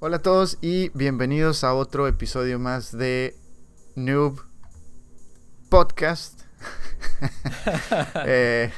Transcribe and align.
Hola 0.00 0.16
a 0.18 0.22
todos 0.22 0.58
y 0.60 0.90
bienvenidos 0.90 1.64
a 1.64 1.74
otro 1.74 2.06
episodio 2.06 2.58
más 2.58 2.96
de 2.96 3.34
Noob 3.96 4.40
Podcast. 5.68 6.40
Eh, 8.26 8.70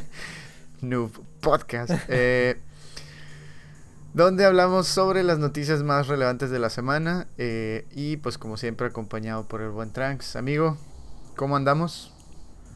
Noob 0.80 1.10
Podcast. 1.40 1.92
eh, 2.08 2.58
donde 4.14 4.44
hablamos 4.44 4.88
sobre 4.88 5.22
las 5.22 5.38
noticias 5.38 5.82
más 5.82 6.08
relevantes 6.08 6.50
de 6.50 6.58
la 6.58 6.70
semana. 6.70 7.26
eh, 7.38 7.86
y 7.92 8.16
pues 8.16 8.36
como 8.38 8.56
siempre 8.56 8.88
acompañado 8.88 9.46
por 9.46 9.60
el 9.60 9.70
buen 9.70 9.92
Tranks. 9.92 10.34
Amigo, 10.36 10.76
¿cómo 11.36 11.56
andamos? 11.56 12.12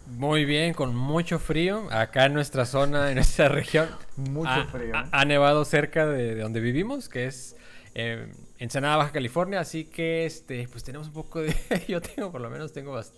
Muy 0.06 0.44
bien, 0.44 0.74
con 0.74 0.94
mucho 0.94 1.38
frío. 1.38 1.88
Acá 1.90 2.26
en 2.26 2.34
nuestra 2.34 2.64
zona, 2.66 3.08
en 3.08 3.16
nuestra 3.16 3.48
región. 3.48 3.88
Mucho 4.16 4.50
ha, 4.50 4.66
frío. 4.66 4.94
ha- 4.96 5.08
ha 5.12 5.24
nevado 5.24 5.64
cerca 5.64 6.06
de, 6.06 6.34
de 6.36 6.42
donde 6.42 6.60
vivimos, 6.60 7.08
que 7.08 7.26
es 7.26 7.56
eh, 7.94 8.32
Ensenada, 8.58 8.96
Baja 8.96 9.12
California. 9.12 9.60
Así 9.60 9.84
que 9.84 10.26
este, 10.26 10.68
pues 10.68 10.84
tenemos 10.84 11.08
un 11.08 11.14
poco 11.14 11.40
de. 11.40 11.54
Yo 11.88 12.00
tengo, 12.00 12.30
por 12.32 12.40
lo 12.40 12.50
menos, 12.50 12.72
tengo 12.72 12.96
bast- 12.98 13.12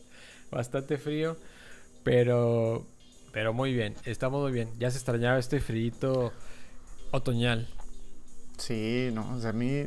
bastante 0.51 0.99
frío. 0.99 1.37
Pero. 2.03 2.87
Pero 3.33 3.53
muy 3.53 3.73
bien, 3.73 3.97
estamos 4.05 4.43
muy 4.43 4.53
bien. 4.53 4.71
Ya 4.79 4.91
se 4.93 4.97
extrañaba 4.99 5.39
este 5.39 5.61
frío 5.61 6.33
otoñal. 7.11 7.69
Sí, 8.59 9.11
no, 9.13 9.35
o 9.35 9.41
sea, 9.41 9.51
a 9.51 9.53
mí, 9.53 9.87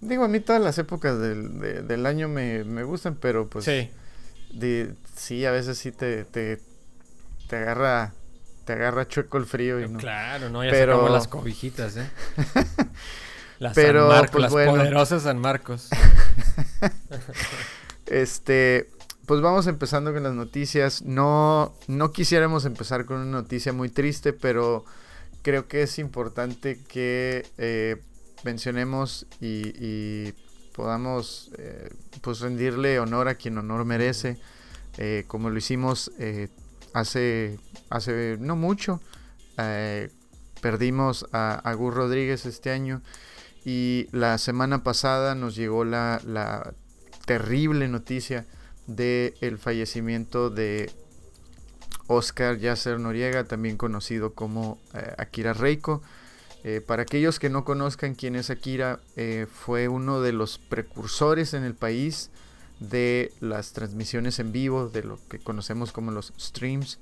digo, 0.00 0.24
a 0.24 0.28
mí 0.28 0.40
todas 0.40 0.60
las 0.60 0.76
épocas 0.78 1.20
del, 1.20 1.60
de- 1.60 1.82
del 1.82 2.04
año 2.06 2.28
me, 2.28 2.64
me 2.64 2.82
gustan, 2.82 3.14
pero 3.14 3.48
pues 3.48 3.64
sí, 3.66 3.88
de- 4.52 4.92
sí, 5.14 5.44
a 5.46 5.52
veces 5.52 5.78
sí 5.78 5.92
te, 5.92 6.24
te, 6.24 6.58
te 7.48 7.54
agarra, 7.56 8.12
te 8.64 8.72
agarra 8.72 9.06
chueco 9.06 9.38
el 9.38 9.46
frío 9.46 9.80
y 9.80 9.88
no. 9.88 10.00
claro, 10.00 10.50
¿no? 10.50 10.64
Ya 10.64 10.72
Pero- 10.72 10.94
sacamos 10.94 11.12
las 11.12 11.28
cobijitas, 11.28 11.96
¿eh? 11.96 12.10
Las 13.58 13.74
Pero, 13.74 14.08
San 14.08 14.08
Marcos, 14.08 14.30
pues, 14.32 14.42
las 14.42 14.52
bueno. 14.52 14.72
poderosas 14.72 15.22
San 15.22 15.38
Marcos. 15.38 15.88
Este, 18.06 18.90
pues 19.26 19.40
vamos 19.40 19.66
empezando 19.66 20.12
con 20.12 20.22
las 20.22 20.34
noticias. 20.34 21.02
No, 21.02 21.74
no 21.88 22.12
quisiéramos 22.12 22.66
empezar 22.66 23.06
con 23.06 23.16
una 23.16 23.30
noticia 23.30 23.72
muy 23.72 23.88
triste, 23.88 24.34
pero 24.34 24.84
creo 25.42 25.68
que 25.68 25.82
es 25.82 25.98
importante 25.98 26.80
que 26.86 27.46
eh, 27.56 27.96
mencionemos 28.44 29.26
y, 29.40 29.72
y 29.78 30.34
podamos 30.74 31.50
eh, 31.56 31.88
pues 32.20 32.40
rendirle 32.40 32.98
honor 32.98 33.28
a 33.28 33.36
quien 33.36 33.56
honor 33.56 33.84
merece, 33.84 34.38
eh, 34.98 35.24
como 35.26 35.48
lo 35.48 35.56
hicimos 35.56 36.10
hace, 36.92 37.58
hace 37.88 38.36
no 38.38 38.56
mucho. 38.56 39.00
Perdimos 40.60 41.26
a, 41.32 41.54
a 41.54 41.74
Gus 41.74 41.94
Rodríguez 41.94 42.46
este 42.46 42.70
año 42.70 43.02
y 43.64 44.08
la 44.12 44.38
semana 44.38 44.82
pasada 44.82 45.34
nos 45.34 45.56
llegó 45.56 45.84
la, 45.84 46.74
terrible 47.26 47.88
noticia 47.88 48.44
de 48.86 49.34
el 49.40 49.56
fallecimiento 49.56 50.50
de 50.50 50.90
Oscar 52.06 52.58
Yasser 52.58 53.00
Noriega, 53.00 53.44
también 53.44 53.78
conocido 53.78 54.34
como 54.34 54.78
eh, 54.92 55.14
Akira 55.16 55.54
Reiko. 55.54 56.02
Eh, 56.64 56.82
para 56.82 57.02
aquellos 57.02 57.38
que 57.38 57.48
no 57.48 57.64
conozcan 57.64 58.14
quién 58.14 58.36
es 58.36 58.50
Akira, 58.50 59.00
eh, 59.16 59.46
fue 59.50 59.88
uno 59.88 60.20
de 60.20 60.32
los 60.32 60.58
precursores 60.58 61.54
en 61.54 61.64
el 61.64 61.74
país 61.74 62.30
de 62.78 63.32
las 63.40 63.72
transmisiones 63.72 64.38
en 64.38 64.52
vivo, 64.52 64.88
de 64.90 65.02
lo 65.02 65.18
que 65.28 65.38
conocemos 65.38 65.92
como 65.92 66.10
los 66.10 66.34
streams. 66.38 66.98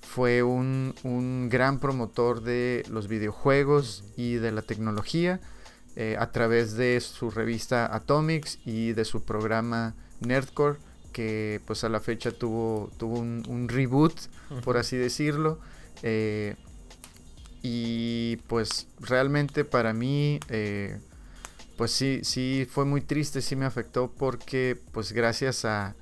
Fue 0.00 0.42
un, 0.42 0.94
un 1.02 1.48
gran 1.48 1.78
promotor 1.78 2.42
de 2.42 2.84
los 2.90 3.08
videojuegos 3.08 4.04
y 4.16 4.34
de 4.34 4.52
la 4.52 4.62
tecnología 4.62 5.40
eh, 5.96 6.16
a 6.18 6.30
través 6.30 6.76
de 6.76 7.00
su 7.00 7.30
revista 7.30 7.94
Atomics 7.94 8.58
y 8.64 8.92
de 8.92 9.04
su 9.04 9.24
programa 9.24 9.94
Nerdcore 10.20 10.78
que 11.12 11.60
pues 11.66 11.82
a 11.82 11.88
la 11.88 12.00
fecha 12.00 12.30
tuvo, 12.30 12.90
tuvo 12.96 13.18
un, 13.18 13.42
un 13.48 13.68
reboot 13.68 14.14
por 14.62 14.76
así 14.76 14.96
decirlo. 14.96 15.58
Eh, 16.02 16.54
y 17.62 18.36
pues 18.46 18.86
realmente 19.00 19.64
para 19.64 19.92
mí 19.92 20.38
eh, 20.48 21.00
pues 21.76 21.90
sí 21.90 22.20
sí 22.22 22.68
fue 22.70 22.84
muy 22.84 23.00
triste 23.00 23.42
sí 23.42 23.56
me 23.56 23.66
afectó 23.66 24.12
porque 24.16 24.78
pues 24.92 25.12
gracias 25.12 25.64
a, 25.64 25.96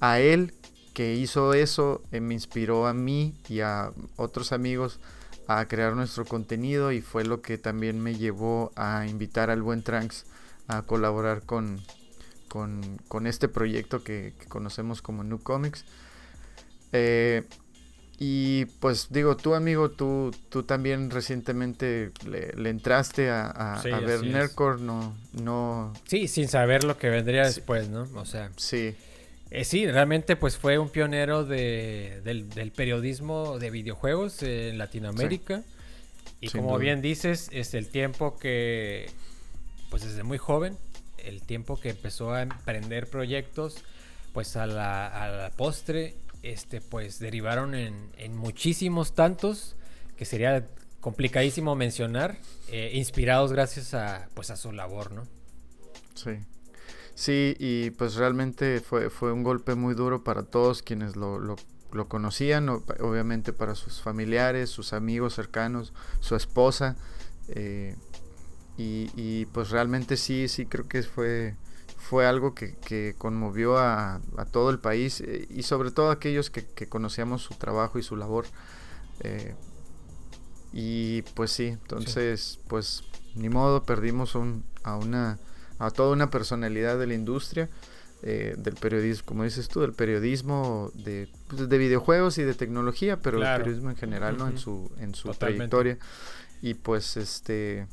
a 0.00 0.20
él 0.20 0.52
que 1.00 1.14
hizo 1.14 1.54
eso 1.54 2.02
eh, 2.12 2.20
me 2.20 2.34
inspiró 2.34 2.86
a 2.86 2.92
mí 2.92 3.32
y 3.48 3.60
a 3.60 3.90
otros 4.16 4.52
amigos 4.52 5.00
a 5.46 5.64
crear 5.64 5.96
nuestro 5.96 6.26
contenido 6.26 6.92
y 6.92 7.00
fue 7.00 7.24
lo 7.24 7.40
que 7.40 7.56
también 7.56 7.98
me 8.02 8.16
llevó 8.16 8.70
a 8.76 9.06
invitar 9.06 9.48
al 9.48 9.62
buen 9.62 9.82
Tranks 9.82 10.26
a 10.68 10.82
colaborar 10.82 11.40
con, 11.46 11.80
con, 12.48 12.98
con 13.08 13.26
este 13.26 13.48
proyecto 13.48 14.04
que, 14.04 14.34
que 14.38 14.44
conocemos 14.46 15.00
como 15.00 15.24
New 15.24 15.42
Comics. 15.42 15.86
Eh, 16.92 17.44
y 18.18 18.66
pues 18.66 19.06
digo, 19.08 19.38
tú 19.38 19.54
amigo, 19.54 19.90
tú, 19.90 20.32
tú 20.50 20.64
también 20.64 21.08
recientemente 21.10 22.12
le, 22.26 22.52
le 22.52 22.68
entraste 22.68 23.30
a, 23.30 23.46
a- 23.78 23.82
Sí, 23.82 23.90
a 23.90 24.00
ver. 24.00 24.22
Nerdcore, 24.22 24.82
no, 24.82 25.16
no, 25.32 25.94
Sí, 26.06 26.28
sin 26.28 26.46
saber 26.48 26.84
lo 26.84 26.98
que 26.98 27.08
vendría 27.08 27.46
Sí. 27.46 27.54
después, 27.60 27.88
¿no? 27.88 28.06
O 28.14 28.26
sea, 28.26 28.50
sí, 28.56 28.94
eh, 29.50 29.64
sí, 29.64 29.86
realmente 29.86 30.36
pues 30.36 30.56
fue 30.56 30.78
un 30.78 30.88
pionero 30.88 31.44
de, 31.44 32.20
del, 32.24 32.48
del 32.50 32.72
periodismo 32.72 33.58
de 33.58 33.70
videojuegos 33.70 34.42
en 34.42 34.78
Latinoamérica. 34.78 35.62
Y 36.40 36.48
Sin 36.48 36.62
como 36.62 36.74
duda. 36.74 36.78
bien 36.78 37.02
dices, 37.02 37.48
es 37.52 37.74
el 37.74 37.88
tiempo 37.88 38.38
que, 38.38 39.10
pues 39.90 40.04
desde 40.04 40.22
muy 40.22 40.38
joven, 40.38 40.78
el 41.18 41.42
tiempo 41.42 41.78
que 41.78 41.90
empezó 41.90 42.32
a 42.32 42.42
emprender 42.42 43.08
proyectos, 43.08 43.76
pues 44.32 44.56
a 44.56 44.66
la, 44.66 45.06
a 45.06 45.28
la 45.28 45.50
postre, 45.50 46.14
este, 46.42 46.80
pues 46.80 47.18
derivaron 47.18 47.74
en, 47.74 48.10
en 48.16 48.36
muchísimos 48.36 49.14
tantos, 49.14 49.76
que 50.16 50.24
sería 50.24 50.66
complicadísimo 51.00 51.74
mencionar, 51.74 52.38
eh, 52.68 52.92
inspirados 52.94 53.52
gracias 53.52 53.92
a, 53.92 54.28
pues 54.34 54.50
a 54.50 54.56
su 54.56 54.72
labor, 54.72 55.12
¿no? 55.12 55.26
Sí. 56.14 56.30
Sí, 57.14 57.54
y 57.58 57.90
pues 57.90 58.14
realmente 58.14 58.80
fue, 58.80 59.10
fue 59.10 59.32
un 59.32 59.42
golpe 59.42 59.74
muy 59.74 59.94
duro 59.94 60.24
para 60.24 60.42
todos 60.44 60.82
quienes 60.82 61.16
lo, 61.16 61.38
lo, 61.38 61.56
lo 61.92 62.08
conocían, 62.08 62.68
obviamente 62.68 63.52
para 63.52 63.74
sus 63.74 64.00
familiares, 64.00 64.70
sus 64.70 64.92
amigos 64.92 65.34
cercanos, 65.34 65.92
su 66.20 66.34
esposa. 66.36 66.96
eh, 67.48 67.96
y, 68.78 69.10
y, 69.14 69.44
pues 69.46 69.70
realmente 69.70 70.16
sí, 70.16 70.48
sí 70.48 70.64
creo 70.64 70.88
que 70.88 71.02
fue, 71.02 71.56
fue 71.98 72.26
algo 72.26 72.54
que, 72.54 72.76
que 72.76 73.14
conmovió 73.18 73.76
a, 73.78 74.22
a 74.38 74.44
todo 74.46 74.70
el 74.70 74.78
país 74.78 75.20
eh, 75.20 75.46
y 75.50 75.64
sobre 75.64 75.90
todo 75.90 76.08
a 76.08 76.14
aquellos 76.14 76.48
que, 76.50 76.64
que 76.66 76.88
conocíamos 76.88 77.42
su 77.42 77.54
trabajo 77.54 77.98
y 77.98 78.02
su 78.02 78.16
labor. 78.16 78.46
eh, 79.20 79.54
y 80.72 81.22
pues 81.34 81.50
sí, 81.50 81.66
entonces 81.66 82.60
pues 82.68 83.02
ni 83.34 83.48
modo, 83.48 83.82
perdimos 83.82 84.34
un- 84.34 84.64
a 84.82 84.96
una 84.96 85.38
a 85.80 85.90
toda 85.90 86.12
una 86.12 86.30
personalidad 86.30 86.96
de 86.98 87.08
la 87.08 87.14
industria 87.14 87.68
eh, 88.22 88.54
del 88.56 88.74
periodismo, 88.74 89.24
como 89.26 89.44
dices 89.44 89.66
tú, 89.68 89.80
del 89.80 89.94
periodismo 89.94 90.90
de, 90.94 91.28
pues, 91.48 91.68
de 91.68 91.78
videojuegos 91.78 92.38
y 92.38 92.42
de 92.44 92.54
tecnología, 92.54 93.16
pero 93.18 93.38
Claro. 93.38 93.56
el 93.56 93.62
periodismo 93.62 93.90
en 93.90 93.96
general, 93.96 94.36
¿no? 94.38 94.46
En 94.46 94.58
su, 94.58 94.90
en 94.98 95.14
su 95.14 95.28
Totalmente. 95.28 95.68
trayectoria. 95.70 95.98
Y 96.62 96.74
pues 96.74 97.16
este 97.16 97.86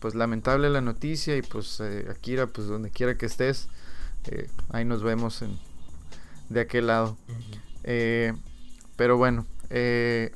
pues 0.00 0.16
lamentable 0.16 0.68
la 0.68 0.80
noticia 0.80 1.36
y 1.36 1.42
pues 1.42 1.78
eh, 1.80 2.06
Akira, 2.10 2.48
pues 2.48 2.66
donde 2.66 2.90
quiera 2.90 3.16
que 3.16 3.26
estés, 3.26 3.68
eh, 4.26 4.48
ahí 4.70 4.84
nos 4.84 5.04
vemos 5.04 5.40
en, 5.42 5.56
de 6.48 6.60
aquel 6.60 6.88
lado. 6.88 7.16
Pero 8.96 9.16
bueno, 9.16 9.46
eh, 9.70 10.32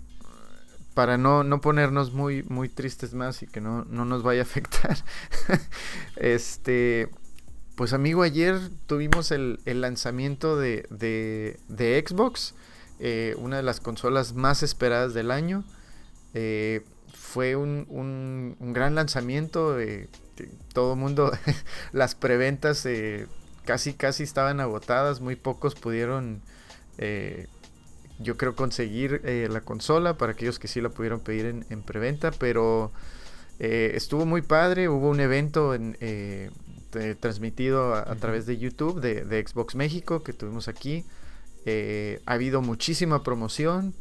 para 0.96 1.18
no, 1.18 1.44
no 1.44 1.60
ponernos 1.60 2.14
muy, 2.14 2.42
muy 2.44 2.70
tristes 2.70 3.14
más 3.14 3.44
y 3.44 3.46
que 3.46 3.60
no, 3.60 3.84
no 3.84 4.06
nos 4.06 4.24
vaya 4.24 4.40
a 4.40 4.44
afectar, 4.44 4.96
este, 6.16 7.10
pues 7.76 7.92
amigo, 7.92 8.22
ayer 8.22 8.58
tuvimos 8.86 9.30
el, 9.30 9.60
el 9.66 9.82
lanzamiento 9.82 10.56
de, 10.56 10.86
de, 10.90 11.60
de 11.68 12.02
Xbox, 12.06 12.54
eh, 12.98 13.34
una 13.38 13.58
de 13.58 13.62
las 13.62 13.80
consolas 13.80 14.32
más 14.34 14.62
esperadas 14.62 15.12
del 15.12 15.30
año. 15.30 15.64
Eh, 16.34 16.82
fue 17.14 17.56
un, 17.56 17.86
un- 17.90 18.56
un 18.58 18.72
gran 18.72 18.94
lanzamiento, 18.94 19.78
eh, 19.78 20.08
todo 20.72 20.94
el 20.94 20.98
mundo, 20.98 21.32
las 21.92 22.14
preventas 22.14 22.86
eh, 22.86 23.26
casi, 23.66 23.92
casi 23.94 24.22
estaban 24.22 24.60
agotadas, 24.60 25.20
muy 25.20 25.36
pocos 25.36 25.74
pudieron... 25.74 26.40
yo 28.18 28.36
creo 28.36 28.54
conseguir 28.56 29.20
eh, 29.24 29.48
la 29.50 29.60
consola 29.60 30.16
para 30.16 30.32
aquellos 30.32 30.58
que 30.58 30.68
sí 30.68 30.80
la 30.80 30.88
pudieron 30.88 31.20
pedir 31.20 31.46
en, 31.46 31.66
en 31.70 31.82
preventa, 31.82 32.30
pero 32.30 32.92
eh, 33.58 33.92
estuvo 33.94 34.24
muy 34.26 34.42
padre, 34.42 34.88
hubo 34.88 35.08
un 35.10 35.20
evento 35.20 35.74
en, 35.74 35.96
eh, 36.00 36.50
de- 36.92 37.14
transmitido 37.14 37.94
a, 37.94 38.14
través 38.16 38.46
de 38.46 38.56
YouTube 38.58 39.00
de, 39.00 39.24
de 39.24 39.46
Xbox 39.46 39.74
México 39.74 40.22
que 40.22 40.32
tuvimos 40.32 40.68
aquí. 40.68 41.04
Ha 42.26 42.32
habido 42.32 42.62
muchísima 42.62 43.24
promoción, 43.24 43.92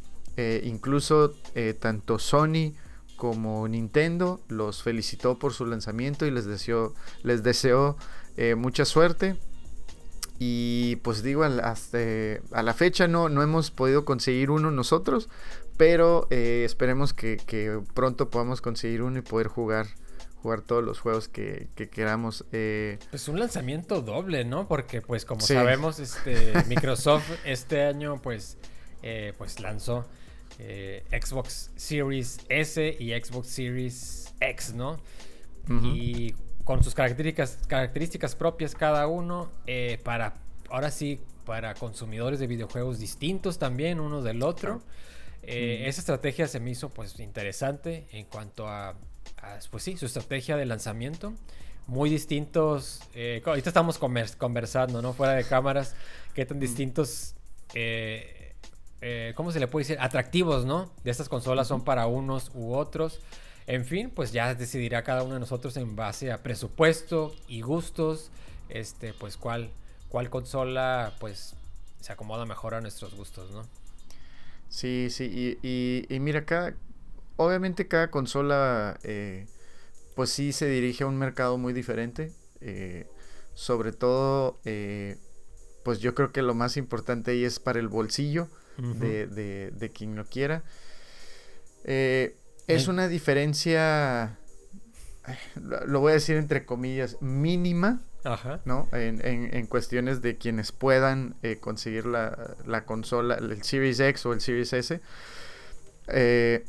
incluso 0.62 1.34
tanto 1.80 2.20
Sony 2.20 2.74
como 3.16 3.66
Nintendo 3.66 4.40
los 4.48 4.84
felicitó 4.84 5.36
por 5.40 5.52
su 5.52 5.66
lanzamiento 5.66 6.26
y 6.26 6.30
les 6.30 6.44
deseó, 6.44 6.94
les 7.24 7.42
deseó 7.42 7.96
mucha 8.56 8.84
suerte. 8.84 9.34
Y 10.38 10.96
pues 10.96 11.22
digo, 11.22 11.44
hasta 11.44 11.98
a 12.52 12.62
la 12.62 12.74
fecha 12.74 13.08
no, 13.08 13.28
no 13.28 13.42
hemos 13.42 13.70
podido 13.70 14.04
conseguir 14.04 14.50
uno 14.50 14.70
nosotros, 14.70 15.28
pero 15.76 16.26
eh, 16.30 16.62
esperemos 16.64 17.12
que, 17.12 17.80
pronto 17.94 18.30
podamos 18.30 18.60
conseguir 18.60 19.02
uno 19.02 19.18
y 19.18 19.22
poder 19.22 19.48
jugar 19.48 19.86
jugar 20.42 20.60
todos 20.60 20.84
los 20.84 21.00
juegos 21.00 21.26
que, 21.26 21.68
queramos. 21.90 22.44
Eh. 22.52 22.98
Pues 23.10 23.26
un 23.26 23.40
lanzamiento 23.40 24.00
doble, 24.00 24.44
¿no? 24.44 24.68
Porque 24.68 25.00
pues 25.00 25.24
como 25.24 25.40
sabemos, 25.40 25.98
este 25.98 26.52
Microsoft 26.68 27.28
este 27.44 27.82
año 27.82 28.20
pues, 28.22 28.56
pues 29.38 29.58
lanzó 29.58 30.06
eh, 30.58 31.04
Xbox 31.10 31.70
Series 31.76 32.38
S 32.48 32.96
y 32.98 33.10
Xbox 33.12 33.48
Series 33.48 34.34
X, 34.40 34.74
¿no? 34.74 34.98
Y 35.68 36.34
con 36.66 36.84
sus 36.84 36.94
características, 36.94 37.60
características 37.66 38.34
propias 38.34 38.74
cada 38.74 39.06
uno, 39.06 39.48
eh, 39.66 39.98
para, 40.04 40.34
ahora 40.68 40.90
sí, 40.90 41.20
para 41.46 41.72
consumidores 41.74 42.40
de 42.40 42.46
videojuegos 42.48 42.98
distintos 42.98 43.58
también 43.58 44.00
uno 44.00 44.20
del 44.20 44.42
otro. 44.42 44.82
Eh, 45.42 45.84
esa 45.86 46.00
estrategia 46.00 46.48
se 46.48 46.60
me 46.60 46.70
hizo 46.70 46.90
pues 46.90 47.18
interesante 47.20 48.08
en 48.10 48.26
cuanto 48.26 48.68
a, 48.68 48.96
pues 49.70 49.84
sí, 49.84 49.96
su 49.96 50.06
estrategia 50.06 50.56
de 50.56 50.66
lanzamiento. 50.66 51.32
Muy 51.86 52.10
distintos, 52.10 53.00
ahorita 53.44 53.70
estamos 53.70 53.96
conversando, 53.98 55.00
¿no? 55.00 55.12
Fuera 55.12 55.34
de 55.34 55.44
cámaras, 55.44 55.94
qué 56.34 56.44
tan 56.44 56.58
distintos 56.58 57.36
eh, 59.00 59.34
¿cómo 59.36 59.52
se 59.52 59.60
le 59.60 59.68
puede 59.68 59.84
decir? 59.84 59.98
Atractivos, 60.00 60.64
¿no? 60.64 60.90
De 61.04 61.12
estas 61.12 61.28
consolas 61.28 61.68
son 61.68 61.84
para 61.84 62.06
unos 62.06 62.50
u 62.54 62.74
otros. 62.74 63.20
En 63.66 63.84
fin, 63.84 64.10
pues 64.10 64.32
ya 64.32 64.54
decidirá 64.54 65.02
cada 65.02 65.22
uno 65.22 65.34
de 65.34 65.40
nosotros 65.40 65.76
en 65.76 65.96
base 65.96 66.30
a 66.30 66.42
presupuesto 66.42 67.34
y 67.48 67.62
gustos, 67.62 68.30
este, 68.68 69.12
pues 69.12 69.36
cuál, 69.36 69.70
cuál 70.08 70.30
consola, 70.30 71.14
pues 71.18 71.54
se 72.00 72.12
acomoda 72.12 72.46
mejor 72.46 72.74
a 72.74 72.80
nuestros 72.80 73.14
gustos, 73.14 73.50
¿no? 73.50 73.66
Sí, 74.68 75.08
sí, 75.10 75.58
y, 75.62 76.20
mira, 76.20 76.44
cada, 76.44 76.74
obviamente 77.36 77.88
cada 77.88 78.10
consola, 78.10 78.98
eh, 79.02 79.46
pues 80.14 80.30
sí 80.30 80.52
se 80.52 80.68
dirige 80.68 81.04
a 81.04 81.06
un 81.06 81.16
mercado 81.18 81.58
muy 81.58 81.72
diferente. 81.72 82.32
Eh, 82.60 83.06
sobre 83.54 83.92
todo, 83.92 84.58
pues 85.84 86.00
yo 86.00 86.14
creo 86.14 86.30
que 86.30 86.42
lo 86.42 86.54
más 86.54 86.76
importante 86.76 87.30
ahí 87.30 87.44
es 87.44 87.58
para 87.58 87.80
el 87.80 87.88
bolsillo 87.88 88.48
de, 88.76 89.92
quien 89.94 90.16
lo 90.16 90.26
quiera. 90.26 90.62
Eh, 91.84 92.36
es 92.66 92.88
una 92.88 93.08
diferencia, 93.08 94.38
lo 95.86 96.00
voy 96.00 96.10
a 96.10 96.14
decir 96.14 96.36
entre 96.36 96.64
comillas, 96.64 97.20
mínima, 97.20 98.00
¿no? 98.64 98.88
En, 98.92 99.66
cuestiones 99.66 100.20
de 100.20 100.36
quienes 100.36 100.72
puedan 100.72 101.36
eh, 101.42 101.58
conseguir 101.60 102.06
la, 102.06 102.84
consola, 102.84 103.36
el 103.36 103.62
Series 103.62 104.00
X 104.00 104.26
o 104.26 104.32
el 104.32 104.40
Series 104.40 104.72
S. 104.72 105.00
Eh, 106.08 106.64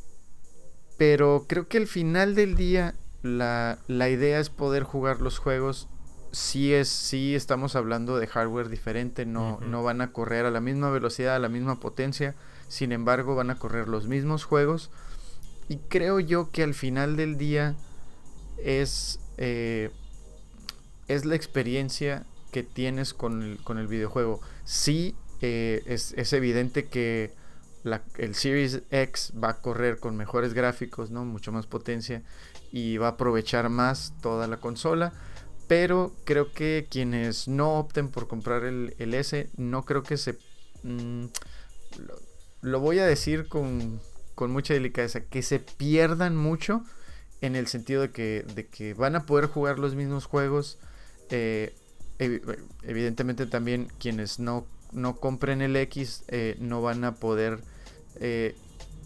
pero 0.97 1.45
creo 1.47 1.67
que 1.67 1.77
al 1.77 1.87
final 1.87 2.35
del 2.35 2.55
día 2.55 2.95
la, 3.21 3.79
la 3.87 4.09
idea 4.09 4.39
es 4.39 4.49
poder 4.49 4.83
jugar 4.83 5.21
los 5.21 5.39
juegos. 5.39 5.87
Sí 6.31 6.73
es, 6.73 6.89
sí 6.89 7.33
estamos 7.35 7.75
hablando 7.75 8.17
de 8.17 8.27
hardware 8.27 8.69
diferente, 8.69 9.25
no, 9.25 9.59
no 9.61 9.81
van 9.81 10.01
a 10.01 10.11
correr 10.11 10.45
a 10.45 10.51
la 10.51 10.59
misma 10.59 10.91
velocidad, 10.91 11.35
a 11.35 11.39
la 11.39 11.49
misma 11.49 11.79
potencia, 11.79 12.35
sin 12.67 12.91
embargo 12.91 13.33
van 13.33 13.49
a 13.49 13.55
correr 13.55 13.87
los 13.87 14.07
mismos 14.07 14.43
juegos 14.43 14.91
y 15.67 15.77
creo 15.77 16.19
yo 16.19 16.49
que 16.51 16.63
al 16.63 16.73
final 16.73 17.15
del 17.17 17.37
día 17.37 17.75
es, 18.57 19.19
eh, 19.37 19.91
es 21.07 21.25
la 21.25 21.35
experiencia 21.35 22.25
que 22.51 22.63
tienes 22.63 23.13
con 23.13 23.43
el, 23.43 23.57
con 23.63 23.77
el 23.77 23.87
videojuego. 23.87 24.41
Sí 24.63 25.15
eh, 25.41 25.83
es, 25.85 26.13
es, 26.13 26.33
evidente 26.33 26.87
que 26.87 27.31
el 28.17 28.35
Series 28.35 28.81
X 28.91 29.33
va 29.41 29.49
a 29.49 29.61
correr 29.61 29.99
con 29.99 30.17
mejores 30.17 30.53
gráficos, 30.53 31.11
¿no? 31.11 31.25
mucho 31.25 31.51
más 31.51 31.67
potencia 31.67 32.23
y 32.71 32.97
va 32.97 33.07
a 33.07 33.11
aprovechar 33.11 33.69
más 33.69 34.13
toda 34.21 34.47
la 34.47 34.57
consola 34.57 35.13
pero 35.67 36.13
creo 36.23 36.51
que 36.53 36.87
quienes 36.89 37.47
no 37.47 37.77
opten 37.77 38.09
por 38.09 38.27
comprar 38.27 38.63
el, 38.63 39.13
S, 39.13 39.49
no 39.57 39.83
creo 39.83 40.01
que 40.01 40.17
se... 40.17 40.37
Mm, 40.83 41.25
lo, 42.61 42.79
voy 42.79 42.99
a 42.99 43.05
decir 43.05 43.47
con, 43.47 43.99
mucha 44.45 44.75
delicadeza, 44.75 45.21
que 45.21 45.41
se 45.41 45.59
pierdan 45.59 46.35
mucho 46.35 46.83
en 47.41 47.55
el 47.55 47.67
sentido 47.67 48.03
de 48.03 48.11
que, 48.11 48.45
de 48.53 48.67
que 48.67 48.93
van 48.93 49.15
a 49.15 49.25
poder 49.25 49.47
jugar 49.47 49.79
los 49.79 49.95
mismos 49.95 50.25
juegos. 50.25 50.77
Eh, 51.29 51.75
evidentemente 52.19 53.45
también 53.47 53.91
quienes 53.99 54.39
no, 54.39 54.65
no 54.91 55.17
compren 55.17 55.61
el 55.61 55.75
X 55.75 56.23
eh, 56.27 56.55
no 56.59 56.81
van 56.81 57.03
a 57.03 57.15
poder 57.15 57.61
eh, 58.19 58.55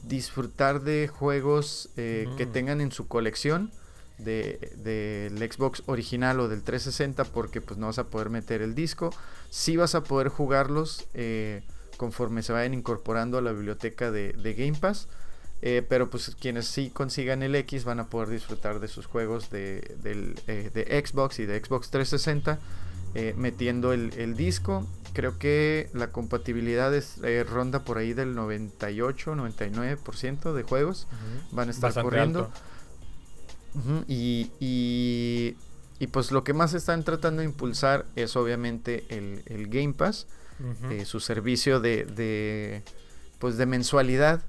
disfrutar 0.03 0.81
de 0.81 1.07
juegos 1.07 1.89
que 1.95 2.47
tengan 2.51 2.79
en 2.79 2.91
su 2.91 3.07
colección 3.07 3.71
del 4.17 5.37
Xbox 5.37 5.83
original 5.87 6.39
o 6.39 6.47
del 6.47 6.61
360 6.61 7.23
porque 7.25 7.59
pues 7.59 7.79
no 7.79 7.87
vas 7.87 7.99
a 7.99 8.07
poder 8.07 8.29
meter 8.29 8.61
el 8.61 8.75
disco. 8.75 9.11
Sí 9.49 9.77
vas 9.77 9.95
a 9.95 10.03
poder 10.03 10.29
jugarlos 10.29 11.07
conforme 12.01 12.41
se 12.41 12.51
vayan 12.51 12.73
incorporando 12.73 13.37
a 13.37 13.41
la 13.41 13.51
biblioteca 13.51 14.09
de, 14.09 14.33
Game 14.57 14.75
Pass. 14.79 15.07
Eh, 15.63 15.85
pero 15.87 16.09
pues 16.09 16.35
quienes 16.39 16.65
sí 16.65 16.89
consigan 16.89 17.43
el 17.43 17.53
X 17.55 17.83
van 17.83 17.99
a 17.99 18.07
poder 18.07 18.29
disfrutar 18.29 18.79
de 18.79 18.87
sus 18.87 19.05
juegos 19.05 19.51
de, 19.51 19.95
eh, 20.47 21.03
Xbox 21.05 21.37
y 21.37 21.45
de 21.45 21.63
Xbox 21.63 21.91
360 21.91 22.57
metiendo 23.35 23.93
el, 23.93 24.35
disco. 24.35 24.87
Creo 25.13 25.37
que 25.37 25.91
la 25.93 26.11
compatibilidad 26.11 26.95
es, 26.95 27.19
ronda 27.47 27.83
por 27.83 27.97
ahí 27.97 28.13
del 28.13 28.35
98-99% 28.35 30.53
de 30.53 30.63
juegos. 30.63 31.07
Van 31.51 31.67
a 31.67 31.71
estar 31.71 31.93
corriendo 32.01 32.49
y, 34.07 34.51
y, 34.59 36.07
pues 36.07 36.31
lo 36.31 36.43
que 36.43 36.53
más 36.53 36.73
están 36.73 37.03
tratando 37.03 37.41
de 37.41 37.45
impulsar 37.45 38.05
es 38.15 38.35
obviamente 38.35 39.05
el, 39.09 39.67
Game 39.67 39.93
Pass, 39.93 40.27
eh, 40.89 41.05
su 41.05 41.19
servicio 41.19 41.79
de, 41.79 42.05
de, 42.05 42.83
pues 43.41 43.57
de 43.57 43.65
mensualidad, 43.65 44.43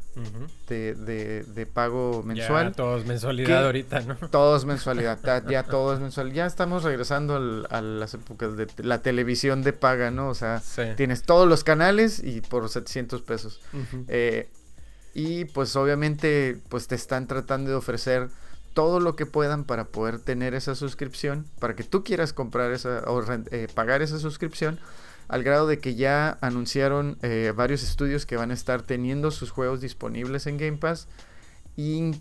de, 0.68 0.94
de, 0.94 1.66
pago 1.66 2.22
mensual. 2.22 2.68
Ya 2.68 2.72
todos 2.72 3.06
mensualidad 3.06 3.64
ahorita, 3.64 4.00
¿no? 4.00 4.16
Todos 4.30 4.66
mensualidad, 4.66 5.18
ya, 5.48 5.62
todos 5.62 5.98
mensual. 5.98 6.30
Ya 6.34 6.44
estamos 6.44 6.82
regresando 6.82 7.64
a 7.70 7.80
las 7.80 8.12
épocas 8.12 8.54
de 8.54 8.68
la 8.76 9.00
televisión 9.00 9.62
de 9.62 9.72
paga, 9.72 10.10
¿no? 10.10 10.28
O 10.28 10.34
sea, 10.34 10.62
tienes 10.96 11.22
todos 11.22 11.48
los 11.48 11.64
canales 11.64 12.22
y 12.22 12.42
por 12.42 12.68
700 12.68 13.22
pesos. 13.22 13.60
Eh, 14.08 14.50
y 15.14 15.46
pues 15.46 15.74
obviamente 15.74 16.58
pues 16.68 16.86
te 16.86 16.94
están 16.94 17.26
tratando 17.26 17.70
de 17.70 17.76
ofrecer 17.76 18.28
todo 18.74 19.00
lo 19.00 19.16
que 19.16 19.24
puedan 19.24 19.64
para 19.64 19.84
poder 19.84 20.18
tener 20.18 20.52
esa 20.52 20.74
suscripción, 20.74 21.46
para 21.60 21.74
que 21.74 21.84
tú 21.84 22.04
quieras 22.04 22.34
comprar 22.34 22.72
esa 22.72 23.04
o 23.06 23.24
eh, 23.50 23.68
pagar 23.74 24.02
esa 24.02 24.18
suscripción, 24.18 24.78
al 25.28 25.42
grado 25.42 25.66
de 25.66 25.78
que 25.78 25.94
ya 25.94 26.38
anunciaron 26.40 27.18
eh, 27.22 27.52
varios 27.54 27.82
estudios 27.82 28.26
que 28.26 28.36
van 28.36 28.50
a 28.50 28.54
estar 28.54 28.82
teniendo 28.82 29.30
sus 29.30 29.50
juegos 29.50 29.80
disponibles 29.80 30.46
en 30.46 30.58
Game 30.58 30.78
Pass. 30.78 31.08
Y, 31.76 32.12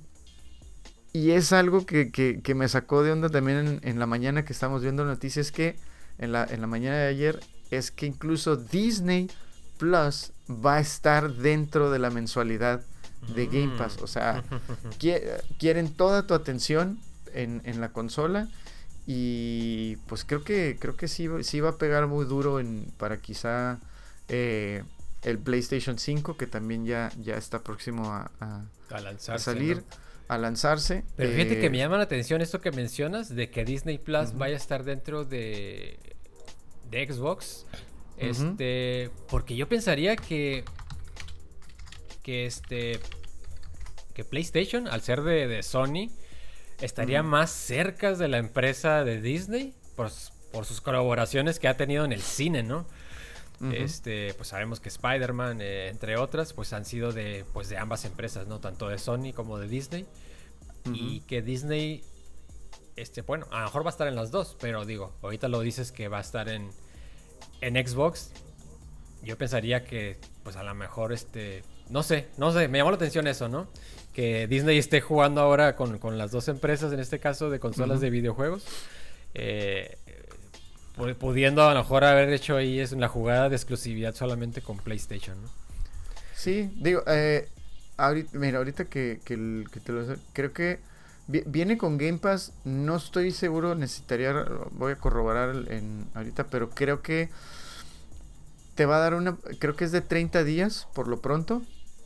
y 1.13 1.31
es 1.31 1.53
algo 1.53 1.85
que, 1.85 2.11
que, 2.11 2.55
me 2.55 2.69
sacó 2.69 3.03
de 3.03 3.11
onda 3.11 3.29
también 3.29 3.79
en, 3.83 3.99
la 3.99 4.05
mañana 4.05 4.45
que 4.45 4.53
estamos 4.53 4.81
viendo 4.81 5.03
noticias, 5.05 5.51
que 5.51 5.75
en 6.17 6.31
la, 6.31 6.45
en 6.45 6.61
la 6.61 6.67
mañana 6.67 6.97
de 6.97 7.07
ayer, 7.07 7.39
es 7.69 7.91
que 7.91 8.05
incluso 8.05 8.55
Disney 8.55 9.29
Plus 9.77 10.31
va 10.47 10.75
a 10.75 10.79
estar 10.79 11.33
dentro 11.33 11.89
de 11.89 11.99
la 11.99 12.09
mensualidad 12.09 12.81
de 13.35 13.47
Game 13.47 13.77
Pass. 13.77 13.97
O 14.01 14.07
sea, 14.07 14.43
quieren 15.59 15.93
toda 15.93 16.27
tu 16.27 16.33
atención 16.33 16.99
en, 17.33 17.81
la 17.81 17.89
consola. 17.89 18.47
Y 19.13 19.97
pues 20.07 20.23
creo 20.23 20.41
que 20.45 20.77
creo 20.79 20.95
que 20.95 21.09
sí, 21.09 21.27
sí 21.41 21.59
va 21.59 21.71
a 21.71 21.77
pegar 21.77 22.07
muy 22.07 22.23
duro 22.23 22.61
en, 22.61 22.85
para 22.97 23.17
quizá 23.17 23.81
eh, 24.29 24.83
el 25.21 25.37
PlayStation 25.37 25.99
5, 25.99 26.37
que 26.37 26.47
también 26.47 26.85
ya, 26.85 27.11
ya 27.21 27.35
está 27.35 27.61
próximo 27.61 28.05
a, 28.05 28.31
a, 28.39 29.37
salir. 29.37 29.83
A 30.29 30.37
lanzarse. 30.37 31.03
Pero 31.17 31.29
fíjate 31.31 31.59
que 31.59 31.69
me 31.69 31.75
eh, 31.75 31.81
llama 31.81 31.97
la 31.97 32.03
atención 32.03 32.41
esto 32.41 32.61
que 32.61 32.71
mencionas 32.71 33.35
de 33.35 33.49
que 33.49 33.65
Disney 33.65 33.97
Plus 33.97 34.33
vaya 34.37 34.53
a 34.53 34.57
estar 34.57 34.85
dentro 34.85 35.25
de, 35.25 35.99
de 36.89 37.05
Xbox. 37.05 37.65
Este, 38.15 39.09
porque 39.27 39.57
yo 39.57 39.67
pensaría 39.67 40.15
que 40.15 40.63
que 42.23 42.45
este 42.45 43.01
que 44.13 44.23
PlayStation, 44.23 44.87
al 44.87 45.01
ser 45.01 45.21
de, 45.21 45.63
Sony, 45.63 46.11
estaría 46.81 47.23
más 47.23 47.51
cerca 47.51 48.13
de 48.13 48.27
la 48.27 48.37
empresa 48.37 49.03
de 49.03 49.21
Disney 49.21 49.73
por, 49.95 50.09
sus 50.65 50.81
colaboraciones 50.81 51.59
que 51.59 51.67
ha 51.67 51.77
tenido 51.77 52.03
en 52.05 52.11
el 52.11 52.21
cine, 52.21 52.63
¿no? 52.63 52.85
Este, 53.71 54.33
pues 54.33 54.49
sabemos 54.49 54.79
que 54.79 54.89
Spider-Man, 54.89 55.61
eh, 55.61 55.89
entre 55.89 56.17
otras, 56.17 56.51
pues 56.51 56.73
han 56.73 56.83
sido 56.83 57.11
de, 57.11 57.45
pues 57.53 57.69
de 57.69 57.77
ambas 57.77 58.05
empresas, 58.05 58.47
¿no? 58.47 58.59
Tanto 58.59 58.89
de 58.89 58.97
Sony 58.97 59.33
como 59.35 59.59
de 59.59 59.67
Disney. 59.67 60.07
y 60.85 61.19
que 61.21 61.43
Disney, 61.43 62.03
este, 62.95 63.21
bueno, 63.21 63.45
a 63.51 63.59
lo 63.59 63.65
mejor 63.65 63.85
va 63.85 63.89
a 63.89 63.91
estar 63.91 64.07
en 64.07 64.15
las 64.15 64.31
dos, 64.31 64.57
pero 64.59 64.83
digo, 64.83 65.13
ahorita 65.21 65.47
lo 65.47 65.59
dices 65.59 65.91
que 65.91 66.07
va 66.07 66.17
a 66.17 66.21
estar 66.21 66.49
en, 66.49 66.71
en 67.61 67.87
Xbox. 67.87 68.31
Yo 69.21 69.37
pensaría 69.37 69.83
que, 69.85 70.17
pues 70.43 70.55
a 70.55 70.63
lo 70.63 70.73
mejor, 70.73 71.13
este, 71.13 71.63
no 71.89 72.01
sé, 72.01 72.29
no 72.37 72.51
sé, 72.51 72.67
me 72.67 72.79
llamó 72.79 72.89
la 72.89 72.95
atención 72.95 73.27
eso, 73.27 73.47
¿no? 73.47 73.67
Que 74.13 74.47
Disney 74.47 74.77
esté 74.77 75.01
jugando 75.01 75.41
ahora 75.41 75.75
con, 75.75 76.17
las 76.17 76.31
dos 76.31 76.47
empresas, 76.47 76.91
en 76.91 76.99
este 76.99 77.19
caso 77.19 77.49
de 77.49 77.59
consolas 77.59 78.01
de 78.01 78.09
videojuegos. 78.09 78.65
Eh, 79.33 79.97
pudiendo 81.19 81.63
a 81.63 81.73
lo 81.73 81.79
mejor 81.79 82.03
haber 82.03 82.29
hecho 82.33 82.57
ahí 82.57 82.79
es 82.79 82.91
una 82.91 83.07
jugada 83.07 83.49
de 83.49 83.55
exclusividad 83.55 84.13
solamente 84.13 84.61
con 84.61 84.77
PlayStation, 84.77 85.41
¿no? 85.41 85.49
Sí, 86.35 86.71
digo, 86.75 87.03
eh, 87.07 87.47
ahorita, 87.97 88.37
mira, 88.37 88.57
ahorita 88.57 88.85
que, 88.85 89.19
te 89.23 89.91
lo 89.91 90.15
creo 90.33 90.53
que 90.53 90.79
viene 91.27 91.77
con 91.77 91.97
Game 91.97 92.17
Pass, 92.17 92.51
no 92.65 92.95
estoy 92.95 93.31
seguro, 93.31 93.75
necesitaría, 93.75 94.33
voy 94.71 94.93
a 94.93 94.95
corroborar 94.95 95.55
en, 95.69 96.07
ahorita, 96.13 96.47
pero 96.47 96.71
creo 96.71 97.01
que 97.01 97.29
te 98.75 98.85
va 98.85 98.97
a 98.97 98.99
dar 98.99 99.13
una, 99.13 99.37
creo 99.59 99.75
que 99.75 99.85
es 99.85 99.91
de 99.91 100.01
30 100.01 100.43
días 100.43 100.87
por 100.93 101.07
lo 101.07 101.21
pronto, 101.21 101.61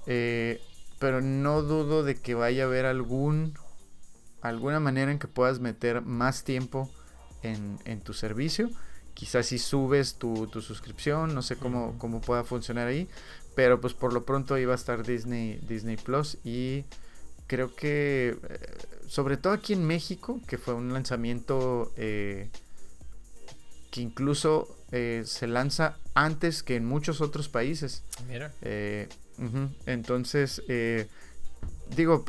eh, 0.06 0.62
pero 1.06 1.22
no 1.22 1.62
dudo 1.62 2.02
de 2.02 2.16
que 2.16 2.34
vaya 2.34 2.64
a 2.64 2.66
haber 2.66 2.88
algún, 2.88 3.54
alguna 4.42 4.80
manera 4.80 5.12
en 5.12 5.20
que 5.20 5.28
puedas 5.28 5.60
meter 5.60 6.02
más 6.02 6.44
tiempo 6.44 6.90
en, 7.44 7.78
en 7.86 8.02
tu 8.02 8.16
servicio. 8.16 8.72
Quizás 9.14 9.46
si 9.46 9.60
subes 9.60 10.16
tu, 10.16 10.48
tu 10.48 10.64
suscripción, 10.64 11.36
no 11.36 11.44
sé 11.44 11.58
cómo, 11.58 11.96
cómo 12.00 12.22
pueda 12.22 12.44
funcionar 12.44 12.88
ahí, 12.88 13.08
pero 13.56 13.80
pues 13.80 13.94
por 13.94 14.14
lo 14.14 14.26
pronto 14.26 14.58
iba 14.58 14.72
a 14.72 14.76
estar 14.76 15.06
Disney, 15.06 15.60
Disney 15.70 15.96
Plus 15.96 16.40
y 16.44 16.86
creo 17.46 17.76
que 17.76 18.36
eh, 18.50 18.60
sobre 19.06 19.38
todo 19.38 19.54
aquí 19.54 19.74
en 19.74 19.86
México, 19.86 20.42
que 20.48 20.58
fue 20.58 20.74
un 20.74 20.92
lanzamiento 20.92 21.94
eh, 21.98 22.50
que 23.92 24.02
incluso 24.02 24.76
eh, 24.92 25.22
se 25.24 25.46
lanza 25.46 26.00
antes 26.16 26.64
que 26.64 26.78
en 26.78 26.86
muchos 26.86 27.22
otros 27.22 27.48
países. 27.48 28.02
Mira. 28.28 28.52
Entonces, 29.86 30.62
digo, 31.96 32.26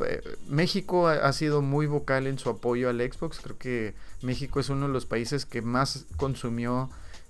México 0.47 1.07
ha, 1.07 1.31
sido 1.33 1.61
muy 1.61 1.87
vocal 1.87 2.27
en 2.27 2.37
su 2.39 2.49
apoyo 2.49 2.89
al 2.89 2.99
Xbox. 2.99 3.39
Creo 3.41 3.57
que 3.57 3.93
México 4.21 4.59
es 4.59 4.69
uno 4.69 4.87
de 4.87 4.93
los 4.93 5.05
países 5.05 5.45
que 5.45 5.61
más 5.61 6.05
consumió 6.17 6.89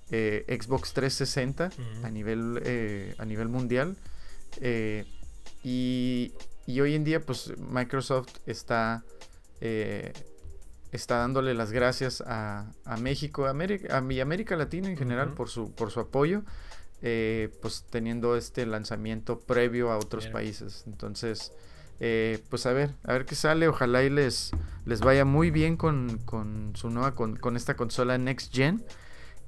eh, 0.10 0.46
Xbox 0.48 0.94
360 0.94 1.70
a, 2.04 2.10
nivel, 2.10 2.62
eh, 2.64 3.16
a 3.18 3.26
nivel 3.26 3.50
mundial. 3.50 3.98
Eh, 4.62 5.06
y, 5.64 6.32
hoy 6.68 6.96
en 6.96 7.04
día, 7.04 7.22
pues 7.22 7.54
Microsoft 7.58 8.34
está, 8.46 9.04
está 9.60 11.18
dándole 11.18 11.54
las 11.54 11.72
gracias 11.72 12.24
a, 12.26 12.72
México, 13.00 13.46
a 13.46 13.50
América, 13.50 13.98
a 13.98 14.02
mi 14.02 14.20
América 14.20 14.56
Latina 14.56 14.90
en 14.90 14.98
general 14.98 15.34
por, 15.34 15.50
su, 15.50 15.72
por 15.74 15.92
su 15.92 16.00
apoyo. 16.00 16.44
Pues 17.62 17.86
teniendo 17.90 18.36
este 18.36 18.66
lanzamiento 18.66 19.40
previo 19.40 19.92
a 19.92 19.98
otros 19.98 20.28
países. 20.28 20.84
Entonces, 20.88 21.52
pues 22.50 22.66
a 22.66 22.74
ver, 22.74 22.92
a 23.04 23.14
ver 23.14 23.26
qué 23.26 23.36
sale. 23.36 23.68
Ojalá 23.68 24.04
y 24.04 24.10
les, 24.10 24.52
les 24.86 25.02
vaya 25.02 25.26
muy 25.26 25.52
bien 25.52 25.78
con, 25.78 26.20
su 26.76 26.90
nueva, 26.90 27.14
con, 27.16 27.36
con, 27.36 27.56
esta 27.56 27.76
consola 27.76 28.18
Next 28.18 28.54
Gen. 28.54 28.84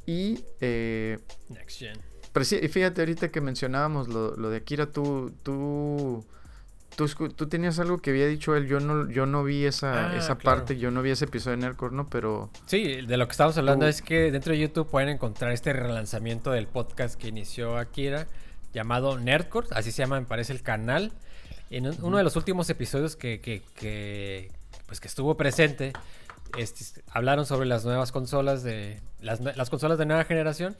Y. 0.05 0.43
Eh, 0.59 1.19
Next 1.49 1.79
Gen. 1.79 2.69
fíjate, 2.69 3.01
ahorita 3.01 3.29
que 3.29 3.41
mencionábamos 3.41 4.07
lo, 4.07 4.49
de 4.49 4.57
Akira, 4.57 4.91
tú, 4.91 5.31
tú, 5.43 6.25
tú, 7.05 7.47
tenías 7.47 7.79
algo 7.79 7.99
que 7.99 8.09
había 8.11 8.27
dicho 8.27 8.55
él. 8.55 8.67
Yo 8.67 8.79
no, 8.79 9.09
yo 9.09 9.25
no 9.25 9.43
vi 9.43 9.65
esa, 9.65 10.11
ah, 10.11 10.17
esa 10.17 10.37
parte, 10.37 10.77
yo 10.77 10.91
no 10.91 11.01
vi 11.01 11.11
ese 11.11 11.25
episodio 11.25 11.57
de 11.57 11.63
Nerdcore, 11.63 11.95
¿no? 11.95 12.09
Pero. 12.09 12.49
Sí, 12.65 13.01
de 13.01 13.17
lo 13.17 13.27
que 13.27 13.31
estamos 13.31 13.57
hablando 13.57 13.87
es 13.87 14.01
que 14.01 14.31
dentro 14.31 14.53
de 14.53 14.59
YouTube 14.59 14.89
pueden 14.89 15.09
encontrar 15.09 15.51
este 15.51 15.73
relanzamiento 15.73 16.51
del 16.51 16.67
podcast 16.67 17.19
que 17.19 17.27
inició 17.27 17.77
Akira, 17.77 18.27
llamado 18.73 19.17
Nerdcore, 19.17 19.67
así 19.71 19.91
se 19.91 20.03
llama, 20.03 20.19
me 20.19 20.25
parece, 20.25 20.53
el 20.53 20.61
canal. 20.61 21.11
En 21.69 21.85
uno 22.03 22.17
de 22.17 22.23
los 22.23 22.35
últimos 22.35 22.69
episodios 22.69 23.15
que, 23.15 23.41
que, 23.41 23.61
que, 23.75 24.51
pues 24.87 24.99
que 24.99 25.07
estuvo 25.07 25.37
presente, 25.37 25.93
este, 26.57 27.01
hablaron 27.11 27.45
sobre 27.45 27.67
las 27.67 27.85
nuevas 27.85 28.11
consolas 28.11 28.63
de 28.63 29.01
las, 29.21 29.69
consolas 29.69 29.97
de 29.97 30.05
nueva 30.05 30.23
generación 30.23 30.75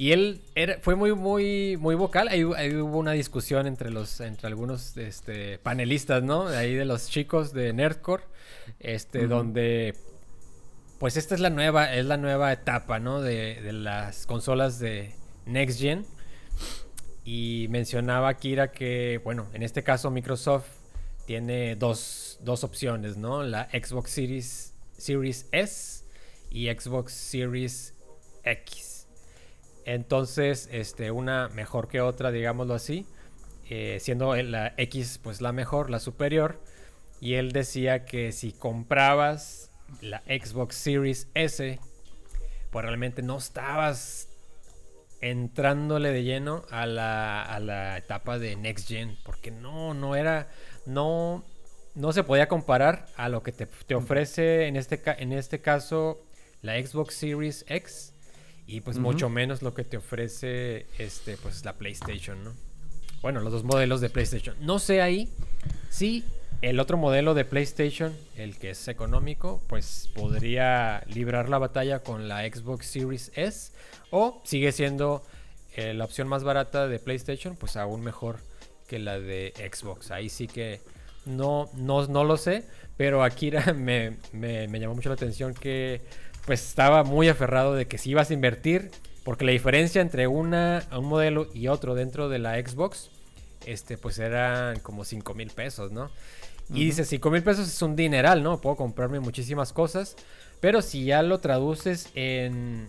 y 0.00 0.12
él 0.12 0.40
fue 0.82 0.94
muy 0.94 1.12
muy 1.12 1.76
muy 1.76 1.96
vocal. 1.96 2.28
Ahí, 2.28 2.44
hubo 2.44 2.98
una 2.98 3.10
discusión 3.10 3.66
entre 3.66 3.90
los 3.90 4.20
entre 4.20 4.46
algunos 4.46 4.96
este, 4.96 5.58
panelistas 5.58 6.22
no 6.22 6.46
ahí 6.46 6.76
de 6.76 6.84
los 6.84 7.08
chicos 7.10 7.52
de 7.52 7.72
Nerdcore 7.72 8.22
este 8.78 9.26
donde 9.26 9.96
pues 11.00 11.16
esta 11.16 11.34
es 11.34 11.40
la 11.40 11.50
nueva 11.50 11.92
es 11.92 12.06
la 12.06 12.16
nueva 12.16 12.52
etapa 12.52 13.00
no 13.00 13.20
de, 13.20 13.60
de 13.60 13.72
las 13.72 14.24
consolas 14.24 14.78
de 14.78 15.16
next 15.46 15.80
gen. 15.80 16.06
Y 17.24 17.66
mencionaba 17.68 18.32
Kira 18.34 18.70
que 18.70 19.20
bueno 19.24 19.48
en 19.52 19.64
este 19.64 19.82
caso 19.82 20.12
Microsoft 20.12 20.68
tiene 21.26 21.74
dos, 21.74 22.38
dos 22.42 22.62
opciones 22.62 23.16
no 23.16 23.42
la 23.42 23.68
Xbox 23.70 24.12
Series 24.12 24.74
Series 24.96 25.48
S 25.50 26.04
y 26.52 26.68
Xbox 26.68 27.12
Series 27.12 27.94
X. 28.44 28.97
Entonces, 29.88 30.68
este, 30.70 31.10
una 31.10 31.48
mejor 31.48 31.88
que 31.88 32.02
otra, 32.02 32.30
digámoslo 32.30 32.74
así. 32.74 33.06
Eh, 33.70 33.96
siendo 34.00 34.36
la 34.36 34.74
X 34.76 35.18
pues 35.22 35.40
la 35.40 35.52
mejor, 35.52 35.88
la 35.88 35.98
superior. 35.98 36.60
Y 37.22 37.34
él 37.34 37.52
decía 37.52 38.04
que 38.04 38.32
si 38.32 38.52
comprabas 38.52 39.70
la 40.02 40.20
Xbox 40.26 40.74
Series 40.74 41.28
S, 41.32 41.80
pues 42.70 42.84
realmente 42.84 43.22
no 43.22 43.38
estabas 43.38 44.28
entrándole 45.22 46.12
de 46.12 46.22
lleno 46.22 46.66
a 46.70 46.84
la, 46.84 47.42
a 47.42 47.58
la 47.58 47.96
etapa 47.96 48.38
de 48.38 48.56
Next 48.56 48.88
Gen. 48.88 49.16
Porque 49.24 49.50
no, 49.50 49.94
no 49.94 50.16
era, 50.16 50.50
no, 50.84 51.46
no 51.94 52.12
se 52.12 52.24
podía 52.24 52.46
comparar 52.46 53.06
a 53.16 53.30
lo 53.30 53.42
que 53.42 53.52
te, 53.52 53.94
ofrece 53.94 54.66
en 54.66 54.76
este, 54.76 55.00
en 55.16 55.32
este 55.32 55.62
caso 55.62 56.20
la 56.60 56.74
Xbox 56.74 57.14
Series 57.14 57.64
X 57.68 58.12
y 58.68 58.82
pues 58.82 58.98
mucho 58.98 59.30
menos 59.30 59.62
lo 59.62 59.72
que 59.72 59.82
te 59.82 59.96
ofrece 59.96 60.86
este 60.98 61.38
pues 61.38 61.64
la 61.64 61.72
PlayStation, 61.72 62.44
¿no? 62.44 62.52
Bueno, 63.22 63.40
los 63.40 63.50
dos 63.50 63.64
modelos 63.64 64.02
de 64.02 64.10
PlayStation. 64.10 64.54
No 64.60 64.78
sé 64.78 65.00
ahí 65.00 65.32
si 65.88 66.22
el 66.60 66.78
otro 66.78 66.98
modelo 66.98 67.32
de 67.32 67.46
PlayStation, 67.46 68.14
el 68.36 68.58
que 68.58 68.70
es 68.70 68.86
económico, 68.86 69.62
pues 69.68 70.10
podría 70.14 71.02
librar 71.06 71.48
la 71.48 71.56
batalla 71.56 72.00
con 72.00 72.28
la 72.28 72.42
Xbox 72.42 72.86
Series 72.86 73.32
S 73.34 73.72
o 74.10 74.42
sigue 74.44 74.70
siendo 74.70 75.22
eh, 75.74 75.94
la 75.94 76.04
opción 76.04 76.28
más 76.28 76.44
barata 76.44 76.88
de 76.88 76.98
PlayStation, 76.98 77.56
pues 77.56 77.76
aún 77.76 78.02
mejor 78.02 78.36
que 78.86 78.98
la 78.98 79.18
de 79.18 79.54
Xbox. 79.72 80.10
Ahí 80.10 80.28
sí 80.28 80.46
que 80.46 80.80
no, 81.24 81.70
no, 81.74 82.06
no 82.06 82.24
lo 82.24 82.36
sé, 82.36 82.64
pero 82.98 83.22
Akira 83.22 83.72
me, 83.74 84.16
me, 84.32 84.68
llamó 84.78 84.94
mucho 84.94 85.08
la 85.08 85.14
atención 85.14 85.54
que 85.54 86.02
pues 86.46 86.66
estaba 86.66 87.04
muy 87.04 87.28
aferrado 87.28 87.74
de 87.74 87.86
que 87.86 87.98
si 87.98 88.10
ibas 88.10 88.30
a 88.30 88.34
invertir, 88.34 88.90
porque 89.24 89.44
la 89.44 89.52
diferencia 89.52 90.00
entre 90.00 90.26
una, 90.26 90.86
un 90.96 91.06
modelo 91.06 91.48
y 91.52 91.68
otro 91.68 91.94
dentro 91.94 92.28
de 92.28 92.38
la 92.38 92.54
Xbox, 92.54 93.10
este, 93.66 93.98
pues 93.98 94.18
eran 94.18 94.80
como 94.80 95.04
5 95.04 95.34
mil 95.34 95.50
pesos, 95.50 95.92
¿no? 95.92 96.10
Y 96.72 96.84
dice, 96.84 97.04
5 97.04 97.30
mil 97.30 97.42
pesos 97.42 97.66
es 97.66 97.80
un 97.82 97.96
dineral, 97.96 98.42
¿no? 98.42 98.60
Puedo 98.60 98.76
comprarme 98.76 99.20
muchísimas 99.20 99.72
cosas, 99.72 100.16
pero 100.60 100.82
si 100.82 101.04
ya 101.04 101.22
lo 101.22 101.38
traduces 101.38 102.10
en, 102.14 102.88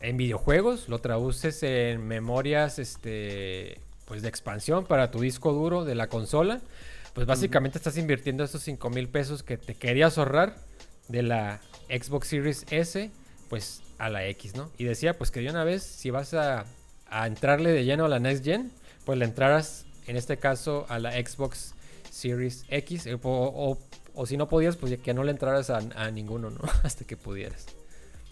en 0.00 0.16
videojuegos, 0.16 0.88
lo 0.88 0.98
traduces 0.98 1.62
en 1.62 2.06
memorias, 2.06 2.78
este, 2.78 3.80
pues 4.04 4.22
de 4.22 4.28
expansión 4.28 4.84
para 4.84 5.10
tu 5.10 5.20
disco 5.20 5.52
duro 5.52 5.84
de 5.84 5.94
la 5.94 6.08
consola, 6.08 6.60
pues 7.14 7.26
básicamente 7.26 7.78
estás 7.78 7.96
invirtiendo 7.96 8.44
esos 8.44 8.62
5 8.62 8.90
mil 8.90 9.08
pesos 9.08 9.42
que 9.42 9.56
te 9.56 9.74
querías 9.74 10.18
ahorrar 10.18 10.56
de 11.08 11.22
la 11.22 11.60
Xbox 11.88 12.28
Series 12.28 12.66
S, 12.70 13.10
pues 13.48 13.82
a 13.98 14.08
la 14.08 14.26
X, 14.26 14.54
¿no? 14.54 14.70
Y 14.78 14.84
decía, 14.84 15.16
pues 15.16 15.30
que 15.30 15.40
de 15.40 15.50
una 15.50 15.64
vez, 15.64 15.82
si 15.82 16.10
vas 16.10 16.34
a, 16.34 16.64
entrarle 17.10 17.70
de 17.70 17.84
lleno 17.84 18.06
a 18.06 18.08
la 18.08 18.18
Next 18.18 18.44
Gen, 18.44 18.72
pues 19.04 19.18
le 19.18 19.24
entraras, 19.24 19.86
en 20.06 20.16
este 20.16 20.36
caso, 20.36 20.86
a 20.88 20.98
la 20.98 21.12
Xbox 21.12 21.74
Series 22.10 22.64
X, 22.68 23.06
eh, 23.06 23.18
o, 23.22 23.78
si 24.26 24.36
no 24.36 24.48
podías, 24.48 24.76
pues 24.76 24.98
que 24.98 25.14
no 25.14 25.24
le 25.24 25.30
entraras 25.30 25.70
a, 25.70 26.10
ninguno, 26.10 26.50
¿no? 26.50 26.60
Hasta 26.82 27.04
que 27.04 27.16
pudieras. 27.16 27.66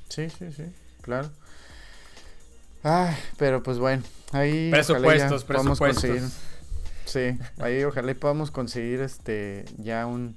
Sí, 0.09 0.28
sí, 0.30 0.52
sí, 0.52 0.64
claro. 1.00 1.30
Ah, 2.85 3.16
pero 3.38 3.62
pues 3.62 3.78
bueno, 3.78 4.02
ahí... 4.32 4.71
Presupuestos, 4.71 5.44
presupuestos. 5.44 6.32
Sí, 7.04 7.38
ahí 7.59 7.85
ojalá 7.85 8.14
podamos 8.14 8.50
conseguir 8.50 9.00
este 9.00 9.64
ya 9.78 10.06
un 10.06 10.35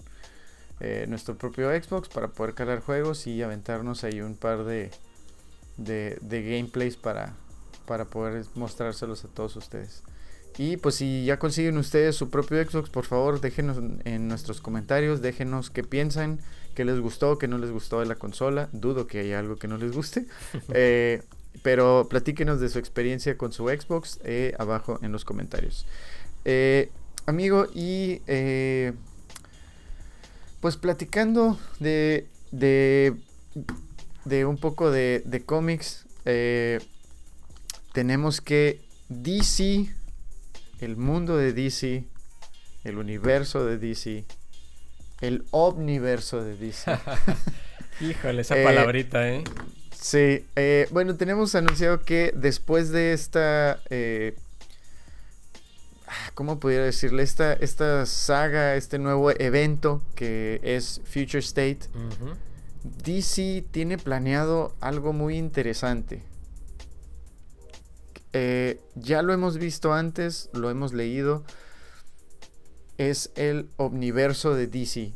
eh, 0.80 1.06
nuestro 1.08 1.38
propio 1.38 1.70
Xbox 1.70 2.10
para 2.10 2.30
poder 2.30 2.54
cargar 2.54 2.82
juegos 2.82 3.28
y 3.28 3.42
aventarnos 3.42 4.04
ahí 4.04 4.22
un 4.22 4.36
par 4.36 4.64
de, 4.66 4.92
de, 5.78 6.18
gameplays 6.22 6.98
para, 6.98 7.34
para 7.86 8.06
poder 8.06 8.46
mostrárselos 8.56 9.24
a 9.26 9.28
todos 9.28 9.56
ustedes. 9.56 10.04
y 10.58 10.78
pues 10.78 10.96
si 10.96 11.26
ya 11.26 11.40
consiguen 11.40 11.78
ustedes 11.78 12.16
su 12.16 12.30
propio 12.30 12.64
Xbox, 12.64 12.90
por 12.90 13.06
favor 13.06 13.42
déjenos 13.42 13.78
en 14.06 14.28
nuestros 14.28 14.62
comentarios, 14.62 15.22
déjenos 15.22 15.70
qué 15.70 15.84
piensan, 15.84 16.40
qué 16.76 16.86
les 16.86 17.00
gustó, 17.00 17.40
qué 17.40 17.48
no 17.48 17.58
les 17.58 17.72
gustó 17.72 18.02
de 18.02 18.06
la 18.06 18.16
consola. 18.16 18.70
Dudo 18.72 19.08
que 19.08 19.20
haya 19.20 19.40
algo 19.40 19.56
que 19.56 19.68
no 19.68 19.78
les 19.78 19.92
guste. 19.92 20.28
Eh, 20.74 21.24
pero 21.64 22.08
platíquenos 22.10 22.60
de 22.60 22.68
su 22.68 22.80
experiencia 22.80 23.38
con 23.38 23.54
su 23.54 23.70
Xbox 23.70 24.20
eh, 24.26 24.54
abajo 24.60 25.00
en 25.02 25.14
los 25.14 25.24
comentarios. 25.24 25.88
Eh, 26.44 26.92
amigo, 27.26 27.68
y 27.74 28.22
pues 30.60 30.78
platicando 30.78 31.60
de, 31.80 32.28
de, 32.52 33.14
de 34.26 34.46
un 34.46 34.58
poco 34.58 34.92
de, 34.92 35.22
de 35.26 35.44
cómics, 35.44 36.06
tenemos 37.94 38.42
que 38.42 38.82
DC 39.10 39.88
el 40.80 40.98
mundo 40.98 41.38
de 41.38 41.54
DC, 41.54 42.04
el 42.84 42.98
universo 42.98 43.66
de 43.66 43.78
DC, 43.78 44.26
el 45.22 45.44
omniverso 45.52 46.44
de 46.44 46.56
DC. 46.56 46.98
Híjole, 48.02 48.42
esa 48.42 48.56
palabrita, 48.56 49.28
¿eh? 49.30 49.44
Sí, 49.92 50.46
eh, 50.56 50.88
bueno, 50.92 51.16
tenemos 51.16 51.56
anunciado 51.56 52.04
que 52.04 52.32
después 52.36 52.92
de 52.92 53.14
esta, 53.14 53.80
eh, 53.90 54.36
¿cómo 56.34 56.60
pudiera 56.60 56.86
decirle? 56.86 57.24
Esta, 57.24 57.54
esta 57.54 58.06
saga, 58.06 58.76
este 58.76 59.00
nuevo 59.00 59.32
evento 59.32 60.02
que 60.16 60.60
es 60.64 61.02
Future 61.06 61.40
State, 61.40 61.80
DC 63.04 63.66
tiene 63.72 63.98
planeado 63.98 64.76
algo 64.80 65.14
muy 65.14 65.38
interesante. 65.38 66.24
Eh, 68.34 68.82
ya 68.96 69.22
lo 69.22 69.32
hemos 69.32 69.58
visto 69.58 69.94
antes, 69.94 70.50
lo 70.52 70.70
hemos 70.70 70.94
leído. 70.94 71.44
Es 72.98 73.32
el 73.36 73.70
omniverso 73.78 74.54
de 74.54 74.68
DC. 74.68 75.14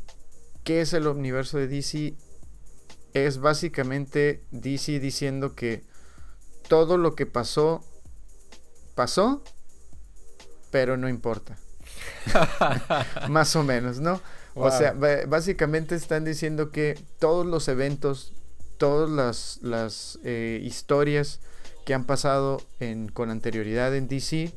¿Qué 0.64 0.80
es 0.80 0.92
el 0.94 1.06
omniverso 1.06 1.58
de 1.58 1.68
DC? 1.68 2.14
Es 3.12 3.38
básicamente 3.38 4.42
DC 4.52 5.00
diciendo 5.00 5.54
que 5.54 5.84
todo 6.68 6.96
lo 6.96 7.14
que 7.14 7.26
pasó, 7.26 7.84
pasó, 8.94 9.42
pero 10.70 10.96
no 10.96 11.08
importa. 11.08 11.56
Más 13.28 13.54
o 13.56 13.62
menos, 13.62 14.00
¿no? 14.00 14.20
O 14.54 14.70
sea, 14.70 14.94
básicamente 15.26 15.94
están 15.94 16.24
diciendo 16.24 16.70
que 16.70 16.98
todos 17.18 17.46
los 17.46 17.68
eventos, 17.68 18.32
todas 18.78 19.08
las, 19.08 19.58
las 19.62 20.18
eh, 20.24 20.60
historias 20.62 21.40
que 21.84 21.94
han 21.94 22.04
pasado 22.04 22.60
con 23.12 23.30
anterioridad 23.30 23.94
en 23.94 24.08
DC, 24.08 24.52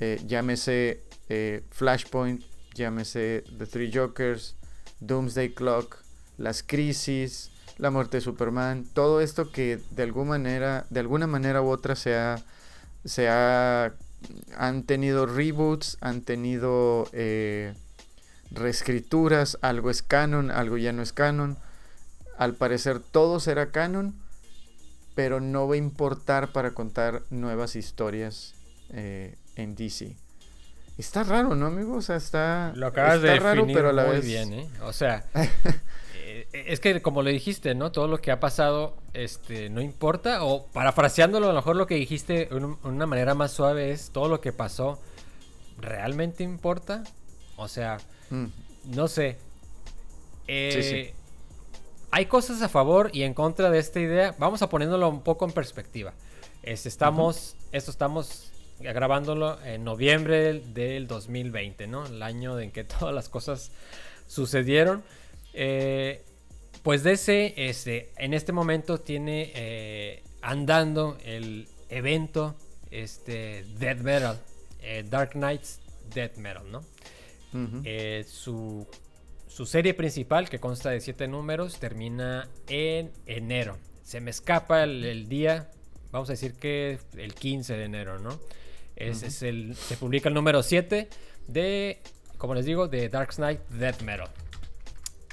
eh, 0.00 0.20
llámese 0.26 1.02
eh, 1.28 1.62
Flashpoint, 1.70 2.42
llámese 2.74 3.44
The 3.58 3.66
Three 3.66 3.92
Jokers, 3.92 4.56
Doomsday 5.00 5.54
Clock, 5.54 5.98
las 6.36 6.62
crisis, 6.62 7.50
la 7.76 7.90
muerte 7.90 8.18
de 8.18 8.20
Superman, 8.22 8.86
todo 8.92 9.20
esto 9.20 9.50
que 9.50 9.78
de 9.90 10.02
alguna 10.02 10.30
manera, 10.30 10.86
de 10.90 11.00
alguna 11.00 11.26
manera 11.26 11.62
u 11.62 11.68
otra 11.68 11.96
se 11.96 12.16
ha, 12.16 12.42
se 13.04 13.28
ha 13.28 13.94
han 14.56 14.82
tenido 14.84 15.26
reboots, 15.26 15.98
han 16.00 16.22
tenido 16.22 17.08
eh, 17.12 17.74
reescrituras, 18.50 19.58
algo 19.62 19.90
es 19.90 20.02
canon, 20.02 20.50
algo 20.50 20.76
ya 20.76 20.92
no 20.92 21.02
es 21.02 21.12
canon. 21.12 21.58
Al 22.36 22.54
parecer 22.54 23.00
todo 23.00 23.40
será 23.40 23.70
canon 23.70 24.14
pero 25.18 25.40
no 25.40 25.66
va 25.66 25.74
a 25.74 25.78
importar 25.78 26.52
para 26.52 26.74
contar 26.74 27.22
nuevas 27.30 27.74
historias 27.74 28.54
eh, 28.90 29.34
en 29.56 29.74
DC. 29.74 30.14
Está 30.96 31.24
raro, 31.24 31.56
¿no, 31.56 31.66
amigo? 31.66 31.96
O 31.96 32.02
sea, 32.02 32.14
está, 32.14 32.70
Lo 32.76 32.86
acabas 32.86 33.20
de 33.22 33.36
raro, 33.40 33.66
pero 33.66 33.88
a 33.88 33.92
la 33.92 34.04
muy 34.04 34.20
bien, 34.20 34.52
¿eh? 34.52 34.70
O 34.82 34.92
sea, 34.92 35.24
es 36.52 36.80
que 36.80 37.02
como 37.02 37.22
le 37.22 37.32
dijiste, 37.32 37.74
¿no? 37.74 37.92
Todo 37.92 38.08
lo 38.08 38.18
que 38.18 38.30
ha 38.30 38.40
pasado, 38.40 38.96
este, 39.12 39.68
no 39.70 39.80
importa. 39.80 40.44
O 40.44 40.66
parafraseándolo, 40.66 41.46
a 41.46 41.48
lo 41.50 41.54
mejor 41.54 41.76
lo 41.76 41.86
que 41.86 41.96
dijiste 41.96 42.46
de 42.46 42.76
una 42.82 43.06
manera 43.06 43.34
más 43.34 43.52
suave 43.52 43.90
es 43.90 44.10
todo 44.10 44.28
lo 44.28 44.40
que 44.40 44.52
pasó, 44.52 44.98
¿realmente 45.78 46.42
importa? 46.42 47.04
O 47.56 47.68
sea, 47.68 47.98
mm. 48.30 48.46
no 48.94 49.08
sé. 49.08 49.36
sí, 50.46 50.82
sí. 50.82 50.94
Eh, 50.96 51.14
hay 52.10 52.26
cosas 52.26 52.62
a 52.62 52.68
favor 52.68 53.10
y 53.12 53.22
en 53.22 53.34
contra 53.34 53.70
de 53.70 53.78
esta 53.78 54.00
idea. 54.00 54.34
Vamos 54.38 54.62
a 54.62 54.68
poniéndolo 54.68 55.08
un 55.08 55.22
poco 55.22 55.44
en 55.44 55.52
perspectiva. 55.52 56.14
estamos, 56.62 57.56
esto 57.72 57.90
estamos 57.90 58.50
grabándolo 58.80 59.60
en 59.64 59.84
noviembre 59.84 60.60
del, 60.60 61.06
2020, 61.06 61.86
¿no? 61.86 62.06
El 62.06 62.22
año 62.22 62.58
en 62.58 62.70
que 62.70 62.84
todas 62.98 63.14
las 63.14 63.28
cosas 63.28 63.72
sucedieron. 64.26 65.02
Eh, 65.52 66.24
pues 66.88 67.02
DC 67.02 67.52
este, 67.58 68.12
en 68.16 68.32
este 68.32 68.50
momento 68.50 68.98
tiene 68.98 69.52
eh, 69.54 70.22
andando 70.40 71.18
el 71.22 71.68
evento 71.90 72.56
este, 72.90 73.66
Dead 73.78 73.98
Metal, 73.98 74.40
eh, 74.80 75.04
Dark 75.06 75.32
Knights 75.32 75.80
Dead 76.14 76.34
Metal, 76.36 76.62
¿no? 76.72 76.82
su 78.26 78.86
su 79.46 79.66
serie 79.66 79.92
principal, 79.92 80.48
que 80.48 80.60
consta 80.60 80.88
de 80.88 81.02
siete 81.02 81.28
números, 81.28 81.78
termina 81.78 82.48
en 82.68 83.12
enero. 83.26 83.76
Se 84.02 84.22
me 84.22 84.30
escapa 84.30 84.82
el, 84.84 85.28
día, 85.28 85.70
vamos 86.10 86.30
a 86.30 86.32
decir 86.32 86.54
que 86.54 86.98
el 87.18 87.34
15 87.34 87.76
de 87.76 87.84
enero, 87.84 88.18
¿no? 88.18 88.40
Es, 88.96 89.42
el, 89.42 89.76
se 89.76 89.98
publica 89.98 90.30
el 90.30 90.34
número 90.34 90.62
7 90.62 91.06
de, 91.48 92.00
como 92.38 92.54
les 92.54 92.64
digo, 92.64 92.88
de 92.88 93.10
Dark 93.10 93.34
Knight 93.34 93.60
Death 93.68 94.00
Metal. 94.00 94.30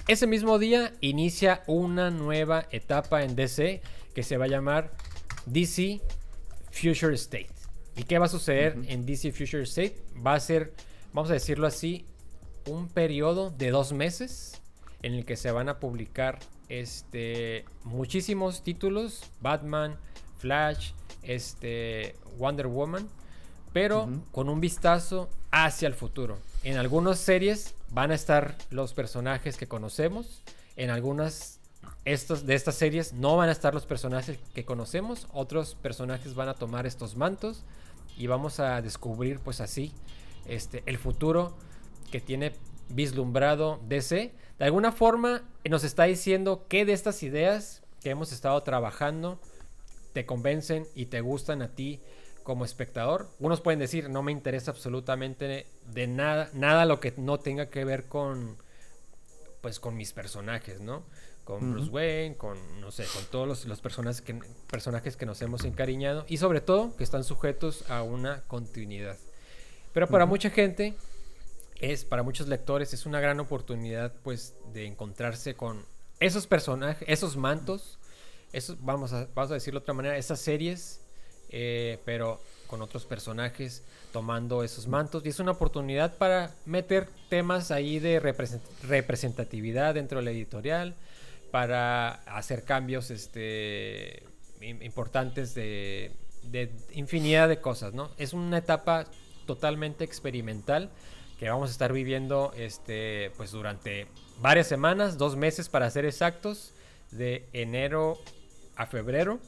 Ese 0.07 0.27
mismo 0.27 0.59
día 0.59 0.93
inicia 1.01 1.63
una 1.65 2.11
nueva 2.11 2.67
etapa 2.69 3.23
en 3.23 3.35
DC 3.35 3.81
que 4.13 4.21
se 4.21 4.37
va 4.37 4.45
a 4.45 4.47
llamar 4.47 4.91
DC 5.47 5.99
Future 6.69 7.15
State. 7.15 7.49
¿Y 7.95 8.03
qué 8.03 8.19
va 8.19 8.25
a 8.25 8.29
suceder 8.29 8.77
en 8.87 9.03
DC 9.07 9.31
Future 9.31 9.63
State? 9.63 9.95
Va 10.25 10.35
a 10.35 10.39
ser, 10.39 10.73
vamos 11.11 11.31
a 11.31 11.33
decirlo 11.33 11.65
así, 11.65 12.05
un 12.67 12.87
periodo 12.87 13.49
de 13.49 13.71
dos 13.71 13.93
meses 13.93 14.61
en 15.01 15.15
el 15.15 15.25
que 15.25 15.37
se 15.37 15.49
van 15.49 15.69
a 15.69 15.79
publicar 15.79 16.37
este, 16.69 17.65
muchísimos 17.83 18.61
títulos, 18.61 19.23
Batman, 19.41 19.97
Flash, 20.37 20.91
este, 21.23 22.15
Wonder 22.37 22.67
Woman, 22.67 23.09
pero 23.73 24.07
con 24.31 24.49
un 24.49 24.61
vistazo 24.61 25.31
hacia 25.49 25.87
el 25.87 25.95
futuro. 25.95 26.37
En 26.63 26.77
algunas 26.77 27.17
series 27.17 27.74
van 27.89 28.11
a 28.11 28.15
estar 28.15 28.55
los 28.69 28.93
personajes 28.93 29.57
que 29.57 29.67
conocemos, 29.67 30.43
en 30.75 30.89
algunas 30.89 31.59
de 32.03 32.53
estas 32.53 32.75
series 32.75 33.13
no 33.13 33.35
van 33.35 33.49
a 33.49 33.51
estar 33.51 33.73
los 33.73 33.85
personajes 33.85 34.37
que 34.53 34.65
conocemos, 34.65 35.27
otros 35.33 35.75
personajes 35.75 36.35
van 36.35 36.49
a 36.49 36.53
tomar 36.53 36.85
estos 36.85 37.15
mantos 37.15 37.63
y 38.17 38.27
vamos 38.27 38.59
a 38.59 38.81
descubrir 38.81 39.39
pues 39.39 39.59
así 39.59 39.91
este, 40.45 40.83
el 40.85 40.97
futuro 40.97 41.55
que 42.11 42.21
tiene 42.21 42.53
vislumbrado 42.89 43.79
DC, 43.87 44.33
de 44.59 44.65
alguna 44.65 44.91
forma 44.91 45.43
nos 45.67 45.83
está 45.83 46.03
diciendo 46.03 46.65
que 46.67 46.85
de 46.85 46.93
estas 46.93 47.23
ideas 47.23 47.81
que 48.01 48.11
hemos 48.11 48.31
estado 48.31 48.61
trabajando 48.61 49.39
te 50.13 50.25
convencen 50.25 50.87
y 50.93 51.07
te 51.07 51.21
gustan 51.21 51.61
a 51.61 51.69
ti 51.69 51.99
como 52.45 52.63
espectador. 52.63 53.27
Unos 53.39 53.59
pueden 53.59 53.79
decir, 53.79 54.07
no 54.07 54.21
me 54.21 54.31
interesa 54.31 54.69
absolutamente 54.69 55.65
de 55.91 56.07
nada, 56.07 56.49
nada 56.53 56.85
lo 56.85 56.99
que 56.99 57.11
no 57.17 57.39
tenga 57.39 57.69
que 57.71 57.83
ver 57.83 58.05
con, 58.05 58.55
pues, 59.61 59.79
con 59.79 59.97
mis 59.97 60.13
personajes, 60.13 60.79
¿no? 60.79 61.03
Con 61.43 61.73
Bruce 61.73 61.89
Wayne, 61.89 62.37
con, 62.37 62.57
no 62.79 62.91
sé, 62.91 63.03
con 63.13 63.25
todos 63.25 63.65
los, 63.65 63.81
personajes, 63.81 64.21
que, 64.21 64.39
personajes 64.69 65.17
que 65.17 65.25
nos 65.25 65.41
hemos 65.41 65.65
encariñado 65.65 66.23
y 66.27 66.37
sobre 66.37 66.61
todo 66.61 66.95
que 66.95 67.03
están 67.03 67.23
sujetos 67.23 67.89
a 67.89 68.03
una 68.03 68.43
continuidad. 68.43 69.17
Pero 69.91 70.07
para 70.07 70.27
mucha 70.27 70.51
gente 70.51 70.95
es 71.81 72.05
para 72.05 72.23
muchos 72.23 72.47
lectores 72.47 72.93
es 72.93 73.05
una 73.05 73.19
gran 73.19 73.39
oportunidad 73.39 74.13
pues 74.23 74.55
de 74.71 74.85
encontrarse 74.85 75.55
con 75.55 75.83
esos 76.19 76.47
personajes, 76.47 77.07
esos 77.09 77.37
mantos, 77.37 77.97
esos, 78.53 78.83
vamos, 78.83 79.13
a, 79.13 79.27
vamos 79.33 79.51
a 79.51 79.55
decirlo 79.55 79.79
de 79.79 79.83
otra 79.83 79.93
manera, 79.93 80.17
esas 80.17 80.39
series, 80.39 81.01
eh, 81.49 81.99
pero 82.05 82.41
con 82.67 82.81
otros 82.81 83.05
personajes 83.05 83.83
tomando 84.11 84.63
esos 84.63 84.87
mantos. 84.87 85.25
Y 85.25 85.29
es 85.29 85.39
una 85.39 85.51
oportunidad 85.51 86.17
para 86.17 86.51
meter 86.65 87.07
temas 87.29 87.71
ahí 87.71 87.99
de 87.99 88.19
representatividad 88.19 89.93
dentro 89.93 90.19
de 90.19 90.25
la 90.25 90.31
editorial, 90.31 90.95
para 91.51 92.09
hacer 92.25 92.63
cambios 92.63 93.11
este, 93.11 94.23
importantes 94.61 95.55
de, 95.55 96.11
de 96.43 96.71
infinidad 96.93 97.47
de 97.47 97.61
cosas, 97.61 97.93
¿no? 97.93 98.11
Es 98.17 98.33
una 98.33 98.57
etapa 98.57 99.05
totalmente 99.45 100.03
experimental 100.03 100.89
que 101.39 101.49
vamos 101.49 101.69
a 101.69 101.71
estar 101.71 101.93
viviendo 101.93 102.51
este, 102.55 103.31
pues 103.37 103.51
durante 103.51 104.07
varias 104.41 104.67
semanas, 104.67 105.17
dos 105.17 105.35
meses 105.35 105.69
para 105.69 105.89
ser 105.89 106.05
exactos, 106.05 106.73
de 107.11 107.47
enero 107.53 108.17
a 108.75 108.85
febrero 108.85 109.39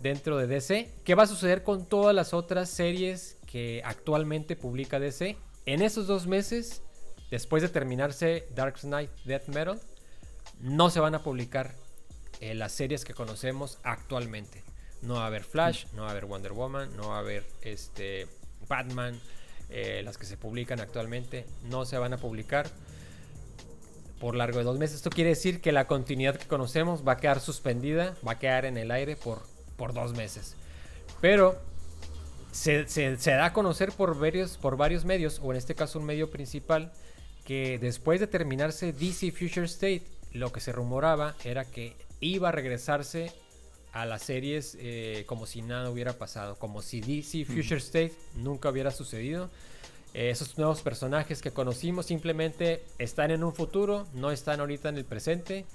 dentro 0.00 0.36
de 0.38 0.46
DC. 0.46 0.90
¿Qué 1.04 1.14
va 1.14 1.24
a 1.24 1.26
suceder 1.26 1.62
con 1.62 1.86
todas 1.86 2.14
las 2.14 2.34
otras 2.34 2.68
series 2.68 3.36
que 3.46 3.80
actualmente 3.84 4.56
publica 4.56 5.00
DC. 5.00 5.36
En 5.64 5.80
esos 5.80 6.06
dos 6.06 6.26
meses, 6.26 6.82
después 7.30 7.62
de 7.62 7.68
terminarse 7.68 8.46
Dark 8.54 8.80
Knight 8.80 9.10
Death 9.24 9.48
Metal, 9.48 9.80
no 10.60 10.90
se 10.90 11.00
van 11.00 11.14
a 11.14 11.22
publicar 11.22 11.74
eh, 12.40 12.54
las 12.54 12.72
series 12.72 13.04
que 13.04 13.14
conocemos 13.14 13.78
actualmente. 13.82 14.62
No 15.02 15.14
va 15.14 15.24
a 15.24 15.26
haber 15.28 15.44
Flash, 15.44 15.86
no 15.94 16.02
va 16.02 16.08
a 16.08 16.10
haber 16.10 16.26
Wonder 16.26 16.52
Woman, 16.52 16.94
no 16.96 17.08
va 17.08 17.16
a 17.16 17.20
haber 17.20 17.44
este, 17.62 18.26
Batman, 18.68 19.18
eh, 19.70 20.02
las 20.04 20.18
que 20.18 20.26
se 20.26 20.36
publican 20.36 20.80
actualmente, 20.80 21.46
no 21.64 21.84
se 21.84 21.98
van 21.98 22.12
a 22.12 22.18
publicar 22.18 22.70
por 24.20 24.34
largo 24.34 24.58
de 24.58 24.64
dos 24.64 24.78
meses. 24.78 24.96
Esto 24.96 25.10
quiere 25.10 25.30
decir 25.30 25.60
que 25.60 25.72
la 25.72 25.86
continuidad 25.86 26.36
que 26.36 26.46
conocemos 26.46 27.06
va 27.06 27.12
a 27.12 27.16
quedar 27.18 27.40
suspendida, 27.40 28.16
va 28.26 28.32
a 28.32 28.38
quedar 28.38 28.64
en 28.64 28.76
el 28.78 28.90
aire 28.90 29.16
por, 29.16 29.42
por 29.76 29.92
dos 29.92 30.12
meses. 30.14 30.56
Pero 31.20 31.58
se, 32.52 32.84
da 33.16 33.46
a 33.46 33.52
conocer 33.52 33.92
por 33.92 34.18
varios, 34.18 34.56
por 34.56 34.76
varios 34.76 35.04
medios, 35.04 35.40
o 35.42 35.52
en 35.52 35.58
este 35.58 35.74
caso 35.74 35.98
un 35.98 36.06
medio 36.06 36.30
principal, 36.30 36.92
que 37.44 37.78
después 37.78 38.20
de 38.20 38.26
terminarse 38.26 38.92
DC 38.92 39.30
Future 39.32 39.66
State, 39.66 40.02
lo 40.32 40.52
que 40.52 40.60
se 40.60 40.72
rumoraba 40.72 41.34
era 41.44 41.64
que 41.64 41.94
iba 42.20 42.48
a 42.48 42.52
regresarse 42.52 43.32
a 43.92 44.04
las 44.04 44.22
series 44.22 44.76
eh, 44.80 45.24
como 45.26 45.46
si 45.46 45.62
nada 45.62 45.90
hubiera 45.90 46.14
pasado, 46.14 46.56
como 46.56 46.82
si 46.82 47.00
DC 47.00 47.44
Future 47.44 47.78
State 47.78 48.12
nunca 48.34 48.68
hubiera 48.68 48.90
sucedido. 48.90 49.48
Eh, 50.12 50.30
esos 50.30 50.56
nuevos 50.58 50.82
personajes 50.82 51.42
que 51.42 51.50
conocimos 51.50 52.06
simplemente 52.06 52.84
están 52.98 53.30
en 53.30 53.44
un 53.44 53.54
futuro, 53.54 54.06
no 54.14 54.30
están 54.30 54.60
ahorita 54.60 54.88
en 54.88 54.96
el 54.96 55.04
presente. 55.04 55.66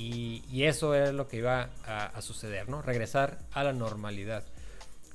Y, 0.00 0.62
eso 0.62 0.94
es 0.94 1.12
lo 1.12 1.26
que 1.26 1.38
iba 1.38 1.70
a, 1.84 2.22
suceder, 2.22 2.68
¿no? 2.68 2.82
Regresar 2.82 3.40
a 3.50 3.64
la 3.64 3.72
normalidad. 3.72 4.44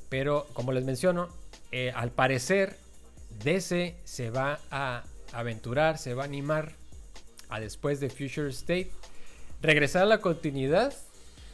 Pero 0.09 0.45
como 0.51 0.73
les 0.73 0.83
menciono, 0.83 1.29
eh, 1.71 1.93
al 1.95 2.11
parecer 2.11 2.75
DC 3.45 3.95
se 4.03 4.29
va 4.29 4.59
a 4.71 5.03
aventurar, 5.31 5.97
se 5.97 6.13
va 6.13 6.23
a 6.23 6.25
animar 6.25 6.73
a 7.47 7.61
después 7.61 8.01
de 8.01 8.09
Future 8.09 8.49
State, 8.49 8.91
regresar 9.61 10.03
a 10.03 10.05
la 10.05 10.17
continuidad, 10.19 10.93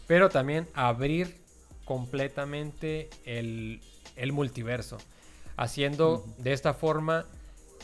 pero 0.08 0.30
también 0.30 0.68
abrir 0.74 1.38
completamente 1.86 3.12
el, 3.26 3.80
el 4.16 4.32
multiverso 4.32 4.98
haciendo 5.56 6.26
de 6.38 6.54
esta 6.54 6.74
forma 6.74 7.26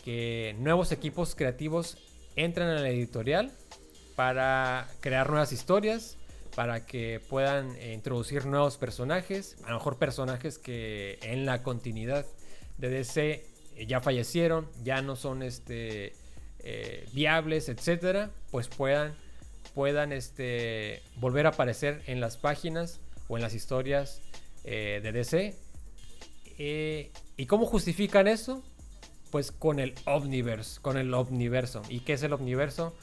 que 0.03 0.55
nuevos 0.57 0.91
equipos 0.91 1.35
creativos 1.35 1.97
entren 2.35 2.69
a 2.69 2.79
la 2.79 2.89
editorial 2.89 3.51
para 4.15 4.87
crear 5.01 5.29
nuevas 5.29 5.51
historias, 5.51 6.17
para 6.55 6.85
que 6.85 7.21
puedan 7.29 7.75
eh, 7.75 7.93
introducir 7.93 8.45
nuevos 8.45 8.77
personajes, 8.77 9.57
a 9.65 9.71
lo 9.71 9.75
mejor 9.75 9.97
personajes 9.97 10.57
que 10.57 11.19
en 11.21 11.45
la 11.45 11.63
continuidad 11.63 12.25
de 12.77 12.89
DC 12.89 13.45
eh, 13.75 13.85
ya 13.87 13.99
fallecieron, 13.99 14.67
ya 14.83 15.01
no 15.01 15.15
son 15.15 15.43
este, 15.43 16.13
eh, 16.59 17.07
viables, 17.13 17.67
etcétera, 17.67 18.31
pues 18.51 18.69
puedan, 18.69 19.13
puedan 19.73 20.13
este, 20.13 21.01
volver 21.17 21.45
a 21.45 21.49
aparecer 21.49 22.01
en 22.07 22.21
las 22.21 22.37
páginas 22.37 23.01
o 23.27 23.37
en 23.37 23.43
las 23.43 23.53
historias 23.53 24.21
de 24.63 25.11
DC 25.11 25.55
¿Y 27.37 27.45
cómo 27.47 27.65
justifican 27.65 28.27
eso? 28.27 28.63
Pues 29.31 29.51
con 29.51 29.79
el 29.79 29.93
Omniverse, 30.05 30.79
con 30.81 30.97
el 30.97 31.13
Omniverso. 31.13 31.81
¿Y 31.89 31.99
qué 31.99 32.13
es 32.13 32.23
el 32.23 32.33
Omniverso? 32.33 32.95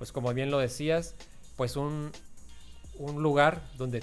Pues 0.00 0.12
como 0.12 0.32
bien 0.32 0.50
lo 0.50 0.58
decías, 0.58 1.14
pues 1.58 1.76
un, 1.76 2.10
un 2.94 3.22
lugar 3.22 3.60
donde 3.76 4.02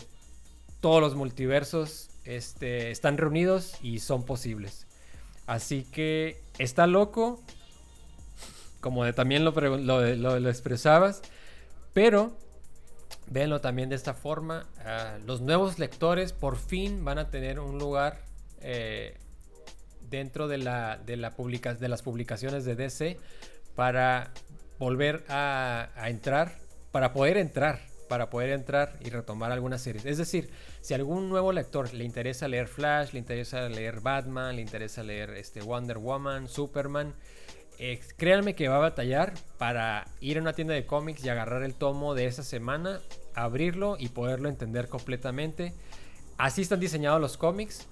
todos 0.80 1.02
los 1.02 1.16
multiversos 1.16 2.12
este, 2.24 2.92
están 2.92 3.18
reunidos 3.18 3.74
y 3.82 3.98
son 3.98 4.24
posibles. 4.24 4.86
Así 5.48 5.86
que 5.86 6.40
está 6.60 6.86
loco, 6.86 7.42
como 8.80 9.12
también 9.14 9.44
lo, 9.44 9.54
lo, 9.56 10.48
expresabas, 10.48 11.24
pero 11.94 12.38
véanlo 13.26 13.60
también 13.60 13.90
de 13.90 13.96
esta 13.96 14.14
forma. 14.14 14.68
Ah, 14.86 15.18
los 15.26 15.42
nuevos 15.42 15.80
lectores 15.80 16.32
por 16.32 16.58
fin 16.58 17.04
van 17.04 17.18
a 17.18 17.32
tener 17.32 17.60
un 17.60 17.80
lugar 17.80 18.22
eh, 18.62 19.18
dentro 20.12 20.48
de, 20.48 20.60
la, 20.60 20.98
de, 20.98 21.18
la 21.18 21.32
de 21.32 21.90
las 21.90 22.04
publicaciones 22.04 22.66
de 22.66 22.76
DC 22.76 23.18
para 23.76 24.32
volver 24.80 25.24
a, 25.30 25.90
entrar, 26.06 26.60
para 26.92 27.14
poder 27.14 27.38
entrar, 27.38 27.80
para 28.08 28.30
poder 28.30 28.52
entrar 28.52 28.98
y 29.02 29.10
retomar 29.10 29.52
algunas 29.52 29.82
series. 29.82 30.06
Es 30.06 30.18
decir, 30.18 30.50
si 30.82 30.94
algún 30.94 31.30
nuevo 31.30 31.52
lector 31.52 31.94
le 31.94 32.04
interesa 32.04 32.48
leer 32.48 32.68
Flash, 32.68 33.12
le 33.14 33.20
interesa 33.20 33.68
leer 33.70 34.02
Batman, 34.02 34.56
le 34.56 34.62
interesa 34.62 35.04
leer 35.04 35.32
este, 35.32 35.62
Wonder 35.62 35.98
Woman, 35.98 36.48
Superman, 36.48 37.14
eh, 37.80 38.00
créanme 38.18 38.56
que 38.56 38.70
va 38.70 38.78
a 38.78 38.80
batallar 38.80 39.34
para 39.60 40.08
ir 40.20 40.40
a 40.40 40.42
una 40.42 40.54
tienda 40.54 40.74
de 40.74 40.86
cómics 40.86 41.24
y 41.24 41.30
agarrar 41.30 41.62
el 41.62 41.76
tomo 41.76 42.16
de 42.16 42.26
esa 42.26 42.44
semana, 42.44 43.02
abrirlo 43.36 43.98
y 44.00 44.10
poderlo 44.10 44.50
entender 44.50 44.88
completamente. 44.88 45.74
Así 46.38 46.62
están 46.62 46.80
diseñados 46.80 47.22
los 47.22 47.38
cómics 47.38 47.86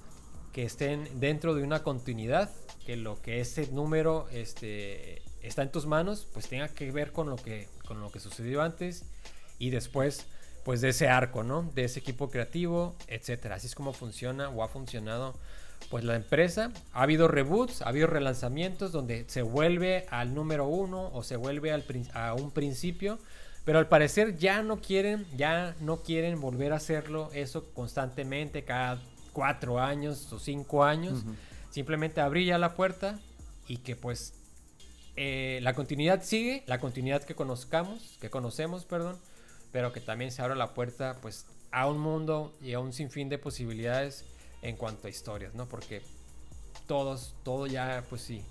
que 0.54 0.64
estén 0.64 1.20
dentro 1.20 1.54
de 1.54 1.64
una 1.64 1.84
continuidad, 1.84 2.50
que 2.86 2.96
lo 2.96 3.22
que 3.22 3.42
ese 3.42 3.68
número 3.72 4.28
este, 4.32 5.22
está 5.48 5.62
en 5.62 5.72
tus 5.72 5.86
manos, 5.86 6.28
pues 6.34 6.48
tenga 6.48 6.68
que 6.68 6.92
ver 6.92 7.12
con 7.12 7.30
lo 7.30 7.36
que, 7.36 7.68
con 7.88 8.02
lo 8.02 8.12
que 8.12 8.20
sucedió 8.20 8.62
antes 8.62 9.04
y 9.60 9.70
después 9.70 10.26
pues 10.64 10.82
de 10.82 10.90
ese 10.90 11.08
arco, 11.08 11.44
¿no? 11.44 11.70
De 11.76 11.84
ese 11.84 12.00
equipo 12.00 12.32
creativo, 12.32 12.96
etcétera. 13.08 13.56
Así 13.56 13.68
es 13.68 13.76
como 13.76 13.94
funciona 13.94 14.50
o 14.50 14.64
ha 14.64 14.68
funcionado 14.68 15.36
pues 15.92 16.04
la 16.04 16.16
empresa. 16.16 16.72
Ha 16.92 17.04
habido 17.04 17.28
reboots, 17.28 17.84
ha 17.84 17.90
habido 17.90 18.08
relanzamientos 18.08 18.92
donde 18.92 19.26
se 19.28 19.44
vuelve 19.44 20.08
al 20.10 20.34
número 20.34 20.68
uno 20.68 21.12
o 21.14 21.22
se 21.22 21.36
vuelve 21.36 21.72
al, 21.72 21.86
a 22.14 22.34
un 22.34 22.50
principio. 22.50 23.20
Pero 23.64 23.78
al 23.78 23.88
parecer 23.88 24.38
ya 24.38 24.64
no 24.64 24.82
quieren, 24.82 25.28
ya 25.38 25.76
no 25.82 26.02
quieren 26.02 26.42
volver 26.42 26.74
a 26.74 26.78
hacerlo 26.78 27.30
eso 27.34 27.66
constantemente 27.74 28.64
cada 28.64 29.02
cuatro 29.34 29.80
años 29.80 30.32
o 30.34 30.40
cinco 30.40 30.84
años. 30.84 31.24
Simplemente 31.70 32.22
abrir 32.22 32.48
ya 32.48 32.58
la 32.58 32.74
puerta 32.74 33.20
y 33.68 33.78
que 33.78 33.96
pues 33.96 34.34
eh, 35.16 35.60
la 35.62 35.74
continuidad 35.74 36.24
sigue, 36.24 36.64
la 36.68 36.80
continuidad 36.80 37.24
que 37.24 37.36
conozcamos, 37.36 38.18
que 38.20 38.30
conocemos, 38.30 38.86
perdón, 38.86 39.18
pero 39.72 39.94
que 39.94 40.02
también 40.02 40.32
se 40.32 40.42
abra 40.42 40.56
la 40.56 40.74
puerta 40.74 41.18
pues 41.22 41.46
a 41.72 41.88
un 41.88 42.00
mundo 42.00 42.56
y 42.62 42.74
a 42.74 42.80
un 42.80 42.94
sinfín 42.94 43.30
de 43.30 43.38
posibilidades 43.38 44.26
en 44.62 44.76
cuanto 44.76 45.08
a 45.08 45.10
historias, 45.10 45.54
¿no? 45.54 45.68
Porque 45.68 46.02
todos, 46.88 47.36
todo 47.44 47.68
ya 47.68 48.04
pues 48.10 48.22
sí, 48.22 48.44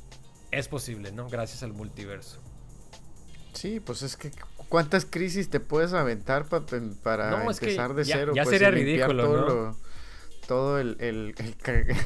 es 0.50 0.68
posible, 0.68 1.12
¿no? 1.12 1.28
Gracias 1.28 1.62
al 1.62 1.72
multiverso. 1.72 2.40
Sí, 3.52 3.80
pues 3.80 4.02
es 4.02 4.16
que 4.16 4.30
cuántas 4.68 5.04
crisis 5.04 5.50
te 5.50 5.60
puedes 5.60 5.92
aventar 5.92 6.46
para 6.48 7.44
empezar 7.44 7.94
de 7.94 8.04
cero. 8.04 8.32
Ya 8.34 8.44
pues, 8.44 8.54
sería 8.54 8.70
ridículo, 8.70 9.46
¿no? 9.46 9.83
Todo 10.46 10.78
el, 10.78 10.96
el, 11.00 11.34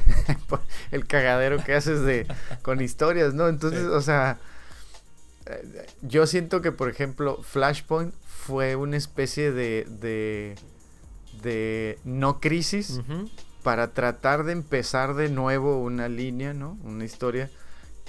el, 0.91 1.07
cagadero 1.07 1.63
que 1.63 1.75
haces 1.75 2.01
de 2.01 2.27
con 2.61 2.81
historias, 2.83 3.33
¿no? 3.33 3.47
Entonces, 3.47 3.83
o 3.83 4.01
sea, 4.01 4.37
eh, 5.45 5.87
yo 6.01 6.27
siento 6.27 6.61
que, 6.61 6.71
por 6.71 6.89
ejemplo, 6.89 7.41
Flashpoint 7.43 8.13
fue 8.25 8.75
una 8.75 8.97
especie 8.97 9.51
de, 9.51 9.85
de, 9.89 10.55
de 11.41 11.99
no 12.03 12.39
crisis 12.39 13.01
para 13.63 13.93
tratar 13.93 14.45
de 14.45 14.53
empezar 14.53 15.15
de 15.15 15.29
nuevo 15.29 15.81
una 15.81 16.07
línea, 16.07 16.53
¿no? 16.53 16.77
Una 16.83 17.05
historia 17.05 17.49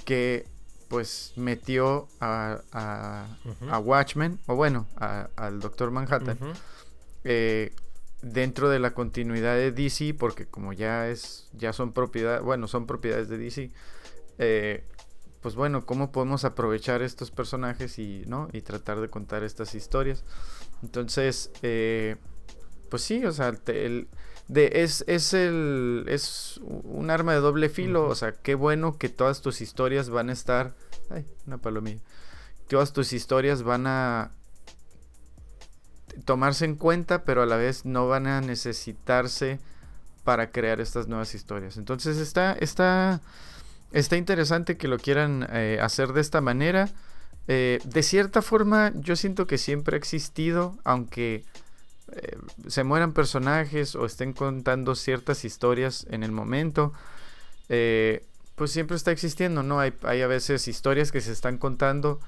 que 0.05 0.45
pues 0.87 1.31
metió 1.37 2.09
a, 2.19 2.59
a, 2.73 3.79
Watchmen, 3.79 4.39
o 4.45 4.55
bueno, 4.55 4.87
al 4.97 5.61
Doctor 5.61 5.89
Manhattan, 5.89 6.37
eh, 7.23 7.73
dentro 8.21 8.69
de 8.69 8.79
la 8.79 8.93
continuidad 8.93 9.55
de 9.55 9.71
DC, 9.71 10.13
porque 10.13 10.45
como 10.45 10.73
ya 10.73 11.09
es, 11.09 11.49
ya 11.53 11.73
son 11.73 11.93
propiedad, 11.93 12.41
bueno, 12.41 12.67
son 12.67 12.85
propiedades 12.85 13.29
de 13.29 13.37
DC, 13.37 13.71
eh, 14.37 14.83
pues 15.41 15.55
bueno, 15.55 15.85
cómo 15.85 16.11
podemos 16.11 16.45
aprovechar 16.45 17.01
estos 17.01 17.31
personajes 17.31 17.97
y, 17.97 18.23
¿no? 18.27 18.47
Y 18.53 18.61
tratar 18.61 19.01
de 19.01 19.09
contar 19.09 19.43
estas 19.43 19.73
historias. 19.73 20.23
Entonces, 20.83 21.51
eh, 21.63 22.17
pues 22.89 23.01
sí, 23.01 23.25
o 23.25 23.31
sea, 23.31 23.57
el, 23.67 24.07
de, 24.47 24.71
es, 24.83 25.03
es, 25.07 25.33
el, 25.33 26.05
es 26.07 26.59
un 26.63 27.09
arma 27.09 27.33
de 27.33 27.39
doble 27.39 27.69
filo, 27.69 28.05
o 28.07 28.15
sea, 28.15 28.33
qué 28.33 28.53
bueno 28.53 28.97
que 28.97 29.09
todas 29.09 29.41
tus 29.41 29.61
historias 29.61 30.09
van 30.09 30.29
a 30.29 30.33
estar, 30.33 30.75
ay, 31.09 31.25
una 31.47 31.57
palomilla, 31.57 32.01
todas 32.67 32.93
tus 32.93 33.13
historias 33.13 33.63
van 33.63 33.87
a 33.87 34.31
tomarse 36.25 36.65
en 36.65 36.75
cuenta, 36.75 37.23
pero 37.23 37.41
a 37.41 37.45
la 37.45 37.57
vez 37.57 37.85
no 37.85 38.07
van 38.07 38.27
a 38.27 38.41
necesitarse 38.41 39.59
para 40.23 40.51
crear 40.51 40.79
estas 40.81 41.07
nuevas 41.07 41.33
historias. 41.33 41.77
Entonces 41.77 42.17
está, 42.17 42.53
está, 42.53 43.21
está 43.91 44.17
interesante 44.17 44.77
que 44.77 44.87
lo 44.87 44.97
quieran 44.97 45.47
eh, 45.51 45.79
hacer 45.81 46.13
de 46.13 46.21
esta 46.21 46.41
manera. 46.41 46.89
Eh, 47.47 47.79
de 47.83 48.03
cierta 48.03 48.41
forma, 48.41 48.91
yo 48.95 49.15
siento 49.15 49.47
que 49.47 49.57
siempre 49.57 49.95
ha 49.95 49.97
existido, 49.97 50.77
aunque 50.83 51.43
eh, 52.11 52.37
se 52.67 52.83
mueran 52.83 53.13
personajes 53.13 53.95
o 53.95 54.05
estén 54.05 54.33
contando 54.33 54.95
ciertas 54.95 55.43
historias 55.43 56.05
en 56.09 56.23
el 56.23 56.31
momento. 56.31 56.93
pues 58.55 58.71
siempre 58.71 58.95
está 58.95 59.11
existiendo, 59.11 59.63
¿no? 59.63 59.79
Hay, 59.79 59.93
hay 60.03 60.21
a 60.21 60.27
veces 60.27 60.67
historias 60.67 61.11
que 61.11 61.21
se 61.21 61.31
están 61.31 61.57
contando 61.57 62.19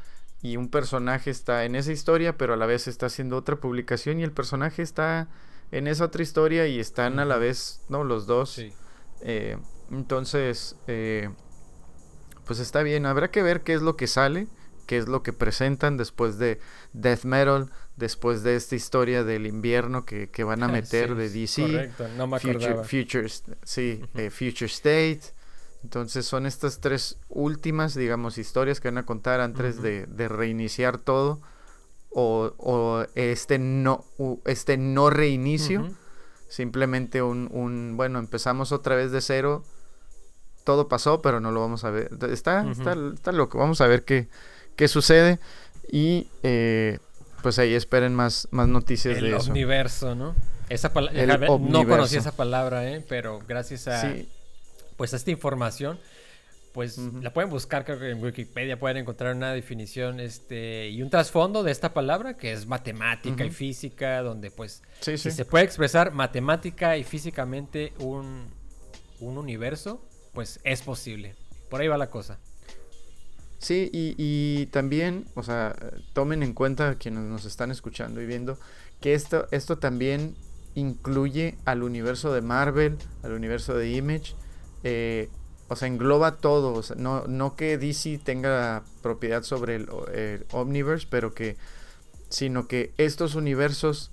y 0.44 0.58
un 0.58 0.70
personaje 0.70 1.32
está 1.32 1.64
en 1.64 1.74
esa 1.76 1.94
historia, 1.94 2.38
pero 2.38 2.54
a 2.54 2.58
la 2.58 2.66
vez 2.66 2.88
está 2.88 3.06
haciendo 3.06 3.38
otra 3.38 3.56
publicación 3.56 4.20
y 4.20 4.24
el 4.24 4.34
personaje 4.34 4.82
está 4.82 5.30
en 5.72 5.88
esa 5.88 6.04
otra 6.04 6.22
historia 6.22 6.68
y 6.68 6.80
están 6.80 7.18
a 7.20 7.26
la 7.26 7.38
vez, 7.38 7.82
¿no? 7.88 8.04
Los 8.04 8.28
dos. 8.28 8.52
Sí. 8.52 8.74
Eh, 9.22 9.58
entonces, 9.90 10.76
eh, 10.88 11.30
pues 12.46 12.60
está 12.60 12.84
bien. 12.84 13.06
Habrá 13.06 13.32
que 13.32 13.42
ver 13.42 13.62
qué 13.62 13.74
es 13.74 13.82
lo 13.82 13.96
que 13.96 14.06
sale, 14.06 14.48
qué 14.86 14.98
es 14.98 15.08
lo 15.08 15.24
que 15.24 15.32
presentan 15.32 15.96
después 15.96 16.38
de 16.38 16.60
Death 16.92 17.24
Metal, 17.24 17.72
después 17.96 18.44
de 18.44 18.58
esta 18.58 18.76
historia 18.76 19.24
del 19.24 19.48
invierno 19.48 20.06
que, 20.06 20.30
que 20.30 20.44
van 20.44 20.62
a 20.62 20.68
meter 20.68 21.10
Sí, 21.10 21.16
de 21.16 21.30
DC. 21.30 21.62
Correcto, 21.62 22.08
no 22.18 22.28
me 22.28 22.40
Future, 22.40 22.66
acordaba. 22.66 22.84
Future, 22.84 23.30
sí, 23.64 24.02
eh, 24.16 24.30
Future 24.30 24.66
State. 24.66 25.22
Entonces 25.84 26.26
son 26.26 26.46
estas 26.46 26.80
tres 26.80 27.18
últimas, 27.30 27.94
digamos, 27.94 28.38
historias 28.38 28.80
que 28.80 28.88
van 28.90 28.98
a 28.98 29.06
contar 29.06 29.42
antes 29.42 29.82
de, 29.82 30.06
de 30.06 30.28
reiniciar 30.30 30.98
todo. 30.98 31.42
O, 32.16 32.54
o 32.58 33.06
este 33.16 33.58
no 33.60 34.06
este 34.46 34.78
no 34.78 35.10
reinicio. 35.10 35.92
Simplemente 36.48 37.22
un, 37.24 37.50
un, 37.52 37.98
bueno, 37.98 38.20
empezamos 38.20 38.72
otra 38.72 38.96
vez 38.96 39.12
de 39.12 39.22
cero. 39.22 39.64
Todo 40.64 40.88
pasó, 40.88 41.22
pero 41.22 41.40
no 41.40 41.52
lo 41.52 41.60
vamos 41.60 41.84
a 41.84 41.90
ver. 41.90 42.10
Está, 42.30 42.70
está, 42.72 42.96
está 43.14 43.32
loco. 43.32 43.58
Vamos 43.58 43.82
a 43.82 43.88
ver 43.88 44.06
qué, 44.06 44.28
qué 44.76 44.88
sucede. 44.88 45.40
Y 45.92 46.28
eh, 46.44 47.00
pues 47.42 47.60
ahí 47.60 47.74
esperen 47.74 48.14
más, 48.16 48.48
más 48.52 48.68
noticias 48.68 49.18
El 49.18 49.24
de 49.32 49.36
eso. 49.38 49.48
omniverso, 49.50 50.16
¿no? 50.16 50.36
Esa 50.70 50.92
El 51.12 51.28
no 51.28 51.54
omniverso. 51.54 51.90
conocía 51.90 52.20
esa 52.20 52.32
palabra, 52.32 52.88
¿eh? 52.88 53.04
Pero 53.10 53.40
gracias 53.48 53.88
a 53.88 54.00
Sí, 54.02 54.30
pues 54.98 55.14
esta 55.14 55.32
información, 55.32 56.00
pues 56.74 56.98
la 56.98 57.32
pueden 57.32 57.52
buscar, 57.52 57.86
creo 57.86 58.00
que 58.00 58.10
en 58.10 58.24
Wikipedia 58.24 58.80
pueden 58.80 58.98
encontrar 58.98 59.36
una 59.36 59.54
definición 59.54 60.20
este 60.20 60.90
y 60.90 61.04
un 61.04 61.10
trasfondo 61.10 61.62
de 61.62 61.72
esta 61.72 61.94
palabra 61.94 62.36
que 62.36 62.52
es 62.52 62.66
matemática 62.66 63.46
y 63.46 63.52
física, 63.52 64.22
donde 64.24 64.50
pues 64.50 64.82
sí, 65.00 65.18
si 65.18 65.30
sí. 65.30 65.38
se 65.38 65.46
puede 65.46 65.66
expresar 65.66 66.12
matemática 66.14 66.98
y 66.98 67.04
físicamente 67.04 67.94
un, 68.00 68.48
un 69.20 69.38
universo, 69.38 70.04
pues 70.34 70.60
es 70.64 70.82
posible. 70.82 71.36
Por 71.70 71.82
ahí 71.82 71.88
va 71.88 71.98
la 71.98 72.10
cosa. 72.10 72.40
Sí, 73.60 73.90
y, 73.94 74.16
y 74.18 74.66
también, 74.68 75.26
o 75.36 75.44
sea, 75.44 75.76
tomen 76.14 76.44
en 76.44 76.54
cuenta 76.54 76.96
quienes 76.96 77.24
nos 77.24 77.46
están 77.46 77.72
escuchando 77.72 78.22
y 78.22 78.26
viendo 78.26 78.58
que 79.00 79.14
esto, 79.14 79.48
esto 79.52 79.78
también 79.78 80.36
incluye 80.76 81.56
al 81.66 81.84
universo 81.84 82.34
de 82.34 82.42
Marvel, 82.42 82.98
al 83.22 83.34
universo 83.34 83.76
de 83.78 83.92
Image, 83.92 84.36
eh, 84.84 85.30
o 85.70 85.76
sea, 85.76 85.88
engloba 85.88 86.38
todo, 86.38 86.74
o 86.74 86.84
sea, 86.84 86.96
no, 86.98 87.26
no 87.28 87.56
que 87.56 87.78
DC 87.78 88.20
tenga 88.24 88.84
propiedad 89.02 89.44
sobre 89.44 89.76
el, 89.76 89.88
el 90.14 90.46
Omniverse, 90.52 91.08
pero 91.10 91.34
que, 91.34 91.56
sino 92.30 92.68
que 92.68 92.94
estos 92.98 93.36
universos, 93.36 94.12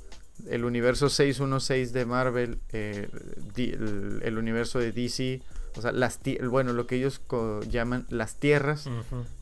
el 0.49 0.65
universo 0.65 1.09
616 1.11 1.93
de 1.93 2.05
Marvel, 2.07 2.59
eh, 2.73 3.09
di- 3.55 3.71
el, 3.71 4.21
el 4.25 4.39
universo 4.39 4.79
de 4.79 4.93
DC, 4.93 5.43
o 5.77 5.83
sea, 5.83 5.93
las 5.93 6.21
bueno, 6.49 6.73
lo 6.73 6.87
que 6.87 6.97
ellos 6.97 7.21
llaman 7.69 8.07
las 8.09 8.37
tierras, 8.37 8.89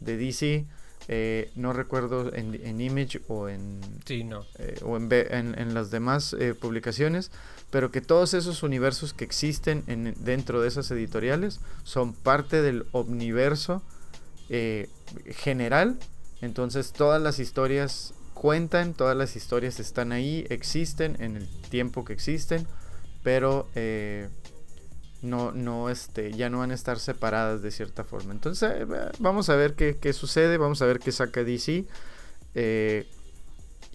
de 0.01 0.17
DC. 0.17 0.67
eh, 1.11 1.51
no 1.55 1.73
recuerdo 1.73 2.35
en, 2.35 2.55
en 2.55 2.81
Image 2.83 3.23
o 3.29 3.49
en, 3.49 3.81
Sí, 4.05 4.25
no. 4.25 4.45
eh, 4.59 4.79
o 4.83 4.97
en, 4.97 5.09
en- 5.13 5.59
en 5.59 5.73
las 5.73 5.91
demás 5.91 6.35
publicaciones, 6.61 7.31
pero 7.71 7.91
que 7.91 8.01
todos 8.01 8.35
esos 8.35 8.63
universos 8.63 9.13
que 9.13 9.25
existen 9.25 9.85
en- 9.87 10.15
dentro 10.25 10.61
de 10.61 10.69
esas 10.69 10.91
editoriales 10.91 11.61
son 11.85 12.13
parte 12.15 12.63
del 12.63 12.87
omniverso 12.93 13.83
eh, 14.49 14.89
general. 15.37 15.99
Entonces 16.41 16.93
todas 16.93 17.21
las 17.21 17.39
historias 17.39 18.15
cuentan, 18.35 18.95
todas 18.95 19.17
las 19.17 19.37
historias 19.37 19.81
están 19.81 20.13
ahí, 20.13 20.47
existen 20.49 21.17
en 21.21 21.37
el 21.37 21.49
tiempo 21.69 22.05
que 22.05 22.13
existen, 22.13 22.67
pero 23.25 23.69
eh, 23.75 24.29
no, 25.21 25.51
no, 25.53 25.91
este, 25.91 26.33
ya 26.33 26.49
no 26.49 26.61
van 26.61 26.71
a 26.71 26.75
estar 26.75 27.01
separadas 27.01 27.61
de 27.63 27.73
cierta 27.73 28.05
forma. 28.05 28.33
Entonces, 28.33 28.71
eh, 28.73 28.87
vamos 29.19 29.49
a 29.51 29.57
ver 29.57 29.75
qué, 29.75 29.99
qué 30.01 30.13
sucede, 30.13 30.57
vamos 30.57 30.81
a 30.81 30.87
ver 30.87 31.01
qué 31.01 31.11
saca 31.11 31.43
DC. 31.43 31.85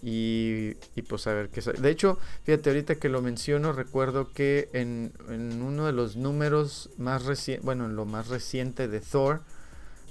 Y, 0.04 0.76
y 0.94 1.02
pues 1.02 1.26
a 1.26 1.32
ver 1.32 1.48
qué 1.48 1.62
sale. 1.62 1.80
De 1.80 1.90
hecho, 1.90 2.18
fíjate, 2.44 2.70
ahorita 2.70 2.96
que 2.96 3.08
lo 3.08 3.22
menciono, 3.22 3.72
recuerdo 3.72 4.32
que 4.32 4.68
en, 4.74 5.12
en 5.28 5.62
uno 5.62 5.86
de 5.86 5.92
los 5.92 6.16
números 6.16 6.90
más 6.98 7.24
recientes, 7.24 7.64
bueno, 7.64 7.86
en 7.86 7.96
lo 7.96 8.04
más 8.04 8.28
reciente 8.28 8.86
de 8.86 9.00
Thor, 9.00 9.40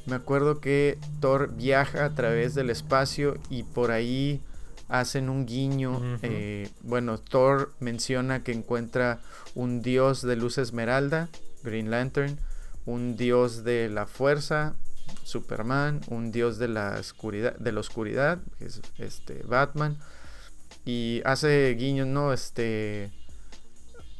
me 0.06 0.16
acuerdo 0.16 0.60
que 0.60 0.98
Thor 1.22 1.54
viaja 1.56 2.06
a 2.06 2.14
través 2.16 2.56
del 2.56 2.70
espacio 2.70 3.38
y 3.50 3.64
por 3.64 3.92
ahí 3.92 4.42
hacen 4.90 5.30
un 5.30 5.46
guiño. 5.46 6.02
Eh, 6.24 6.70
bueno, 6.82 7.18
Thor 7.18 7.72
menciona 7.80 8.44
que 8.44 8.52
encuentra 8.52 9.22
un 9.56 9.82
dios 9.82 10.22
de 10.22 10.36
luz 10.36 10.58
esmeralda, 10.58 11.30
Green 11.64 11.90
Lantern, 11.90 12.38
un 12.86 13.16
dios 13.16 13.64
de 13.64 13.90
la 13.90 14.06
fuerza, 14.06 14.76
Superman, 15.24 16.02
un 16.08 16.32
dios 16.32 16.58
de 16.58 16.68
la 16.68 16.98
oscuridad, 17.00 17.56
de 17.58 17.72
la 17.72 17.80
oscuridad, 17.80 18.40
que 18.60 18.66
es 18.66 18.82
este 18.98 19.44
Batman, 19.44 19.98
y 20.86 21.22
hace 21.26 21.74
guiños, 21.76 22.08
no, 22.08 22.34
este, 22.34 23.12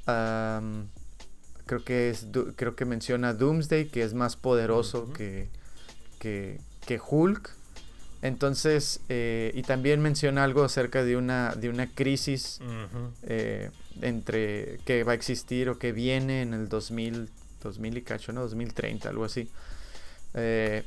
am, 0.06 0.88
creo 1.66 1.84
que 1.84 2.10
es, 2.10 2.28
creo 2.56 2.76
que 2.76 2.86
menciona 2.86 3.34
Doomsday, 3.34 3.88
que 3.90 4.04
es 4.04 4.14
más 4.14 4.36
poderoso 4.36 5.12
que, 5.14 5.50
que, 6.20 6.62
que 6.86 7.00
Hulk. 7.06 7.50
Entonces, 8.22 9.02
eh, 9.10 9.52
y 9.54 9.64
también 9.64 10.02
menciona 10.02 10.46
algo 10.46 10.64
acerca 10.64 11.04
de 11.04 11.18
una, 11.18 11.54
de 11.56 11.68
una 11.68 11.94
crisis 11.94 12.62
eh, 13.24 13.70
entre 14.02 14.80
que 14.86 15.04
va 15.04 15.12
a 15.12 15.16
existir 15.16 15.68
o 15.68 15.78
que 15.78 15.92
viene 15.92 16.42
en 16.42 16.54
el 16.54 16.70
2000, 16.70 17.30
2000 17.62 17.98
y 17.98 18.02
cacho, 18.02 18.32
¿no? 18.32 18.42
2030, 18.42 19.10
algo 19.10 19.26
así. 19.26 19.50
Eh, 20.34 20.84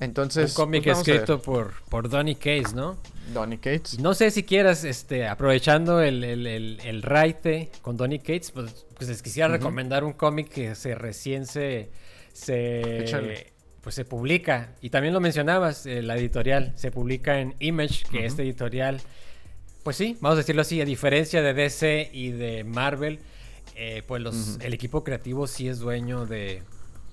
entonces, 0.00 0.50
un 0.50 0.64
cómic 0.64 0.84
pues, 0.84 1.04
ver. 1.06 1.14
escrito 1.16 1.40
por, 1.40 1.72
por 1.88 2.08
Donny 2.08 2.34
Case, 2.34 2.74
¿no? 2.74 2.98
Donny 3.32 3.58
Cates. 3.58 3.98
No 4.00 4.12
sé 4.14 4.30
si 4.30 4.42
quieras, 4.42 4.84
este, 4.84 5.26
aprovechando 5.26 6.00
el, 6.02 6.22
el, 6.24 6.46
el, 6.46 6.80
el 6.84 7.02
raite 7.02 7.70
con 7.80 7.96
Donny 7.96 8.18
Cates, 8.18 8.50
pues, 8.50 8.84
pues 8.96 9.08
les 9.08 9.22
quisiera 9.22 9.48
recomendar 9.48 10.04
un 10.04 10.12
cómic 10.12 10.48
que 10.48 10.74
se 10.74 10.94
recién 10.94 11.46
se, 11.46 11.90
se, 12.32 13.04
Échale. 13.04 13.52
pues 13.80 13.94
se 13.94 14.04
publica. 14.04 14.74
Y 14.82 14.90
también 14.90 15.14
lo 15.14 15.20
mencionabas, 15.20 15.86
eh, 15.86 16.02
la 16.02 16.16
editorial, 16.16 16.72
se 16.76 16.90
publica 16.90 17.40
en 17.40 17.54
Image, 17.60 18.04
que 18.10 18.18
Ujú. 18.18 18.26
esta 18.26 18.42
editorial, 18.42 19.00
pues 19.84 19.96
sí, 19.96 20.16
vamos 20.20 20.34
a 20.36 20.38
decirlo 20.38 20.62
así, 20.62 20.80
a 20.80 20.84
diferencia 20.84 21.40
de 21.40 21.54
DC 21.54 22.10
y 22.12 22.32
de 22.32 22.64
Marvel, 22.64 23.20
eh, 23.76 24.02
pues 24.06 24.20
los, 24.22 24.58
el 24.60 24.74
equipo 24.74 25.02
creativo 25.04 25.46
sí 25.46 25.68
es 25.68 25.78
dueño 25.78 26.26
de, 26.26 26.62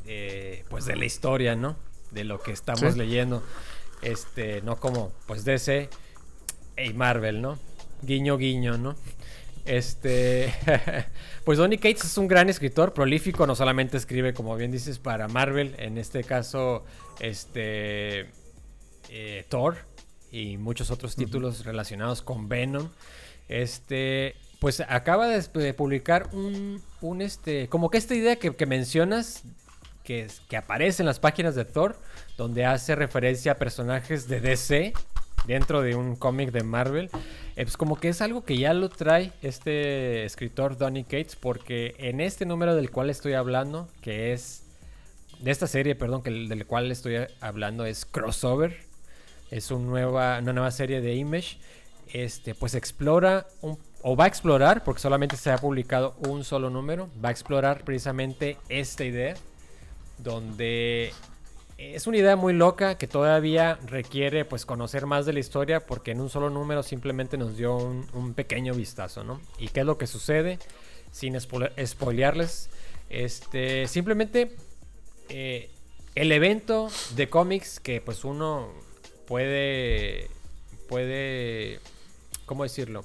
eh, 0.06 0.66
pues 0.70 0.86
de 0.86 0.96
la 0.96 1.06
historia, 1.06 1.56
¿no? 1.56 1.76
De 2.12 2.24
lo 2.24 2.42
que 2.42 2.52
estamos 2.52 2.94
Sí. 2.94 3.00
leyendo. 3.00 3.44
Este, 4.02 4.62
no 4.64 4.78
como, 4.78 5.12
pues 5.28 5.46
DC 5.46 5.90
y 6.78 6.94
Marvel, 6.94 7.42
¿no? 7.42 7.60
Guiño, 8.02 8.38
guiño, 8.38 8.78
¿no? 8.78 8.96
Este, 9.66 10.52
pues 11.46 11.60
Donny 11.60 11.78
Cates 11.78 12.06
es 12.06 12.18
un 12.18 12.28
gran 12.28 12.50
escritor, 12.50 12.94
prolífico, 12.94 13.46
no 13.46 13.56
solamente 13.56 13.98
escribe, 13.98 14.34
como 14.34 14.56
bien 14.56 14.72
dices, 14.72 14.98
para 14.98 15.28
Marvel, 15.28 15.76
en 15.78 16.00
este 16.00 16.24
caso, 16.24 16.84
este, 17.20 18.26
eh, 19.10 19.46
Thor 19.50 19.78
y 20.32 20.58
muchos 20.58 20.90
otros 20.90 21.16
títulos 21.16 21.64
relacionados 21.64 22.24
con 22.24 22.50
Venom. 22.50 22.90
Este, 23.50 24.36
pues 24.60 24.80
acaba 24.80 25.28
de, 25.28 25.42
de 25.42 25.74
publicar 25.74 26.30
un, 26.34 26.82
un, 27.02 27.22
este, 27.22 27.68
como 27.70 27.92
que 27.92 27.98
esta 28.00 28.16
idea 28.16 28.38
que, 28.38 28.56
que 28.56 28.66
mencionas, 28.66 29.44
que, 30.04 30.22
es- 30.24 30.42
aparece 30.58 31.02
en 31.02 31.08
las 31.08 31.20
páginas 31.20 31.56
de 31.56 31.66
Thor, 31.66 31.96
donde 32.38 32.66
hace 32.66 32.96
referencia 32.96 33.54
a 33.54 33.56
personajes 33.56 34.28
de 34.28 34.40
DC 34.42 34.94
dentro 35.46 35.82
de 35.82 35.96
un 35.96 36.16
cómic 36.16 36.52
de 36.52 36.64
Marvel. 36.64 37.10
Eh, 37.56 37.64
pues 37.64 37.78
como 37.78 38.00
que 38.00 38.10
es 38.10 38.22
algo 38.22 38.44
que 38.46 38.58
ya 38.58 38.74
lo 38.74 38.90
trae 38.90 39.32
este 39.42 40.24
escritor 40.26 40.78
Donny 40.78 41.04
Cates, 41.04 41.36
porque 41.36 41.96
en 41.98 42.22
este 42.22 42.46
número 42.46 42.76
del 42.76 42.92
cual 42.92 43.10
estoy 43.10 43.34
hablando, 43.34 43.88
que 44.02 44.34
es 44.34 44.64
de 45.40 45.52
esta 45.52 45.68
serie, 45.68 45.96
perdón, 45.96 46.22
que 46.22 46.30
el- 46.30 46.48
del 46.50 46.66
cual 46.66 46.92
estoy 46.92 47.18
hablando 47.40 47.86
es 47.86 48.06
Crossover, 48.06 48.78
es 49.50 49.72
un 49.72 49.88
nueva, 49.88 50.40
una 50.40 50.54
nueva 50.54 50.72
serie 50.72 51.02
de 51.02 51.16
Image, 51.16 51.58
este, 52.14 52.54
pues 52.56 52.76
explora 52.76 53.48
o 54.04 54.16
va 54.16 54.26
a 54.26 54.28
explorar, 54.28 54.84
porque 54.84 55.02
solamente 55.02 55.38
se 55.38 55.52
ha 55.52 55.58
publicado 55.58 56.16
un 56.28 56.44
solo 56.44 56.70
número, 56.70 57.10
va 57.24 57.30
a 57.30 57.32
explorar 57.32 57.84
precisamente 57.84 58.58
esta 58.70 59.04
idea, 59.04 59.36
donde 60.24 61.14
es 61.78 62.06
una 62.06 62.18
idea 62.18 62.36
muy 62.36 62.54
loca 62.54 62.98
que 62.98 63.08
todavía 63.08 63.80
requiere 63.88 64.46
pues 64.46 64.66
conocer 64.66 65.06
más 65.08 65.26
de 65.26 65.34
la 65.34 65.40
historia 65.40 65.86
porque 65.86 66.12
en 66.12 66.22
un 66.22 66.30
solo 66.30 66.50
número 66.50 66.84
simplemente 66.84 67.38
nos 67.38 67.58
dio 67.58 67.76
un, 67.76 68.34
pequeño 68.36 68.74
vistazo, 68.74 69.24
¿no? 69.24 69.42
¿Y 69.58 69.70
qué 69.70 69.80
es 69.80 69.86
lo 69.86 69.98
que 69.98 70.08
sucede? 70.08 70.60
Sin 71.12 71.34
spoile- 71.36 71.74
spoilearles, 71.86 72.70
este, 73.10 73.88
simplemente 73.88 74.56
eh, 75.30 75.70
el 76.16 76.32
evento 76.32 76.90
de 77.16 77.30
cómics 77.30 77.80
que 77.80 78.00
pues 78.00 78.24
uno 78.24 78.70
puede, 79.28 80.30
puede, 80.88 81.80
¿cómo 82.46 82.64
decirlo? 82.64 83.04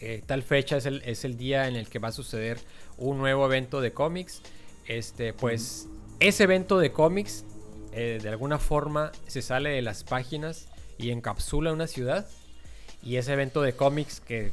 Eh, 0.00 0.22
tal 0.26 0.42
fecha 0.42 0.76
es 0.76 0.86
el, 0.86 1.02
es 1.04 1.24
el 1.24 1.36
día 1.36 1.68
en 1.68 1.76
el 1.76 1.88
que 1.88 1.98
va 1.98 2.08
a 2.08 2.12
suceder 2.12 2.58
un 2.96 3.18
nuevo 3.18 3.46
evento 3.46 3.80
de 3.80 3.92
cómics. 3.92 4.42
Este, 4.86 5.32
pues 5.32 5.88
ese 6.20 6.44
evento 6.44 6.78
de 6.78 6.92
cómics 6.92 7.44
eh, 7.92 8.18
de 8.20 8.28
alguna 8.28 8.58
forma 8.58 9.12
se 9.28 9.40
sale 9.40 9.70
de 9.70 9.82
las 9.82 10.02
páginas 10.02 10.68
y 10.98 11.10
encapsula 11.10 11.72
una 11.72 11.86
ciudad. 11.86 12.26
Y 13.02 13.16
ese 13.16 13.34
evento 13.34 13.62
de 13.62 13.74
cómics 13.74 14.20
que 14.20 14.52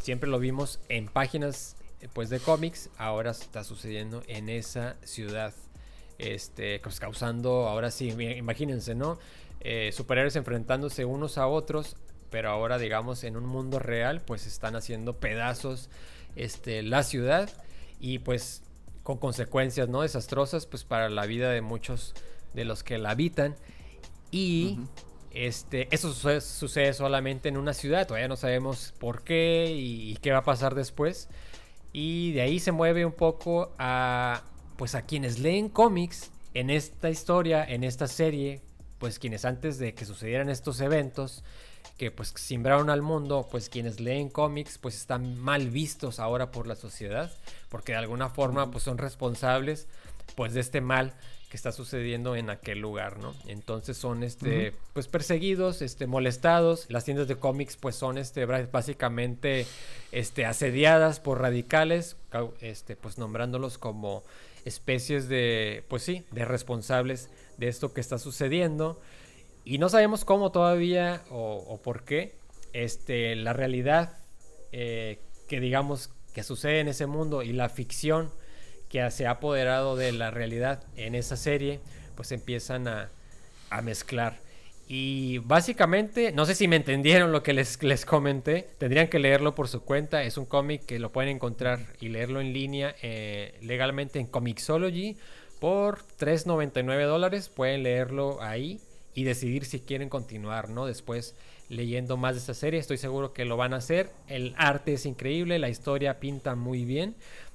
siempre 0.00 0.28
lo 0.28 0.38
vimos 0.38 0.80
en 0.88 1.06
páginas 1.08 1.76
pues 2.12 2.28
de 2.28 2.40
cómics, 2.40 2.90
ahora 2.98 3.30
está 3.30 3.64
sucediendo 3.64 4.22
en 4.26 4.48
esa 4.48 4.96
ciudad. 5.04 5.54
Este, 6.18 6.78
pues 6.80 7.00
causando, 7.00 7.66
ahora 7.68 7.90
sí, 7.90 8.10
imagínense, 8.10 8.94
¿no? 8.94 9.18
Eh, 9.60 9.90
superhéroes 9.92 10.36
enfrentándose 10.36 11.04
unos 11.04 11.38
a 11.38 11.46
otros, 11.46 11.96
pero 12.30 12.50
ahora 12.50 12.78
digamos 12.78 13.24
en 13.24 13.36
un 13.36 13.46
mundo 13.46 13.78
real, 13.78 14.20
pues 14.20 14.46
están 14.46 14.76
haciendo 14.76 15.16
pedazos 15.16 15.88
este, 16.36 16.82
la 16.82 17.02
ciudad 17.02 17.48
y 17.98 18.18
pues 18.18 18.62
con 19.04 19.18
consecuencias, 19.18 19.88
¿no? 19.88 20.02
Desastrosas, 20.02 20.66
pues 20.66 20.82
para 20.82 21.08
la 21.08 21.26
vida 21.26 21.50
de 21.50 21.60
muchos 21.60 22.14
de 22.54 22.64
los 22.64 22.82
que 22.82 22.98
la 22.98 23.10
habitan. 23.10 23.54
Y 24.32 24.80
este, 25.30 25.88
eso 25.94 26.12
sucede, 26.40 26.92
solamente 26.94 27.48
en 27.48 27.56
una 27.56 27.74
ciudad, 27.74 28.06
todavía 28.06 28.28
no 28.28 28.36
sabemos 28.36 28.92
por 28.98 29.22
qué 29.22 29.72
y, 29.76 30.16
qué 30.16 30.32
va 30.32 30.38
a 30.38 30.44
pasar 30.44 30.74
después. 30.74 31.28
Y 31.92 32.32
de 32.32 32.40
ahí 32.40 32.58
se 32.58 32.72
mueve 32.72 33.04
un 33.04 33.12
poco 33.12 33.72
a, 33.78 34.42
pues 34.76 34.94
a 34.94 35.02
quienes 35.02 35.38
leen 35.38 35.68
cómics 35.68 36.32
en 36.54 36.70
esta 36.70 37.10
historia, 37.10 37.62
en 37.62 37.84
esta 37.84 38.08
serie, 38.08 38.62
pues 38.98 39.18
quienes 39.18 39.44
antes 39.44 39.78
de 39.78 39.94
que 39.94 40.06
sucedieran 40.06 40.48
estos 40.48 40.80
eventos, 40.80 41.44
que 41.98 42.10
pues 42.10 42.32
simbraron 42.36 42.90
al 42.90 43.02
mundo, 43.02 43.48
pues 43.50 43.68
quienes 43.68 44.00
leen 44.00 44.28
cómics 44.28 44.78
pues 44.78 44.96
están 44.96 45.38
mal 45.38 45.70
vistos 45.70 46.18
ahora 46.18 46.50
por 46.50 46.66
la 46.66 46.74
sociedad, 46.74 47.32
porque 47.68 47.92
de 47.92 47.98
alguna 47.98 48.28
forma 48.28 48.70
pues 48.70 48.84
son 48.84 48.98
responsables 48.98 49.86
pues 50.34 50.54
de 50.54 50.60
este 50.60 50.80
mal 50.80 51.14
que 51.48 51.56
está 51.56 51.70
sucediendo 51.70 52.34
en 52.34 52.50
aquel 52.50 52.80
lugar, 52.80 53.18
¿no? 53.18 53.32
Entonces 53.46 53.96
son 53.96 54.24
este 54.24 54.74
pues 54.92 55.06
perseguidos, 55.06 55.82
este 55.82 56.08
molestados, 56.08 56.86
las 56.88 57.04
tiendas 57.04 57.28
de 57.28 57.36
cómics 57.36 57.76
pues 57.76 57.94
son 57.94 58.18
este 58.18 58.44
básicamente 58.44 59.64
este 60.10 60.46
asediadas 60.46 61.20
por 61.20 61.40
radicales, 61.40 62.16
este 62.60 62.96
pues 62.96 63.18
nombrándolos 63.18 63.78
como 63.78 64.24
especies 64.64 65.28
de 65.28 65.84
pues 65.86 66.02
sí, 66.02 66.24
de 66.32 66.44
responsables 66.44 67.30
de 67.56 67.68
esto 67.68 67.92
que 67.92 68.00
está 68.00 68.18
sucediendo 68.18 69.00
y 69.64 69.78
no 69.78 69.88
sabemos 69.88 70.24
cómo 70.24 70.52
todavía 70.52 71.22
o, 71.30 71.80
por 71.82 72.04
qué 72.04 72.34
este 72.72 73.34
la 73.36 73.52
realidad 73.52 74.18
eh, 74.72 75.20
que 75.48 75.60
digamos 75.60 76.10
que 76.34 76.42
sucede 76.42 76.80
en 76.80 76.88
ese 76.88 77.06
mundo 77.06 77.42
y 77.42 77.52
la 77.52 77.68
ficción 77.68 78.30
que 78.88 79.10
se 79.10 79.26
ha 79.26 79.32
apoderado 79.32 79.96
de 79.96 80.12
la 80.12 80.30
realidad 80.30 80.84
en 80.96 81.14
esa 81.14 81.36
serie, 81.36 81.80
pues 82.14 82.32
empiezan 82.32 82.88
a, 82.88 83.10
mezclar. 83.82 84.38
Y 84.86 85.38
básicamente, 85.38 86.30
no 86.30 86.46
sé 86.46 86.54
si 86.54 86.68
me 86.68 86.76
entendieron 86.76 87.32
lo 87.32 87.42
que 87.42 87.52
les, 87.52 87.82
les 87.82 88.06
comenté, 88.06 88.68
tendrían 88.78 89.08
que 89.08 89.18
leerlo 89.18 89.56
por 89.56 89.66
su 89.66 89.82
cuenta. 89.82 90.22
Es 90.22 90.38
un 90.38 90.44
cómic 90.44 90.86
que 90.86 91.00
lo 91.00 91.10
pueden 91.10 91.34
encontrar 91.34 91.80
y 92.00 92.10
leerlo 92.10 92.40
en 92.40 92.52
línea 92.52 92.94
eh, 93.02 93.58
legalmente 93.62 94.20
en 94.20 94.28
Comixology 94.28 95.16
por 95.58 95.98
3.99 96.20 97.06
dólares. 97.06 97.48
Pueden 97.48 97.82
leerlo 97.82 98.40
ahí 98.40 98.80
y 99.14 99.24
decidir 99.24 99.64
si 99.64 99.80
quieren 99.80 100.08
continuar, 100.08 100.68
¿no? 100.68 100.86
Después 100.86 101.34
leyendo 101.68 102.16
más 102.16 102.34
de 102.34 102.40
esta 102.40 102.54
serie. 102.54 102.80
Estoy 102.80 102.98
seguro 102.98 103.32
que 103.32 103.44
lo 103.44 103.56
van 103.56 103.74
a 103.74 103.78
hacer. 103.78 104.10
El 104.28 104.54
arte 104.56 104.94
es 104.94 105.06
increíble, 105.06 105.58
la 105.58 105.68
historia 105.68 106.20
pinta 106.20 106.54
muy 106.54 106.84
bien. 106.84 107.14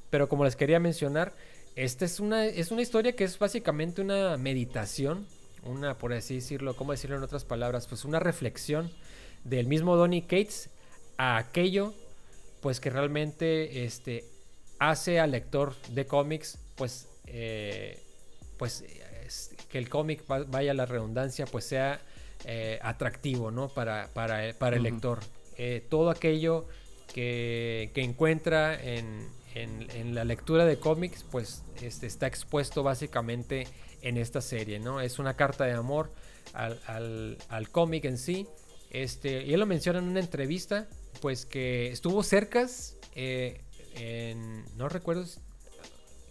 Pero 0.09 0.29
como 0.29 0.45
les 0.45 0.55
quería 0.55 0.79
mencionar, 0.79 1.33
esta 1.75 2.05
es 2.05 2.19
una, 2.19 2.45
es 2.45 2.71
una 2.71 2.81
historia 2.81 3.13
que 3.13 3.23
es 3.23 3.37
básicamente 3.37 4.01
una 4.01 4.37
meditación, 4.37 5.27
una, 5.63 5.97
por 5.97 6.13
así 6.13 6.35
decirlo, 6.35 6.75
¿cómo 6.75 6.93
decirlo 6.93 7.17
en 7.17 7.23
otras 7.23 7.45
palabras? 7.45 7.87
Pues 7.87 8.05
una 8.05 8.19
reflexión 8.19 8.91
del 9.43 9.67
mismo 9.67 9.95
Donny 9.95 10.21
Cates 10.21 10.69
a 11.17 11.37
aquello, 11.37 11.93
pues 12.61 12.79
que 12.79 12.89
realmente 12.89 13.85
este, 13.85 14.25
hace 14.79 15.19
al 15.19 15.31
lector 15.31 15.75
de 15.89 16.05
cómics, 16.05 16.57
pues, 16.75 17.07
eh, 17.27 18.01
pues 18.57 18.83
que 19.69 19.77
el 19.77 19.89
cómic, 19.89 20.23
vaya 20.27 20.73
la 20.73 20.85
redundancia, 20.85 21.45
pues 21.45 21.65
sea 21.65 22.01
eh, 22.45 22.79
atractivo, 22.81 23.51
¿no? 23.51 23.69
Para, 23.69 24.09
para, 24.13 24.53
para 24.53 24.77
el 24.77 24.83
lector. 24.83 25.19
Eh, 25.57 25.85
todo 25.89 26.09
aquello 26.09 26.67
que, 27.13 27.91
que 27.93 28.01
encuentra 28.01 28.81
en, 28.81 29.27
en, 29.55 30.15
la 30.15 30.23
lectura 30.23 30.65
de 30.65 30.77
cómics, 30.77 31.25
pues 31.29 31.63
este, 31.81 32.07
está 32.07 32.27
expuesto 32.27 32.83
básicamente 32.83 33.67
en 34.01 34.17
esta 34.17 34.41
serie, 34.41 34.79
¿no? 34.79 35.01
Es 35.01 35.19
una 35.19 35.35
carta 35.35 35.65
de 35.65 35.73
amor 35.73 36.11
al, 36.53 37.37
al, 37.49 37.69
cómic 37.69 38.05
en 38.05 38.17
sí. 38.17 38.47
Este, 38.91 39.45
y 39.45 39.53
él 39.53 39.59
lo 39.59 39.65
menciona 39.65 39.99
en 39.99 40.05
una 40.05 40.19
entrevista, 40.19 40.87
pues 41.21 41.45
que 41.45 41.91
estuvo 41.91 42.23
cerca, 42.23 42.65
eh, 43.15 43.61
en, 43.95 44.65
no 44.77 44.89
recuerdo, 44.89 45.25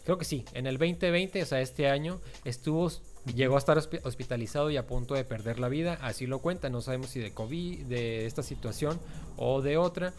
creo 0.04 0.18
que 0.18 0.24
sí, 0.24 0.44
en 0.54 0.66
el 0.66 0.78
2020, 0.78 1.42
o 1.42 1.46
sea, 1.46 1.60
este 1.60 1.88
año, 1.88 2.20
estuvo, 2.44 2.90
llegó 3.34 3.56
a 3.56 3.58
estar 3.58 3.78
hospitalizado 3.78 4.70
y 4.70 4.76
a 4.76 4.86
punto 4.86 5.14
de 5.14 5.24
perder 5.24 5.58
la 5.58 5.68
vida, 5.68 5.98
así 6.02 6.26
lo 6.26 6.40
cuenta, 6.40 6.70
no 6.70 6.80
sabemos 6.80 7.10
si 7.10 7.20
de 7.20 7.32
COVID, 7.32 7.86
de 7.86 8.26
esta 8.26 8.42
situación 8.42 8.98
o 9.36 9.62
de 9.62 9.76
otra 9.76 10.12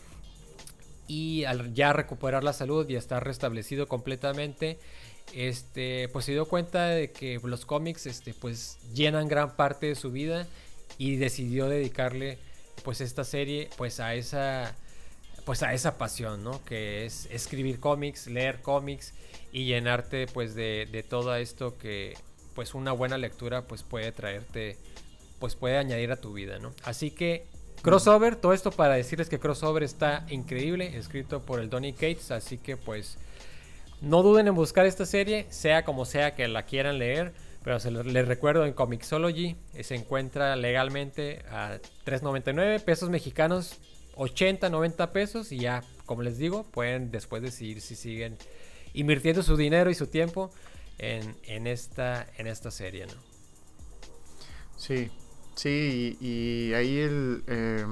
y 1.10 1.44
al 1.46 1.74
ya 1.74 1.92
recuperar 1.92 2.44
la 2.44 2.54
salud 2.54 2.88
y 2.88 2.96
estar 2.96 3.24
restablecido 3.24 3.88
completamente, 3.88 4.78
este, 5.34 6.08
pues 6.10 6.26
se 6.26 6.34
dio 6.34 6.46
cuenta 6.46 6.86
de 6.86 7.12
que 7.12 7.40
los 7.44 7.66
cómics, 7.66 8.06
este, 8.06 8.34
pues 8.34 8.78
llenan 8.94 9.28
gran 9.28 9.56
parte 9.56 9.88
de 9.88 9.96
su 9.96 10.12
vida 10.12 10.48
y 11.00 11.16
decidió 11.16 11.68
dedicarle, 11.68 12.38
pues 12.84 13.02
esta 13.02 13.24
serie, 13.24 13.70
pues 13.76 14.00
a 14.00 14.14
esa, 14.14 14.76
pues 15.46 15.64
a 15.64 15.74
esa 15.74 15.98
pasión, 15.98 16.44
¿no? 16.44 16.64
Que 16.64 17.06
es 17.06 17.28
escribir 17.32 17.80
cómics, 17.80 18.28
leer 18.28 18.62
cómics 18.62 19.14
y 19.52 19.66
llenarte, 19.66 20.28
pues 20.28 20.54
de, 20.54 20.88
de 20.92 21.02
todo 21.02 21.36
esto 21.36 21.76
que, 21.80 22.16
pues 22.60 22.76
una 22.76 22.92
buena 22.92 23.18
lectura, 23.18 23.62
pues 23.62 23.84
puede 23.84 24.12
traerte, 24.12 24.76
pues 25.40 25.56
puede 25.56 25.78
añadir 25.78 26.12
a 26.12 26.18
tu 26.18 26.34
vida, 26.34 26.60
¿no? 26.60 26.74
Así 26.84 27.10
que 27.10 27.46
Crossover, 27.82 28.36
todo 28.36 28.52
esto 28.52 28.70
para 28.72 28.96
decirles 28.96 29.30
que 29.30 29.40
Crossover 29.40 29.82
está 29.82 30.26
increíble, 30.30 30.98
escrito 30.98 31.42
por 31.42 31.62
el 31.62 31.70
Donny 31.70 31.94
Cates, 31.94 32.32
así 32.32 32.58
que 32.58 32.76
pues 32.76 33.18
no 34.02 34.24
duden 34.24 34.50
en 34.50 34.56
buscar 34.56 34.86
esta 34.86 35.06
serie, 35.06 35.48
sea 35.52 35.86
como 35.86 36.04
sea 36.04 36.36
que 36.36 36.50
la 36.50 36.64
quieran 36.64 37.00
leer, 37.00 37.32
pero 37.64 37.80
se 37.80 37.92
les, 37.92 38.28
recuerdo 38.28 38.66
en 38.66 38.74
Comixology 38.74 39.56
eh, 39.74 39.84
se 39.86 39.96
encuentra 39.96 40.58
legalmente 40.58 41.46
a 41.50 41.80
3.99 42.06 42.84
pesos 42.84 43.10
mexicanos, 43.10 43.78
80, 44.18 44.70
90 44.70 45.14
pesos 45.14 45.54
y 45.54 45.60
ya, 45.60 45.82
como 46.06 46.24
les 46.24 46.38
digo, 46.38 46.66
pueden 46.66 47.10
después 47.10 47.42
decidir 47.42 47.80
si 47.80 47.96
siguen 47.96 48.36
invirtiendo 48.94 49.44
su 49.44 49.56
dinero 49.56 49.90
y 49.90 49.96
su 49.96 50.08
tiempo 50.08 50.52
en, 51.00 51.68
esta, 51.68 52.28
en 52.38 52.48
esta 52.48 52.70
serie, 52.72 53.08
¿no? 53.08 53.14
Sí, 54.78 55.10
Sí, 55.60 56.18
y, 56.22 56.74
ahí 56.74 57.00
el 57.00 57.44
eh, 57.48 57.86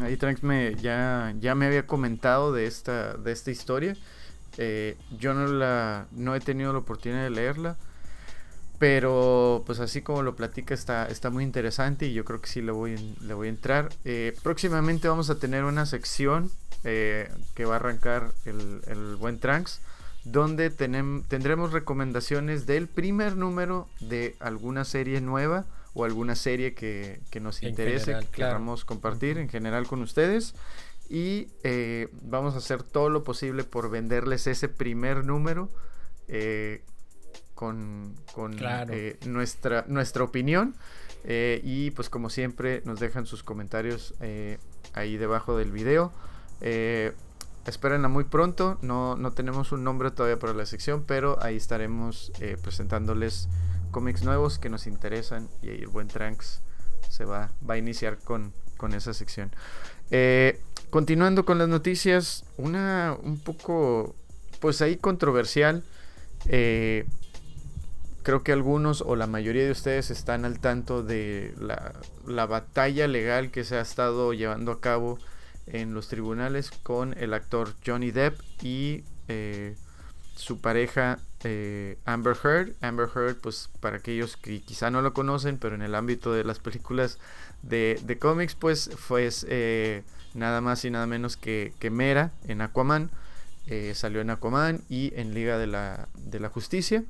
ahí 0.00 0.16
Tranks 0.16 0.42
me 0.42 0.74
ya, 0.76 1.34
ya 1.38 1.54
me 1.54 1.66
había 1.66 1.86
comentado 1.86 2.50
de 2.50 2.66
esta, 2.66 3.12
de 3.12 3.30
esta 3.30 3.50
historia. 3.50 3.94
Eh, 4.56 4.96
yo 5.18 5.34
no 5.34 5.46
la 5.48 6.06
no 6.12 6.34
he 6.34 6.40
tenido 6.40 6.72
la 6.72 6.78
oportunidad 6.78 7.24
de 7.24 7.28
leerla. 7.28 7.76
Pero 8.78 9.64
pues 9.66 9.80
así 9.80 10.00
como 10.00 10.22
lo 10.22 10.34
platica 10.34 10.72
está, 10.72 11.06
está 11.08 11.28
muy 11.28 11.44
interesante 11.44 12.06
y 12.06 12.14
yo 12.14 12.24
creo 12.24 12.40
que 12.40 12.48
sí 12.48 12.62
le 12.62 12.72
voy, 12.72 12.96
le 13.20 13.34
voy 13.34 13.48
a 13.48 13.50
entrar. 13.50 13.90
Eh, 14.06 14.34
próximamente 14.42 15.08
vamos 15.08 15.28
a 15.28 15.38
tener 15.38 15.64
una 15.64 15.84
sección 15.84 16.50
que 16.82 17.64
va 17.66 17.74
a 17.74 17.76
arrancar 17.76 18.32
el, 18.46 18.80
el 18.86 19.16
buen 19.16 19.38
Tranks 19.38 19.82
donde 20.24 20.70
tendremos 20.70 21.72
recomendaciones 21.72 22.66
del 22.66 22.88
primer 22.88 23.36
número 23.36 23.88
de 24.00 24.36
alguna 24.38 24.84
serie 24.84 25.20
nueva 25.20 25.66
o 25.94 26.04
alguna 26.04 26.36
serie 26.36 26.74
que, 26.74 27.20
nos 27.40 27.62
interese, 27.62 28.16
que 28.18 28.26
queramos 28.26 28.84
compartir 28.84 29.38
en 29.38 29.48
general 29.48 29.86
con 29.86 30.00
ustedes. 30.02 30.54
Y 31.08 31.48
eh, 31.64 32.08
vamos 32.22 32.54
a 32.54 32.58
hacer 32.58 32.82
todo 32.82 33.10
lo 33.10 33.24
posible 33.24 33.64
por 33.64 33.90
venderles 33.90 34.46
ese 34.46 34.68
primer 34.68 35.24
número 35.24 35.68
eh, 36.28 36.82
con, 37.54 38.14
eh, 38.90 39.18
nuestra, 39.26 39.84
nuestra 39.88 40.24
opinión. 40.24 40.74
y 41.24 41.90
pues 41.90 42.08
como 42.08 42.30
siempre 42.30 42.82
nos 42.84 42.98
dejan 43.00 43.26
sus 43.26 43.42
comentarios 43.42 44.14
ahí 44.94 45.16
debajo 45.16 45.56
del 45.58 45.72
video. 45.72 46.12
Espérenla 47.66 48.08
muy 48.08 48.24
pronto. 48.24 48.78
No, 48.82 49.16
no 49.16 49.32
tenemos 49.32 49.72
un 49.72 49.84
nombre 49.84 50.10
todavía 50.10 50.38
para 50.38 50.52
la 50.52 50.66
sección, 50.66 51.04
pero 51.06 51.42
ahí 51.42 51.56
estaremos 51.56 52.32
eh, 52.40 52.56
presentándoles 52.60 53.48
cómics 53.90 54.22
nuevos 54.24 54.58
que 54.58 54.68
nos 54.68 54.86
interesan 54.86 55.48
y 55.62 55.68
ahí 55.68 55.78
el 55.78 55.88
buen 55.88 56.08
Tranks 56.08 56.62
se 57.08 57.24
va, 57.24 57.50
va 57.68 57.74
a 57.74 57.78
iniciar 57.78 58.18
con, 58.18 58.52
con 58.76 58.94
esa 58.94 59.14
sección. 59.14 59.52
Eh, 60.10 60.60
continuando 60.90 61.44
con 61.44 61.58
las 61.58 61.68
noticias, 61.68 62.44
una 62.56 63.16
un 63.22 63.38
poco, 63.38 64.16
pues 64.60 64.82
ahí 64.82 64.96
controversial. 64.96 65.84
Eh, 66.46 67.06
creo 68.22 68.42
que 68.42 68.52
algunos 68.52 69.02
o 69.02 69.16
la 69.16 69.26
mayoría 69.26 69.64
de 69.64 69.70
ustedes 69.70 70.10
están 70.10 70.44
al 70.44 70.58
tanto 70.60 71.02
de 71.02 71.54
la, 71.60 71.92
la, 72.26 72.46
batalla 72.46 73.06
legal 73.06 73.50
que 73.50 73.64
se 73.64 73.76
ha 73.76 73.80
estado 73.80 74.32
llevando 74.32 74.72
a 74.72 74.80
cabo 74.80 75.18
en 75.66 75.94
los 75.94 76.08
tribunales 76.08 76.70
con 76.82 77.16
el 77.18 77.34
actor 77.34 77.74
Johnny 77.86 78.10
Depp 78.10 78.40
y 78.62 79.04
eh, 79.28 79.76
su 80.36 80.60
pareja 80.60 81.18
eh, 81.44 81.98
Amber 82.04 82.36
Heard. 82.42 82.72
Amber 82.80 83.08
Heard, 83.14 83.36
pues 83.36 83.70
para 83.80 83.98
aquellos 83.98 84.36
que 84.36 84.60
quizá 84.62 84.90
no 84.90 85.02
lo 85.02 85.12
conocen, 85.12 85.58
pero 85.58 85.74
en 85.74 85.82
el 85.82 85.94
ámbito 85.94 86.32
de 86.32 86.44
las 86.44 86.58
películas 86.58 87.18
de, 87.62 88.00
de 88.04 88.18
cómics, 88.18 88.54
pues 88.54 88.90
fue 88.96 89.28
eh, 89.48 90.02
nada 90.34 90.60
más 90.60 90.84
y 90.84 90.90
nada 90.90 91.06
menos 91.06 91.36
que, 91.36 91.72
que 91.78 91.90
Mera 91.90 92.32
en 92.46 92.60
Aquaman. 92.60 93.10
Salió 93.94 94.20
en 94.20 94.28
Aquaman 94.28 94.82
y 94.90 95.12
en 95.14 95.32
Liga 95.32 95.56
de 95.56 95.66
la, 95.66 96.08
de 96.14 96.40
la 96.40 96.50
Justicia. 96.50 97.04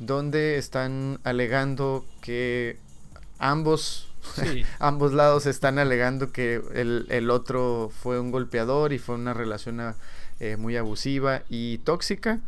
Donde 0.00 0.58
están 0.58 1.20
alegando 1.22 2.04
que 2.20 2.78
ambos 3.38 4.13
Sí. 4.34 4.64
ambos 4.78 5.12
lados 5.12 5.46
están 5.46 5.78
alegando 5.78 6.32
que 6.32 6.62
el, 6.74 7.06
el, 7.10 7.30
otro 7.30 7.90
fue 8.02 8.18
un 8.18 8.30
golpeador 8.30 8.92
y 8.92 8.98
fue 8.98 9.14
una 9.14 9.34
relación 9.34 9.80
eh, 10.40 10.56
muy 10.56 10.76
abusiva 10.76 11.42
y 11.48 11.78
tóxica. 11.78 12.40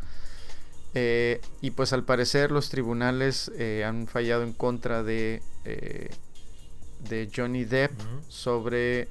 Eh, 0.93 1.41
y 1.61 1.71
pues 1.71 1.93
al 1.93 2.03
parecer 2.03 2.51
los 2.51 2.69
tribunales 2.69 3.51
eh, 3.57 3.83
han 3.85 4.07
fallado 4.07 4.43
en 4.43 4.53
contra 4.53 5.03
de, 5.03 5.41
de 5.63 7.29
Johnny 7.35 7.65
Depp 7.65 7.91
uh 7.91 8.03
-huh. 8.03 8.21
sobre 8.29 9.07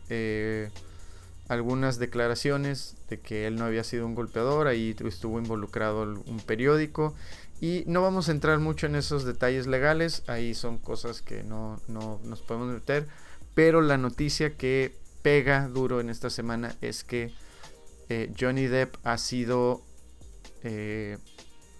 algunas 1.48 1.98
declaraciones 1.98 2.96
de 3.08 3.20
que 3.20 3.46
él 3.46 3.56
no 3.56 3.66
había 3.66 3.84
sido 3.84 4.04
un 4.04 4.16
golpeador, 4.16 4.66
ahí 4.66 4.96
estuvo 5.04 5.38
involucrado 5.38 6.02
un 6.02 6.40
periódico 6.40 7.14
y 7.60 7.84
no 7.86 8.02
vamos 8.02 8.28
a 8.28 8.32
entrar 8.32 8.58
mucho 8.58 8.86
en 8.86 8.96
esos 8.96 9.24
detalles 9.24 9.66
legales, 9.66 10.22
ahí 10.26 10.54
son 10.54 10.78
cosas 10.78 11.22
que 11.22 11.42
no, 11.42 11.80
no 11.88 12.20
nos 12.24 12.42
podemos 12.42 12.72
meter, 12.72 13.06
pero 13.54 13.80
la 13.80 13.96
noticia 13.96 14.56
que 14.56 14.94
pega 15.22 15.68
duro 15.68 16.00
en 16.00 16.10
esta 16.10 16.30
semana 16.30 16.76
es 16.80 17.02
que 17.02 17.32
eh, 18.08 18.32
Johnny 18.38 18.66
Depp 18.66 18.96
ha 19.04 19.18
sido 19.18 19.82
eh, 20.62 21.18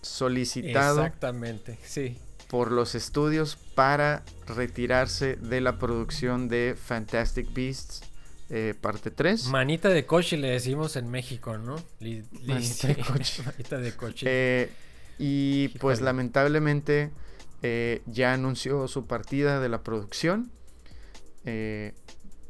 solicitado 0.03 1.01
Exactamente, 1.01 1.79
sí. 1.85 2.19
por 2.49 2.73
los 2.73 2.95
estudios 2.95 3.57
para 3.75 4.25
retirarse 4.47 5.37
de 5.37 5.61
la 5.61 5.79
producción 5.79 6.49
de 6.49 6.77
Fantastic 6.77 7.53
Beasts 7.53 8.03
eh, 8.49 8.75
parte 8.81 9.11
3. 9.11 9.47
Manita 9.49 9.89
de 9.89 10.07
coche 10.07 10.37
le 10.37 10.49
decimos 10.49 10.95
en 10.95 11.11
México, 11.11 11.59
¿no? 11.59 11.77
Li, 11.99 12.23
Manita 12.47 12.89
de 12.89 12.97
coche. 12.97 13.43
Manita 13.47 13.79
de 13.79 13.93
coche. 13.97 14.27
Eh, 14.29 14.71
y 15.19 15.65
Híjole. 15.65 15.81
pues 15.81 16.01
lamentablemente 16.01 17.11
eh, 17.63 18.03
ya 18.07 18.33
anunció 18.33 18.89
su 18.89 19.07
partida 19.07 19.61
de 19.61 19.69
la 19.69 19.83
producción. 19.83 20.51
Eh, 21.45 21.95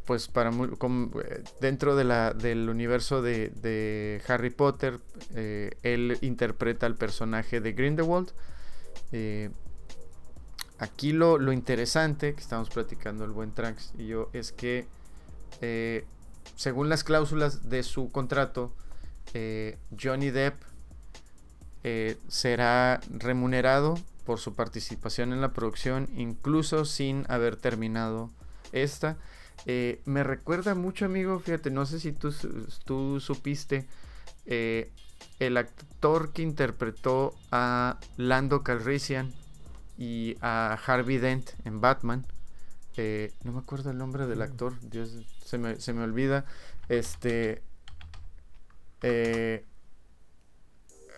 pues 0.06 0.28
para 0.28 0.52
como, 0.78 1.10
dentro 1.60 1.96
de 1.96 2.04
la, 2.04 2.32
del 2.32 2.70
universo 2.70 3.22
de, 3.22 3.50
de 3.50 4.22
Harry 4.28 4.50
Potter, 4.50 5.00
eh, 5.34 5.72
él 5.82 6.16
interpreta 6.22 6.86
al 6.86 6.94
personaje 6.94 7.60
de 7.60 7.72
Grindelwald. 7.72 8.30
Eh, 9.10 9.50
aquí 10.78 11.12
lo, 11.12 11.38
lo, 11.38 11.52
interesante 11.52 12.34
que 12.34 12.40
estamos 12.40 12.70
platicando 12.70 13.24
el 13.24 13.32
buen 13.32 13.52
Trax 13.52 13.92
y 13.98 14.06
yo 14.06 14.30
es 14.32 14.52
que 14.52 14.86
eh, 15.60 16.04
según 16.54 16.88
las 16.88 17.02
cláusulas 17.02 17.68
de 17.68 17.82
su 17.82 18.10
contrato, 18.10 18.72
Johnny 20.00 20.30
Depp 20.30 20.54
eh, 21.88 22.18
será 22.26 23.00
remunerado 23.10 23.94
por 24.24 24.40
su 24.40 24.56
participación 24.56 25.32
en 25.32 25.40
la 25.40 25.52
producción, 25.52 26.08
incluso 26.16 26.84
sin 26.84 27.24
haber 27.28 27.54
terminado 27.54 28.28
esta. 28.72 29.16
Eh, 29.66 30.00
me 30.04 30.24
recuerda 30.24 30.74
mucho, 30.74 31.04
amigo, 31.04 31.38
fíjate, 31.38 31.70
no 31.70 31.86
sé 31.86 32.00
si 32.00 32.10
tú, 32.10 32.34
tú 32.84 33.20
supiste, 33.20 33.86
eh, 34.46 34.90
el 35.38 35.56
actor 35.56 36.32
que 36.32 36.42
interpretó 36.42 37.36
a 37.52 38.00
Lando 38.16 38.64
Calrissian 38.64 39.32
y 39.96 40.36
a 40.40 40.76
Harvey 40.86 41.18
Dent 41.18 41.50
en 41.64 41.80
Batman. 41.80 42.26
Eh, 42.96 43.32
no 43.44 43.52
me 43.52 43.60
acuerdo 43.60 43.92
el 43.92 43.98
nombre 43.98 44.26
del 44.26 44.42
actor, 44.42 44.74
Dios, 44.80 45.12
se 45.44 45.56
me, 45.56 45.80
se 45.80 45.92
me 45.92 46.02
olvida. 46.02 46.46
Este. 46.88 47.62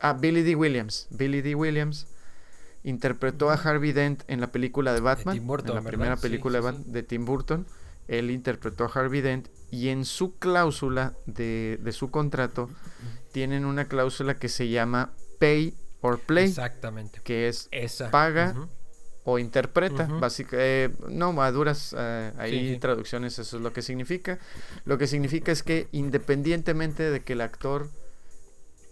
A 0.00 0.12
Billy 0.14 0.42
D. 0.42 0.54
Williams. 0.54 1.06
Billy 1.10 1.42
D. 1.42 1.54
Williams 1.54 2.06
interpretó 2.84 3.50
a 3.50 3.54
Harvey 3.54 3.92
Dent 3.92 4.22
en 4.28 4.40
la 4.40 4.52
película 4.52 4.92
de 4.94 5.00
Batman, 5.00 5.34
de 5.34 5.40
Burton, 5.40 5.76
en 5.76 5.84
la 5.84 5.90
primera 5.90 6.16
película 6.16 6.60
sí, 6.60 6.66
de, 6.66 6.72
sí, 6.72 6.82
sí. 6.84 6.90
de, 6.90 7.02
Tim 7.02 7.24
Burton. 7.24 7.66
Él 8.06 8.30
interpretó 8.30 8.84
a 8.84 8.88
Harvey 8.88 9.20
Dent 9.20 9.48
y 9.70 9.88
en 9.88 10.04
su 10.04 10.38
cláusula 10.38 11.14
de, 11.26 11.78
de 11.82 11.92
su 11.92 12.10
contrato 12.10 12.70
tienen 13.32 13.64
una 13.66 13.86
cláusula 13.86 14.38
que 14.38 14.48
se 14.48 14.68
llama 14.68 15.12
Pay 15.38 15.74
or 16.00 16.18
Play. 16.20 16.46
Exactamente. 16.46 17.20
Que 17.22 17.48
es 17.48 17.68
paga 18.10 18.54
uh 18.56 18.60
-huh. 18.60 18.68
o 19.24 19.38
interpreta. 19.38 20.04
Uh 20.04 20.12
-huh. 20.12 20.20
Básica, 20.20 20.56
eh, 20.58 20.90
no, 21.08 21.40
a 21.42 21.52
duras, 21.52 21.94
eh, 21.98 22.32
ahí 22.38 22.78
traducciones, 22.78 23.38
eso 23.38 23.56
es 23.58 23.62
lo 23.62 23.72
que 23.72 23.82
significa. 23.82 24.38
Lo 24.84 24.96
que 24.96 25.06
significa 25.06 25.52
es 25.52 25.62
que 25.62 25.88
independientemente 25.92 27.10
de 27.10 27.20
que 27.20 27.34
el 27.34 27.42
actor 27.42 27.90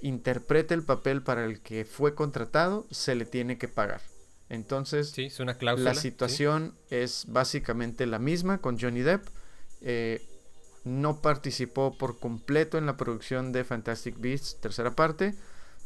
interprete 0.06 0.74
el 0.74 0.82
papel 0.82 1.22
para 1.22 1.44
el 1.44 1.60
que 1.60 1.84
fue 1.84 2.14
contratado, 2.14 2.86
se 2.90 3.14
le 3.14 3.24
tiene 3.24 3.58
que 3.58 3.68
pagar. 3.68 4.00
Entonces, 4.48 5.10
sí, 5.10 5.24
es 5.24 5.40
una 5.40 5.58
cláusula, 5.58 5.92
la 5.92 6.00
situación 6.00 6.74
sí. 6.88 6.96
es 6.96 7.24
básicamente 7.28 8.06
la 8.06 8.20
misma 8.20 8.58
con 8.58 8.78
Johnny 8.78 9.00
Depp. 9.00 9.26
Eh, 9.80 10.22
no 10.84 11.20
participó 11.20 11.98
por 11.98 12.20
completo 12.20 12.78
en 12.78 12.86
la 12.86 12.96
producción 12.96 13.50
de 13.50 13.64
Fantastic 13.64 14.20
Beasts, 14.20 14.56
tercera 14.60 14.92
parte, 14.92 15.34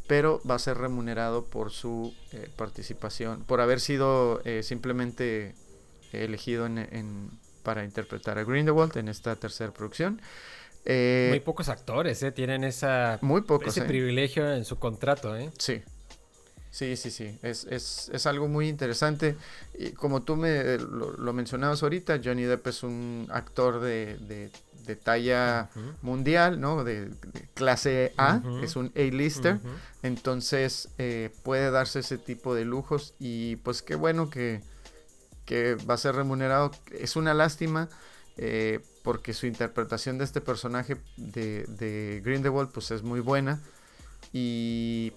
pero 0.07 0.43
va 0.49 0.57
a 0.57 0.59
ser 0.59 0.77
remunerado 0.77 1.47
por 1.47 1.71
su 1.71 2.15
eh, 2.33 2.51
participación, 2.57 3.45
por 3.45 3.63
haber 3.63 3.81
sido 3.81 4.43
eh, 4.45 4.63
simplemente 4.63 5.55
elegido 6.13 6.67
en, 6.67 6.77
en, 6.77 7.31
para 7.63 7.85
interpretar 7.85 8.39
a 8.39 8.45
Grindelwald 8.45 8.95
en 8.99 9.09
esta 9.09 9.37
tercera 9.37 9.73
producción. 9.73 10.21
Eh, 10.85 11.29
muy 11.31 11.41
pocos 11.41 11.69
actores 11.69 12.23
eh, 12.23 12.33
tienen 12.33 12.65
esa, 12.65 13.19
muy 13.21 13.43
pocos, 13.43 13.69
ese 13.69 13.81
eh. 13.81 13.89
privilegio 13.89 14.51
en 14.53 14.65
su 14.65 14.79
contrato. 14.79 15.37
¿eh? 15.37 15.51
Sí, 15.59 15.83
sí, 16.71 16.97
sí, 16.97 17.11
sí. 17.11 17.39
Es, 17.43 17.65
es, 17.65 18.11
es, 18.13 18.27
algo 18.27 18.49
muy 18.49 18.69
interesante. 18.69 19.37
Y 19.79 19.91
como 19.91 20.23
tú 20.23 20.37
me 20.37 20.79
lo, 20.79 21.13
lo, 21.13 21.33
mencionabas 21.33 21.83
ahorita, 21.83 22.21
Johnny 22.25 22.45
Depp 22.45 22.67
es 22.69 22.83
un 22.83 23.29
actor 23.31 23.81
de, 23.81 24.17
de, 24.19 24.51
de 24.87 24.97
talla 24.97 25.69
uh 25.75 25.79
-huh. 25.79 25.95
mundial, 26.03 26.61
¿no? 26.61 26.83
De, 26.83 27.07
de, 27.07 27.49
clase 27.55 28.15
A, 28.17 28.37
uh 28.37 28.41
-huh. 28.41 28.65
es 28.65 28.77
un 28.77 28.91
A-lister. 28.97 29.57
Uh 29.57 29.59
-huh. 29.59 29.79
Entonces 30.03 30.89
puede 31.43 31.71
darse 31.71 32.01
ese 32.01 32.17
tipo 32.17 32.55
de 32.55 32.65
lujos 32.65 33.15
y 33.19 33.57
pues 33.57 33.83
qué 33.83 33.97
bueno 33.97 34.31
que, 34.31 34.63
que 35.45 35.75
va 35.75 35.95
a 35.95 35.99
ser 35.99 36.15
remunerado. 36.15 36.71
Es 36.91 37.17
una 37.17 37.35
lástima. 37.35 37.91
Eh, 38.43 38.81
porque 39.03 39.33
su 39.33 39.47
interpretación 39.47 40.19
de 40.19 40.25
este 40.25 40.41
personaje 40.41 40.97
de, 41.17 41.65
de, 41.65 42.21
Grindelwald 42.25 42.71
pues 42.71 42.91
es 42.91 43.03
muy 43.03 43.21
buena 43.21 43.61
y 44.33 45.13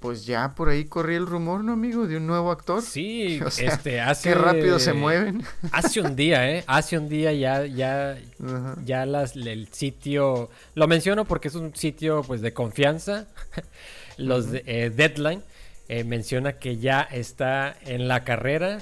pues 0.00 0.26
ya 0.26 0.54
por 0.54 0.68
ahí 0.68 0.84
corría 0.84 1.16
el 1.16 1.26
rumor, 1.26 1.64
¿no, 1.64 1.72
amigo? 1.72 2.06
De 2.06 2.18
un 2.18 2.26
nuevo 2.26 2.50
actor. 2.50 2.82
Sí, 2.82 3.40
o 3.44 3.50
sea, 3.50 3.72
este, 3.72 4.02
hace... 4.02 4.28
Qué 4.28 4.34
rápido 4.34 4.78
se 4.78 4.92
mueven. 4.92 5.42
Hace 5.72 6.02
un 6.02 6.14
día, 6.14 6.50
¿eh? 6.50 6.62
Hace 6.66 6.98
un 6.98 7.08
día 7.08 7.32
ya, 7.32 7.64
ya, 7.64 8.18
uh 8.38 8.44
-huh. 8.44 8.84
ya 8.84 9.06
las, 9.06 9.34
el 9.34 9.68
sitio... 9.72 10.50
Lo 10.74 10.86
menciono 10.88 11.24
porque 11.24 11.48
es 11.48 11.54
un 11.54 11.74
sitio, 11.74 12.22
pues, 12.22 12.42
de 12.42 12.52
confianza. 12.52 13.28
Los 14.18 14.44
uh 14.44 14.48
-huh. 14.48 14.50
de, 14.50 14.62
eh, 14.66 14.90
Deadline 14.90 15.42
eh, 15.88 16.04
menciona 16.04 16.58
que 16.58 16.76
ya 16.76 17.00
está 17.00 17.74
en 17.86 18.06
la 18.06 18.24
carrera, 18.24 18.80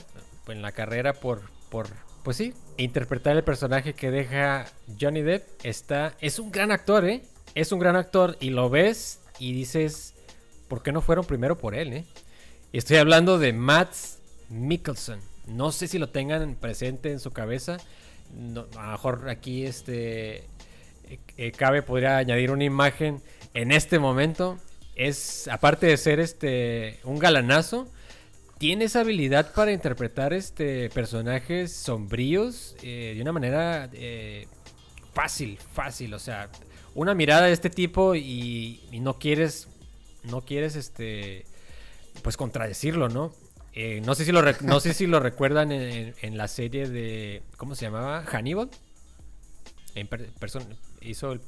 en 0.49 0.61
la 0.61 0.73
carrera 0.73 1.13
por, 1.13 1.43
por 1.71 1.87
pues 2.23 2.37
sí, 2.37 2.55
interpretar 2.83 3.37
el 3.37 3.45
personaje 3.45 3.95
que 3.95 4.11
deja 4.11 4.67
Johnny 5.01 5.23
Depp 5.23 5.47
está 5.63 6.15
es 6.21 6.39
un 6.39 6.51
gran 6.51 6.71
actor, 6.71 7.05
¿eh? 7.05 7.23
Es 7.55 7.73
un 7.73 7.79
gran 7.79 7.97
actor 7.97 8.37
y 8.41 8.51
lo 8.51 8.71
ves 8.71 9.21
y 9.39 9.53
dices, 9.53 10.15
¿por 10.69 10.83
qué 10.83 10.93
no 10.93 11.01
fueron 11.01 11.25
primero 11.25 11.59
por 11.59 11.75
él, 11.75 11.93
eh? 11.93 12.05
Estoy 12.73 12.97
hablando 12.97 13.39
de 13.39 13.53
Matt 13.53 13.93
Mikkelsen. 14.49 15.21
No 15.47 15.73
sé 15.73 15.89
si 15.89 15.99
lo 15.99 16.09
tengan 16.09 16.55
presente 16.55 17.11
en 17.11 17.21
su 17.21 17.31
cabeza. 17.33 17.77
No, 18.35 18.67
a 18.77 18.87
lo 18.87 18.93
mejor 18.93 19.29
aquí 19.29 19.67
este 19.67 20.45
eh, 21.37 21.53
cabe, 21.53 21.83
podría 21.83 22.17
añadir 22.17 22.51
una 22.51 22.65
imagen 22.65 23.21
en 23.55 23.73
este 23.73 23.99
momento. 23.99 24.59
Es, 24.95 25.49
aparte 25.49 25.87
de 25.87 25.97
ser 25.97 26.21
este 26.21 27.01
un 27.05 27.19
galanazo, 27.19 27.89
tiene 28.63 28.85
esa 28.85 29.01
habilidad 29.01 29.53
para 29.55 29.73
interpretar 29.73 30.33
este 30.33 30.89
personajes 30.91 31.75
sombríos 31.75 32.77
eh, 32.85 33.13
de 33.17 33.21
una 33.21 33.33
manera 33.33 33.91
eh, 33.93 34.47
fácil, 35.13 35.59
fácil. 35.73 36.15
O 36.15 36.21
sea, 36.21 36.49
una 36.95 37.13
mirada 37.13 37.47
de 37.47 37.53
este 37.55 37.71
tipo 37.71 38.15
y, 38.15 38.81
no 39.01 39.19
quieres, 39.19 39.67
no 40.23 40.43
quieres 40.43 40.77
este, 40.77 41.45
pues 42.23 42.37
contradecirlo, 42.37 43.09
¿no? 43.09 43.33
no 44.05 44.15
sé 44.15 44.25
si 44.25 44.31
lo 44.31 44.43
no 44.61 44.79
sé 44.79 44.95
si 44.95 45.09
lo 45.09 45.19
recuerdan 45.19 45.73
en, 45.73 46.37
la 46.39 46.47
serie 46.47 46.89
de 46.89 47.43
¿cómo 47.57 47.75
se 47.75 47.87
llamaba? 47.87 48.23
Hannibal. 48.27 48.71
En 49.97 50.09
hizo 51.01 51.33
el, 51.33 51.41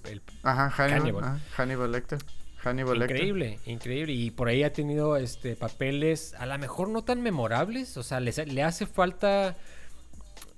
Ajá, 0.42 0.68
Hannibal, 0.68 1.40
Hannibal. 1.56 1.92
Lecter. 1.92 2.18
Hannibal 2.64 3.02
increíble, 3.02 3.58
increíble. 3.66 4.12
Y 4.12 4.30
por 4.30 4.48
ahí 4.48 4.62
ha 4.62 4.72
tenido 4.72 5.16
este 5.16 5.54
papeles 5.56 6.34
a 6.38 6.46
lo 6.46 6.58
mejor 6.58 6.88
no 6.88 7.04
tan 7.04 7.22
memorables. 7.22 7.96
O 7.96 8.02
sea, 8.02 8.20
le, 8.20 8.32
le 8.32 8.62
hace 8.62 8.86
falta 8.86 9.56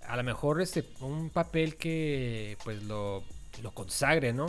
a 0.06 0.16
lo 0.16 0.22
mejor 0.22 0.60
este 0.60 0.84
un 1.00 1.30
papel 1.30 1.76
que 1.76 2.56
pues 2.64 2.82
lo, 2.84 3.24
lo 3.62 3.72
consagre, 3.72 4.32
¿no? 4.32 4.46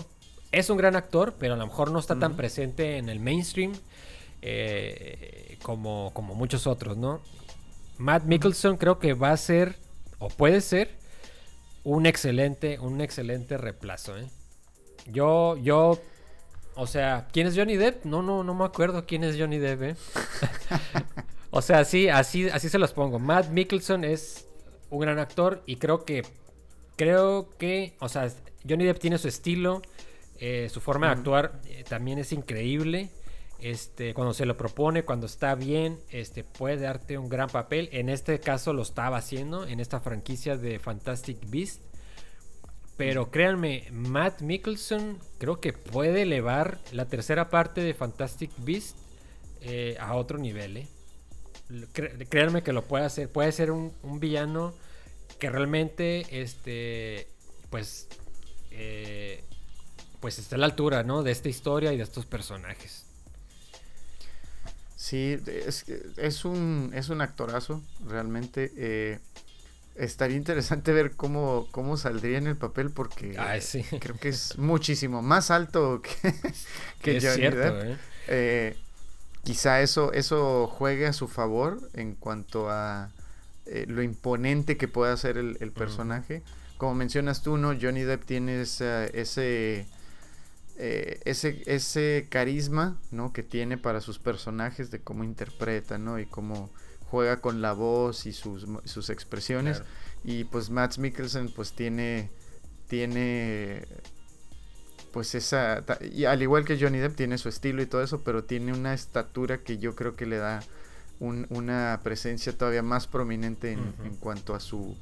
Es 0.51 0.70
un 0.70 0.78
gran 0.78 0.95
actor, 0.95 1.36
pero 1.38 1.55
a 1.55 1.58
lo 1.58 1.66
mejor 1.66 1.91
no 1.91 1.99
está 1.99 2.18
tan 2.18 2.38
presente 2.38 2.97
en 2.97 3.10
el 3.10 3.20
mainstream 3.20 3.74
eh, 4.41 5.58
como, 5.62 6.12
como 6.14 6.36
muchos 6.36 6.68
otros, 6.68 6.95
¿no? 6.95 7.22
Matt 7.97 8.24
Mickelson 8.24 8.78
creo 8.78 8.99
que 8.99 9.14
va 9.14 9.32
a 9.32 9.38
ser, 9.38 9.76
o 10.20 10.30
puede 10.30 10.62
ser, 10.62 10.95
un 11.84 12.05
excelente, 12.05 12.80
un 12.80 13.01
excelente 13.01 13.58
reemplazo, 13.58 14.18
¿eh? 14.18 14.30
Yo, 15.08 15.58
yo, 15.58 15.99
o 16.78 16.88
sea, 16.88 17.28
¿quién 17.34 17.47
es 17.47 17.55
Johnny 17.55 17.75
Depp? 17.75 18.05
No, 18.05 18.21
no, 18.21 18.43
no 18.43 18.53
me 18.53 18.63
acuerdo 18.63 19.05
quién 19.05 19.23
es 19.23 19.36
Johnny 19.38 19.57
Depp, 19.57 19.82
¿eh? 19.82 19.95
o 21.49 21.61
sea, 21.61 21.84
sí, 21.86 22.07
así, 22.07 22.47
así 22.49 22.69
se 22.69 22.78
los 22.78 22.93
pongo. 22.93 23.19
Matt 23.19 23.49
Mickelson 23.49 24.03
es 24.03 24.47
un 24.89 24.99
gran 24.99 25.19
actor 25.19 25.63
y 25.65 25.78
creo 25.78 26.05
que, 26.05 26.23
creo 26.95 27.49
que, 27.57 27.95
o 27.99 28.07
sea, 28.07 28.32
Johnny 28.67 28.86
Depp 28.86 28.99
tiene 28.99 29.17
su 29.17 29.28
estilo, 29.28 29.82
eh, 30.39 30.69
su 30.71 30.80
forma 30.80 31.07
de 31.07 31.13
actuar 31.13 31.59
eh, 31.65 31.84
también 31.88 32.19
es 32.19 32.32
increíble. 32.32 33.09
Este, 33.59 34.13
cuando 34.13 34.36
se 34.36 34.45
lo 34.45 34.55
propone, 34.55 35.03
cuando 35.03 35.25
está 35.25 35.55
bien, 35.55 35.99
este, 36.11 36.43
puede 36.43 36.78
darte 36.78 37.17
un 37.17 37.28
gran 37.28 37.49
papel. 37.49 37.89
En 37.91 38.09
este 38.09 38.39
caso 38.39 38.71
lo 38.71 38.84
estaba 38.84 39.17
haciendo 39.17 39.65
en 39.65 39.80
esta 39.80 39.99
franquicia 39.99 40.57
de 40.57 40.78
Fantastic 40.78 41.49
Beast. 41.49 41.82
Pero 42.98 43.30
créanme, 43.30 43.88
Matt 43.91 44.41
Mickelson 44.41 45.20
creo 45.38 45.62
que 45.62 45.72
puede 45.72 46.24
elevar 46.24 46.80
la 46.91 47.06
tercera 47.06 47.50
parte 47.52 47.82
de 47.82 47.93
Fantastic 47.93 48.52
Beast 48.58 48.98
eh, 49.62 49.95
a 50.00 50.16
otro 50.16 50.39
nivel. 50.39 50.78
¿eh? 50.78 50.88
créanme 52.30 52.64
que 52.64 52.74
lo 52.74 52.86
puede 52.86 53.06
hacer. 53.06 53.30
Puede 53.32 53.52
ser 53.52 53.72
un, 53.72 53.93
villano 54.20 54.74
que 55.38 55.52
realmente, 55.52 56.41
este, 56.41 57.28
pues, 57.70 58.08
eh, 58.72 59.43
pues 60.20 60.39
está 60.39 60.56
a 60.56 60.60
la 60.60 60.66
altura, 60.66 61.04
¿no? 61.04 61.22
De 61.22 61.32
esta 61.32 61.50
historia 61.50 61.93
y 61.93 61.98
de 61.98 62.04
estos 62.04 62.26
personajes. 62.26 63.06
Sí, 64.95 65.38
es, 65.45 65.86
es, 66.18 66.45
un, 66.45 66.91
es 66.95 67.10
un 67.10 67.22
actorazo, 67.22 67.84
realmente. 68.08 69.22
Eh, 69.98 70.06
estaría 70.06 70.38
interesante 70.38 70.91
ver 70.93 71.16
cómo, 71.16 71.68
cómo 71.72 71.98
saldría 71.98 72.38
en 72.38 72.48
el 72.48 72.56
papel 72.56 72.91
porque 72.91 73.38
creo 74.00 74.18
que 74.18 74.30
es 74.30 74.58
muchísimo 74.58 75.22
más 75.22 75.52
alto 75.52 76.02
que, 76.02 76.34
que 77.02 77.22
Johnny 77.22 77.45
¿eh? 77.45 77.98
Eh, 78.28 78.78
quizá 79.43 79.82
eso, 79.82 80.14
eso 80.14 80.68
juegue 80.68 81.08
a 81.08 81.14
su 81.14 81.28
favor 81.28 81.80
en 81.93 82.16
cuanto 82.16 82.70
a 82.70 83.12
lo 83.88 84.02
imponente 84.02 84.78
que 84.78 84.88
pueda 84.88 85.18
ser 85.18 85.38
el, 85.38 85.72
personaje. 85.74 86.41
Como 86.78 86.95
mencionas 86.95 87.41
tú, 87.41 87.58
¿no? 87.58 87.78
Johnny 87.78 88.04
Depp 88.04 88.24
tiene 88.24 88.62
ese 88.62 89.88
eh, 90.80 91.20
ese, 91.26 91.64
ese 91.66 92.28
carisma 92.30 93.00
¿no? 93.10 93.34
que 93.34 93.41
tiene 93.41 93.80
para 93.80 94.00
sus 94.00 94.20
personajes, 94.20 94.91
de 94.91 95.00
cómo 95.00 95.24
interpreta 95.24 95.98
¿no? 95.98 96.20
y 96.20 96.28
cómo 96.28 96.70
juega 97.10 97.41
con 97.41 97.62
la 97.62 97.74
voz 97.74 98.26
y 98.26 98.34
sus, 98.34 98.66
sus 98.86 99.10
expresiones. 99.10 99.84
Y 100.24 100.45
pues 100.45 100.70
Matt 100.70 100.97
Mikkelsen 100.97 101.49
pues 101.49 101.74
tiene, 101.74 102.30
tiene 102.88 103.86
pues 105.12 105.36
esa, 105.36 105.84
y 106.01 106.26
al 106.26 106.41
igual 106.41 106.66
que 106.66 106.80
Johnny 106.80 106.99
Depp 106.99 107.16
tiene 107.16 107.38
su 107.38 107.49
estilo 107.49 107.82
y 107.82 107.86
todo 107.86 108.03
eso, 108.03 108.22
pero 108.22 108.43
tiene 108.43 108.74
una 108.74 108.93
estatura 108.93 109.60
que 109.60 109.78
yo 109.78 109.95
creo 109.95 110.16
que 110.16 110.26
le 110.26 110.38
da 110.38 110.62
una 111.20 111.99
presencia 112.03 112.55
todavía 112.55 112.84
más 112.84 113.08
prominente 113.08 113.72
en, 113.72 113.93
en 114.03 114.16
cuanto 114.18 114.53
a 114.53 114.60
su 114.60 114.95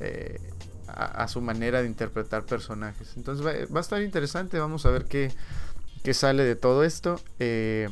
eh, 0.00 0.40
a, 0.86 1.26
su 1.28 1.40
manera 1.40 1.80
de 1.80 1.88
interpretar 1.88 2.44
personajes. 2.44 3.14
Entonces 3.16 3.44
va, 3.44 3.78
a 3.78 3.80
estar 3.80 4.02
interesante, 4.02 4.58
vamos 4.58 4.84
a 4.86 4.90
ver 4.90 5.06
qué, 5.06 5.32
qué 6.02 6.14
sale 6.14 6.44
de 6.44 6.56
todo 6.56 6.84
esto. 6.84 7.20
Eh, 7.38 7.88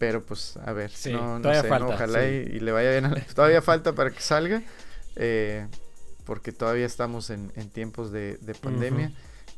pero 0.00 0.24
pues 0.24 0.56
a 0.56 0.72
ver, 0.72 0.90
no, 1.12 1.42
sé, 1.42 1.70
ojalá 1.70 2.26
y, 2.26 2.58
le 2.58 2.72
vaya 2.72 2.90
bien. 2.98 3.22
todavía 3.34 3.60
falta 3.60 3.94
para 3.94 4.10
que 4.10 4.22
salga, 4.22 4.62
eh, 5.14 5.66
porque 6.24 6.52
todavía 6.52 6.86
estamos 6.86 7.28
en, 7.28 7.50
tiempos 7.70 8.10
de, 8.10 8.38
pandemia. 8.62 9.12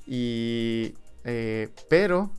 Y, 0.04 0.94
eh, 1.22 1.68
pero, 1.88 2.32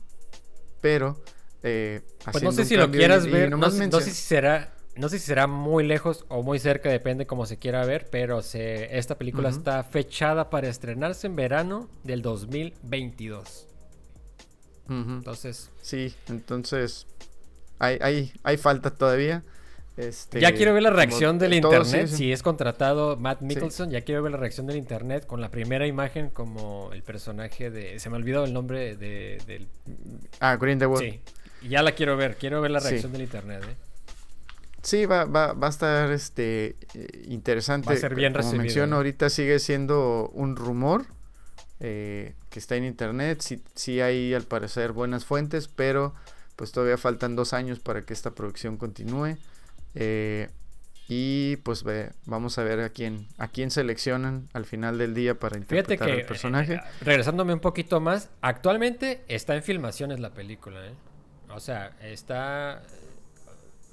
pero, 0.82 1.18
pues 1.62 2.42
no 2.42 2.52
sé 2.52 2.66
si 2.66 2.76
lo 2.76 2.90
quieras 2.90 3.26
ver, 3.26 3.50
no, 3.50 3.56
no 3.56 3.70
sé 3.70 4.02
si 4.02 4.10
será 4.10 4.70
no 4.96 5.08
sé 5.08 5.18
si 5.18 5.26
será 5.26 5.46
muy 5.46 5.82
lejos 5.82 6.26
o 6.28 6.42
muy 6.42 6.58
cerca, 6.58 6.90
depende 6.90 7.26
cómo 7.26 7.46
se 7.46 7.58
quiera 7.58 7.86
ver, 7.86 8.08
pero 8.10 8.42
se, 8.42 8.98
esta 8.98 9.16
película 9.16 9.48
está 9.48 9.82
fechada 9.82 10.50
para 10.50 10.68
estrenarse 10.68 11.26
en 11.26 11.36
verano 11.36 11.88
del 12.04 12.20
2022. 12.20 13.66
Entonces. 14.90 15.70
Sí, 15.80 16.14
entonces. 16.28 17.06
Hay, 17.78 17.98
hay, 18.00 18.32
hay 18.42 18.56
falta 18.56 18.90
todavía. 18.90 19.42
Este, 19.96 20.40
ya 20.40 20.52
quiero 20.52 20.74
ver 20.74 20.82
la 20.82 20.90
reacción 20.90 21.38
del 21.38 21.54
internet. 21.54 22.08
Si 22.08 22.32
es 22.32 22.42
contratado 22.42 23.16
Matt 23.16 23.42
Mickelson, 23.42 23.90
ya 23.90 24.00
quiero 24.00 24.22
ver 24.22 24.32
la 24.32 24.38
reacción 24.38 24.66
del 24.66 24.76
internet 24.76 25.24
con 25.24 25.40
la 25.40 25.50
primera 25.50 25.86
imagen 25.86 26.30
como 26.30 26.90
el 26.92 27.02
personaje 27.02 27.70
de. 27.70 28.00
Se 28.00 28.10
me 28.10 28.16
olvidó 28.16 28.44
el 28.44 28.52
nombre 28.52 28.96
de, 28.96 29.40
del. 29.46 29.68
Ah, 30.40 30.56
Green 30.56 30.78
the 30.78 30.86
Sí. 30.98 31.20
Ya 31.68 31.82
la 31.82 31.92
quiero 31.92 32.16
ver. 32.16 32.36
Quiero 32.36 32.60
ver 32.60 32.72
la 32.72 32.80
reacción 32.80 33.12
del 33.12 33.22
internet. 33.22 33.62
¿eh? 33.64 33.76
Sí, 34.82 35.06
va, 35.06 35.24
va, 35.24 35.52
va 35.52 35.68
a 35.68 35.70
estar 35.70 36.10
este 36.10 36.76
interesante. 37.28 37.88
Va 37.88 37.94
a 37.94 37.96
ser 37.96 38.14
bien 38.14 38.34
Como 38.34 38.52
menciono, 38.54 38.96
ahorita 38.96 39.30
sigue 39.30 39.58
siendo 39.60 40.28
un 40.34 40.56
rumor 40.56 41.06
eh, 41.78 42.34
que 42.50 42.58
está 42.58 42.74
en 42.76 42.84
internet. 42.84 43.40
Sí, 43.40 43.62
sí 43.74 44.00
hay 44.00 44.34
al 44.34 44.42
parecer 44.42 44.92
buenas 44.92 45.24
fuentes, 45.24 45.68
pero 45.68 46.14
pues 46.56 46.72
todavía 46.72 46.98
faltan 46.98 47.36
dos 47.36 47.52
años 47.52 47.80
para 47.80 48.04
que 48.04 48.12
esta 48.12 48.34
producción 48.34 48.76
continúe. 48.76 49.36
Eh, 49.94 50.48
y 51.06 51.56
pues 51.56 51.82
ve, 51.82 52.12
vamos 52.24 52.56
a 52.58 52.64
ver 52.64 52.80
a 52.80 52.88
quién, 52.88 53.28
a 53.36 53.48
quién 53.48 53.70
seleccionan 53.70 54.48
al 54.54 54.64
final 54.64 54.96
del 54.96 55.14
día 55.14 55.38
para 55.38 55.58
interpretar 55.58 56.08
el 56.08 56.24
personaje. 56.24 56.74
Eh, 56.74 56.80
regresándome 57.02 57.52
un 57.52 57.60
poquito 57.60 58.00
más, 58.00 58.30
actualmente 58.40 59.22
está 59.28 59.54
en 59.54 59.62
filmaciones 59.62 60.20
la 60.20 60.30
película, 60.30 60.80
O 61.50 61.60
sea, 61.60 61.94
está 62.00 62.82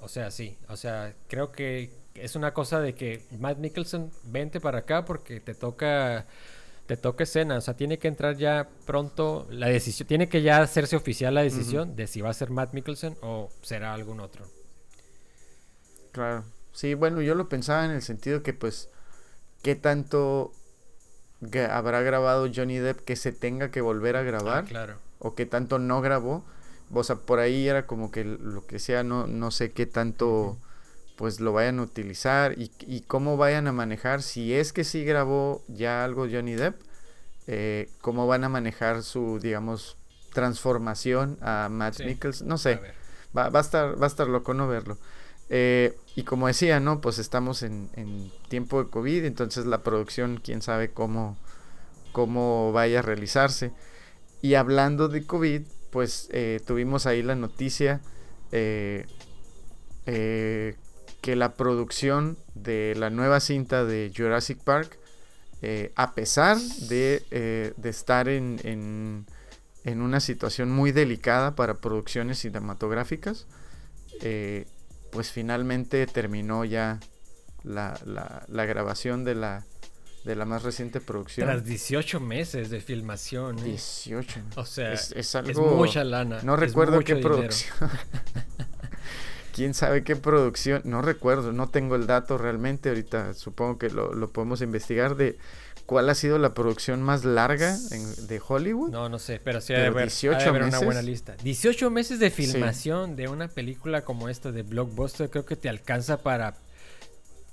o 0.02 0.08
sea, 0.08 0.30
sí. 0.32 0.58
O 0.68 0.76
sea, 0.76 1.14
creo 1.28 1.52
que 1.52 1.90
es 2.14 2.34
una 2.34 2.52
cosa 2.52 2.80
de 2.80 2.94
que 2.94 3.24
Matt 3.38 3.58
Nicholson, 3.58 4.10
vente 4.24 4.60
para 4.60 4.80
acá 4.80 5.04
porque 5.04 5.38
te 5.38 5.54
toca 5.54 6.26
te 6.96 7.02
toca 7.02 7.24
escena, 7.24 7.56
o 7.56 7.60
sea, 7.60 7.74
tiene 7.74 7.98
que 7.98 8.08
entrar 8.08 8.36
ya 8.36 8.68
pronto 8.84 9.46
la 9.50 9.68
decisión, 9.68 10.06
tiene 10.06 10.28
que 10.28 10.42
ya 10.42 10.60
hacerse 10.60 10.96
oficial 10.96 11.34
la 11.34 11.42
decisión 11.42 11.96
de 11.96 12.06
si 12.06 12.20
va 12.20 12.30
a 12.30 12.34
ser 12.34 12.50
Matt 12.50 12.74
Mickelson 12.74 13.16
o 13.22 13.48
será 13.62 13.94
algún 13.94 14.20
otro. 14.20 14.44
Claro. 16.12 16.44
Sí, 16.72 16.94
bueno, 16.94 17.22
yo 17.22 17.34
lo 17.34 17.48
pensaba 17.48 17.84
en 17.84 17.92
el 17.92 18.02
sentido 18.02 18.42
que 18.42 18.52
pues 18.52 18.90
qué 19.62 19.74
tanto 19.74 20.52
habrá 21.70 22.02
grabado 22.02 22.48
Johnny 22.54 22.78
Depp 22.78 23.00
que 23.00 23.16
se 23.16 23.32
tenga 23.32 23.70
que 23.70 23.80
volver 23.80 24.16
a 24.16 24.22
grabar 24.22 24.64
ah, 24.64 24.68
claro. 24.68 24.98
o 25.18 25.34
qué 25.34 25.46
tanto 25.46 25.78
no 25.78 26.00
grabó 26.00 26.44
o 26.92 27.04
sea, 27.04 27.16
por 27.16 27.38
ahí 27.38 27.68
era 27.68 27.86
como 27.86 28.10
que 28.10 28.24
lo 28.24 28.66
que 28.66 28.78
sea, 28.78 29.02
no, 29.02 29.26
no 29.26 29.50
sé 29.50 29.72
qué 29.72 29.86
tanto 29.86 30.58
pues 31.16 31.40
lo 31.40 31.52
vayan 31.52 31.78
a 31.78 31.82
utilizar 31.82 32.58
y, 32.58 32.70
y, 32.80 33.02
cómo 33.02 33.36
vayan 33.36 33.66
a 33.66 33.72
manejar, 33.72 34.22
si 34.22 34.54
es 34.54 34.72
que 34.72 34.84
sí 34.84 35.04
grabó 35.04 35.62
ya 35.68 36.04
algo 36.04 36.26
Johnny 36.30 36.54
Depp, 36.54 36.80
eh, 37.46 37.90
cómo 38.00 38.26
van 38.26 38.44
a 38.44 38.48
manejar 38.48 39.02
su, 39.02 39.38
digamos, 39.40 39.96
transformación 40.32 41.38
a 41.42 41.68
Matt 41.70 42.00
Nichols, 42.00 42.42
no 42.42 42.58
sé, 42.58 42.80
va, 43.36 43.50
va, 43.50 43.58
a 43.58 43.62
estar, 43.62 44.00
va 44.00 44.06
a 44.06 44.08
estar 44.08 44.26
loco 44.26 44.54
no 44.54 44.68
verlo. 44.68 44.98
Eh, 45.48 45.94
y 46.16 46.22
como 46.22 46.46
decía, 46.46 46.80
¿no? 46.80 47.00
Pues 47.00 47.18
estamos 47.18 47.62
en, 47.62 47.90
en, 47.94 48.30
tiempo 48.48 48.82
de 48.82 48.88
COVID, 48.88 49.24
entonces 49.24 49.66
la 49.66 49.82
producción, 49.82 50.40
quién 50.42 50.62
sabe 50.62 50.90
cómo, 50.90 51.36
cómo 52.12 52.72
vaya 52.72 53.00
a 53.00 53.02
realizarse. 53.02 53.72
Y 54.40 54.54
hablando 54.54 55.08
de 55.08 55.26
COVID, 55.26 55.62
pues 55.90 56.28
eh, 56.32 56.60
tuvimos 56.66 57.06
ahí 57.06 57.22
la 57.22 57.34
noticia 57.34 58.00
eh, 58.50 59.06
eh, 60.06 60.74
que 61.22 61.36
la 61.36 61.54
producción 61.54 62.36
de 62.54 62.94
la 62.98 63.08
nueva 63.08 63.40
cinta 63.40 63.84
de 63.84 64.12
Jurassic 64.14 64.62
Park, 64.62 64.98
a 65.96 66.14
pesar 66.14 66.58
de, 66.58 67.72
estar 67.82 68.28
en, 68.28 69.26
en, 69.84 70.02
una 70.02 70.20
situación 70.20 70.70
muy 70.70 70.92
delicada 70.92 71.54
para 71.54 71.78
producciones 71.78 72.40
cinematográficas, 72.40 73.46
pues 75.10 75.30
finalmente 75.30 76.06
terminó 76.06 76.64
ya 76.64 77.00
la, 77.62 77.98
la 78.48 78.64
grabación 78.66 79.24
de 79.24 79.36
la, 79.36 79.64
de 80.24 80.36
la 80.36 80.44
más 80.44 80.62
reciente 80.62 81.00
producción. 81.00 81.46
Tras 81.46 81.64
18 81.64 82.20
meses 82.20 82.70
de 82.70 82.80
filmación. 82.80 83.56
18. 83.56 84.38
¿eh? 84.38 84.42
O 84.56 84.64
sea, 84.64 84.92
es, 84.92 85.34
algo... 85.34 85.76
mucha 85.76 86.04
lana. 86.04 86.40
No 86.42 86.56
recuerdo 86.56 87.00
qué 87.00 87.16
producción. 87.16 87.74
¿Quién 89.52 89.74
sabe 89.74 90.02
qué 90.02 90.16
producción? 90.16 90.82
No 90.84 91.02
recuerdo, 91.02 91.52
no 91.52 91.68
tengo 91.68 91.94
el 91.94 92.06
dato 92.06 92.38
realmente. 92.38 92.88
Ahorita 92.88 93.34
supongo 93.34 93.78
que 93.78 93.90
lo, 93.90 94.30
podemos 94.32 94.62
investigar 94.62 95.16
de 95.16 95.38
cuál 95.86 96.08
ha 96.08 96.14
sido 96.14 96.38
la 96.38 96.54
producción 96.54 97.02
más 97.02 97.24
larga 97.24 97.76
de 97.76 98.40
Hollywood. 98.46 98.90
No, 98.90 99.08
no 99.08 99.18
sé, 99.18 99.40
pero 99.42 99.60
sí 99.60 99.74
ha 99.74 99.80
de 99.80 99.86
haber, 99.86 100.08
18 100.08 100.52
meses. 100.52 100.68
una 100.68 100.80
buena 100.80 101.02
lista. 101.02 101.36
18 101.42 101.90
meses 101.90 102.18
de 102.18 102.30
filmación 102.30 103.16
de 103.16 103.28
una 103.28 103.48
película 103.48 104.02
como 104.02 104.28
esta 104.28 104.52
de 104.52 104.62
Blockbuster 104.62 105.28
creo 105.28 105.44
que 105.44 105.56
te 105.56 105.68
alcanza 105.68 106.22
para 106.22 106.54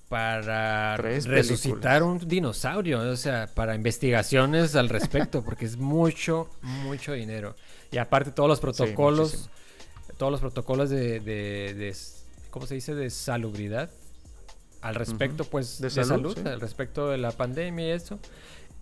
para 0.10 0.98
resucitar 0.98 2.02
un 2.02 2.18
dinosaurio, 2.28 3.00
o 3.00 3.16
sea, 3.16 3.48
para 3.54 3.76
investigaciones 3.76 4.76
al 4.76 4.90
respecto, 4.90 5.44
porque 5.44 5.66
es 5.66 5.78
mucho, 5.78 6.50
mucho 6.62 7.14
dinero. 7.14 7.56
Y 7.92 8.00
aparte 8.00 8.32
todos 8.32 8.50
los 8.50 8.60
protocolos, 8.60 9.52
todos 10.20 10.34
los 10.34 10.42
protocolos 10.42 10.90
de, 10.90 11.22
de, 11.22 11.96
¿cómo 12.52 12.68
se 12.68 12.76
dice? 12.76 12.94
De 12.94 13.10
salubridad 13.10 13.90
al 14.82 14.96
respecto, 14.96 15.46
pues, 15.46 15.80
de, 15.80 15.90
salud, 15.90 16.38
al 16.46 16.60
respecto 16.60 17.10
de 17.10 17.18
la 17.18 17.32
pandemia 17.32 17.88
y 17.88 17.92
eso, 17.92 18.20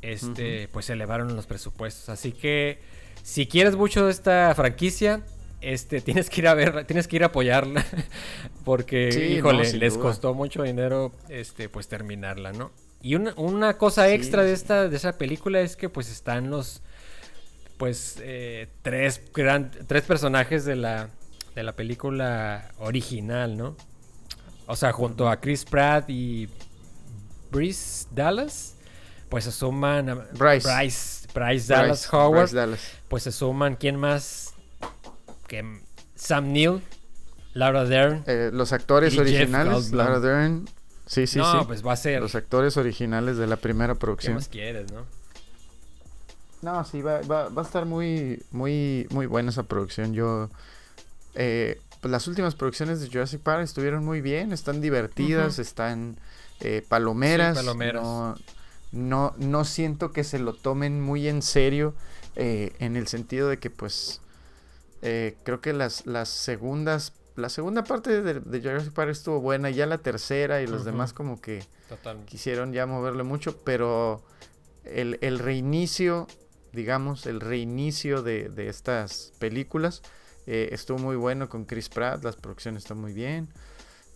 este, 0.02 0.68
pues 0.70 0.88
se 0.88 0.94
elevaron 0.94 1.36
los 1.36 1.46
presupuestos. 1.46 2.10
Así 2.10 2.32
que, 2.32 2.80
si 3.22 3.46
quieres 3.46 3.76
mucho 3.76 4.06
de 4.06 4.12
esta 4.12 4.54
franquicia, 4.56 5.22
este, 5.62 6.02
tienes 6.02 6.32
que 6.32 6.42
ir 6.42 6.48
a 6.48 6.56
ver, 6.56 6.86
tienes 6.86 7.08
que 7.08 7.18
ir 7.18 7.24
a 7.24 7.28
apoyarla, 7.28 7.86
porque, 8.66 9.36
híjole, 9.38 9.72
les 9.74 9.96
costó 9.96 10.34
mucho 10.34 10.64
dinero, 10.64 11.14
este, 11.30 11.70
pues 11.70 11.88
terminarla, 11.88 12.52
¿no? 12.52 12.72
Y 13.00 13.14
una, 13.14 13.78
cosa 13.78 14.12
extra 14.12 14.44
de 14.44 14.54
esta, 14.54 14.90
de 14.90 14.98
esa 14.98 15.20
película 15.20 15.62
es 15.62 15.76
que, 15.76 15.88
pues, 15.88 16.10
están 16.10 16.50
los, 16.50 16.82
pues, 17.78 18.18
eh, 18.22 18.70
tres, 18.82 19.22
tres 19.86 20.04
personajes 20.04 20.66
de 20.66 20.76
la, 20.76 21.12
de 21.58 21.64
la 21.64 21.76
película 21.76 22.70
original, 22.78 23.58
¿no? 23.58 23.76
O 24.68 24.76
sea, 24.76 24.94
junto 24.94 25.28
a 25.28 25.38
Chris 25.40 25.66
Pratt 25.66 26.08
y 26.08 26.48
Bryce 27.50 28.06
Dallas, 28.12 28.76
pues 29.28 29.46
se 29.46 29.52
suman 29.52 30.08
a 30.08 30.16
Bryce, 30.34 31.28
Bryce, 31.34 31.74
Dallas 31.74 32.14
Howard, 32.14 32.52
pues 33.08 33.24
se 33.24 33.32
suman, 33.32 33.76
¿quién 33.76 33.96
más? 33.96 34.54
que 35.48 35.82
Sam 36.14 36.52
Neill, 36.52 36.84
Laura 37.56 37.86
Dern. 37.86 38.24
Eh, 38.28 38.52
los 38.54 38.72
actores 38.72 39.18
originales, 39.18 39.92
Laura 39.92 40.20
Dern. 40.20 40.70
Sí, 41.08 41.26
sí, 41.26 41.40
no, 41.40 41.66
pues 41.66 41.84
va 41.84 41.94
a 41.94 41.96
ser. 41.96 42.22
Los 42.22 42.36
actores 42.36 42.78
originales 42.78 43.38
de 43.38 43.48
la 43.48 43.56
primera 43.56 43.96
producción. 43.96 44.34
¿Qué 44.34 44.36
más 44.36 44.50
quieres, 44.50 44.92
no? 44.92 45.06
No, 46.62 46.84
sí, 46.86 47.02
va, 47.02 47.22
va, 47.22 47.50
va 47.50 47.64
a 47.64 47.66
estar 47.66 47.88
muy, 47.88 48.44
muy, 48.52 49.08
muy 49.10 49.26
buena 49.26 49.50
esa 49.50 49.64
producción. 49.64 50.14
Yo. 50.14 50.52
Eh, 51.38 51.80
pues 52.02 52.12
las 52.12 52.28
últimas 52.28 52.56
producciones 52.56 53.00
de 53.00 53.08
Jurassic 53.08 53.42
Park 53.42 53.64
estuvieron 53.64 54.04
muy 54.04 54.22
bien, 54.22 54.52
están 54.52 54.82
divertidas, 54.82 55.60
están 55.60 56.20
eh, 56.60 56.84
palomeras. 56.88 57.56
palomeras. 57.56 58.04
No, 58.04 58.36
no, 58.92 59.34
no, 59.38 59.64
siento 59.64 60.12
que 60.12 60.24
se 60.24 60.40
lo 60.40 60.54
tomen 60.54 61.00
muy 61.02 61.28
en 61.28 61.42
serio 61.42 61.96
en 62.36 62.96
el 62.96 63.08
sentido 63.08 63.50
de 63.50 63.58
que, 63.58 63.72
pues, 63.72 64.22
eh, 65.02 65.36
creo 65.44 65.62
que 65.62 65.74
las, 65.74 66.06
las 66.06 66.30
segundas, 66.30 67.14
la 67.36 67.50
segunda 67.50 67.84
parte 67.84 68.22
de, 68.22 68.40
de, 68.40 68.62
Jurassic 68.62 68.94
Park 68.94 69.12
estuvo 69.12 69.40
buena, 69.40 69.70
ya 69.70 69.86
la 69.86 70.00
tercera 70.00 70.62
y 70.62 70.68
los 70.68 70.86
demás 70.86 71.14
como 71.14 71.40
que 71.40 71.64
quisieron 72.26 72.74
ya 72.74 72.86
moverle 72.86 73.24
mucho, 73.24 73.58
pero 73.60 74.24
el, 74.84 75.20
el 75.22 75.38
reinicio, 75.38 76.28
digamos, 76.74 77.28
el 77.28 77.42
reinicio 77.42 78.24
de, 78.24 78.50
de 78.50 78.70
estas 78.70 79.34
películas 79.40 80.02
eh, 80.48 80.70
estuvo 80.72 80.98
muy 80.98 81.16
bueno 81.16 81.50
con 81.50 81.66
Chris 81.66 81.90
Pratt, 81.90 82.24
las 82.24 82.36
producciones 82.36 82.84
están 82.84 83.00
muy 83.00 83.14
bien. 83.14 83.50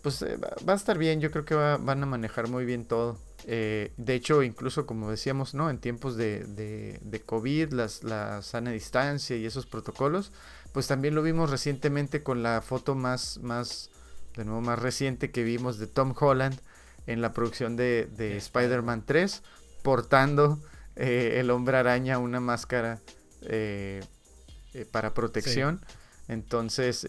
Pues 0.02 0.20
eh, 0.22 0.36
va 0.36 0.72
a 0.72 0.76
estar 0.76 0.98
bien, 0.98 1.20
yo 1.20 1.30
creo 1.30 1.44
que 1.44 1.54
van 1.54 2.02
a 2.02 2.06
manejar 2.06 2.48
muy 2.48 2.64
bien 2.64 2.84
todo. 2.84 3.20
de 3.46 3.92
hecho, 4.08 4.42
incluso 4.42 4.86
como 4.86 5.10
decíamos, 5.10 5.54
¿no? 5.54 5.70
En 5.70 5.78
tiempos 5.78 6.16
de, 6.16 6.44
de, 6.44 6.98
de 7.02 7.20
COVID, 7.20 7.72
las, 7.72 8.02
la 8.02 8.42
sana 8.42 8.72
distancia 8.72 9.36
y 9.36 9.46
esos 9.46 9.66
protocolos, 9.66 10.32
pues 10.72 10.86
también 10.86 11.14
lo 11.14 11.22
vimos 11.22 11.50
recientemente 11.50 12.22
con 12.22 12.42
la 12.42 12.62
foto 12.62 12.94
más, 12.94 13.38
más, 13.38 13.90
de 14.36 14.44
nuevo 14.44 14.60
más 14.60 14.78
reciente 14.78 15.30
que 15.30 15.44
vimos 15.44 15.78
de 15.78 15.86
Tom 15.86 16.14
Holland 16.18 16.58
en 17.06 17.20
la 17.20 17.32
producción 17.32 17.76
de, 17.76 18.08
de 18.16 18.36
Spider-Man 18.36 19.04
3, 19.06 19.42
portando 19.82 20.58
eh, 20.96 21.38
el 21.40 21.50
hombre 21.50 21.76
araña 21.76 22.18
una 22.18 22.40
máscara 22.40 23.00
eh, 23.42 24.02
eh, 24.74 24.86
para 24.90 25.14
protección. 25.14 25.80
Entonces, 26.28 27.06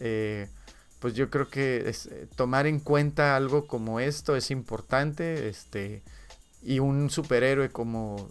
pues 1.00 1.14
yo 1.14 1.30
creo 1.30 1.50
que 1.50 1.94
tomar 2.36 2.66
en 2.68 2.80
cuenta 2.80 3.36
algo 3.36 3.68
como 3.68 4.00
esto 4.00 4.36
es 4.36 4.52
importante, 4.52 5.50
este, 5.50 6.02
y 6.62 6.80
un 6.80 7.10
superhéroe 7.10 7.70
como 7.70 8.30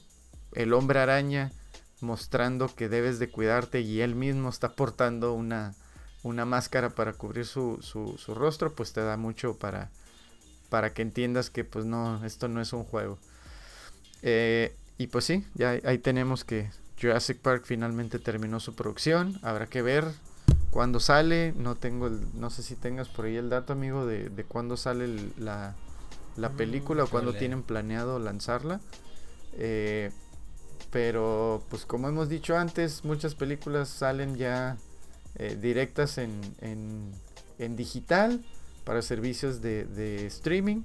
el 0.54 0.72
hombre 0.72 1.00
araña, 1.00 1.52
mostrando 2.00 2.74
que 2.74 2.88
debes 2.88 3.18
de 3.18 3.30
cuidarte 3.30 3.80
y 3.80 4.00
él 4.00 4.14
mismo 4.14 4.48
está 4.48 4.74
portando 4.74 5.34
una, 5.34 5.74
una 6.22 6.44
máscara 6.44 6.90
para 6.90 7.12
cubrir 7.12 7.46
su, 7.46 7.78
su, 7.82 8.34
rostro, 8.34 8.74
pues 8.74 8.92
te 8.92 9.00
da 9.02 9.16
mucho 9.16 9.56
para, 9.56 9.90
para 10.68 10.92
que 10.92 11.02
entiendas 11.02 11.50
que 11.50 11.64
pues 11.64 11.84
no, 11.84 12.24
esto 12.24 12.48
no 12.48 12.60
es 12.60 12.72
un 12.72 12.84
juego. 12.84 13.18
Eh, 14.22 14.74
y 14.98 15.08
pues 15.08 15.24
sí, 15.24 15.46
ya 15.54 15.78
ahí 15.84 15.98
tenemos 15.98 16.44
que 16.44 16.70
Jurassic 17.00 17.38
Park 17.38 17.64
finalmente 17.66 18.18
terminó 18.18 18.60
su 18.60 18.74
producción. 18.74 19.38
Habrá 19.42 19.66
que 19.66 19.82
ver 19.82 20.06
cuándo 20.72 20.98
sale. 20.98 21.52
No 21.56 21.76
tengo 21.76 22.08
el, 22.08 22.20
no 22.34 22.50
sé 22.50 22.64
si 22.64 22.74
tengas 22.74 23.08
por 23.08 23.26
ahí 23.26 23.36
el 23.36 23.48
dato, 23.48 23.72
amigo, 23.72 24.04
de, 24.04 24.28
de 24.28 24.42
cuándo 24.42 24.76
sale 24.76 25.06
la, 25.38 25.76
la, 26.36 26.48
mm, 26.48 26.56
película 26.56 27.04
o 27.04 27.06
cuándo 27.06 27.34
tienen 27.34 27.62
planeado 27.62 28.18
lanzarla. 28.18 28.80
Eh, 29.52 30.10
pero 30.90 31.62
pues 31.70 31.86
como 31.86 32.08
hemos 32.08 32.28
dicho 32.28 32.56
antes, 32.56 33.04
muchas 33.04 33.34
películas 33.34 33.88
salen 33.88 34.36
ya 34.36 34.76
eh, 35.36 35.56
directas 35.60 36.18
en, 36.18 36.40
en, 36.60 37.76
digital 37.76 38.44
para 38.84 39.02
servicios 39.02 39.62
de, 39.62 40.26
streaming. 40.26 40.82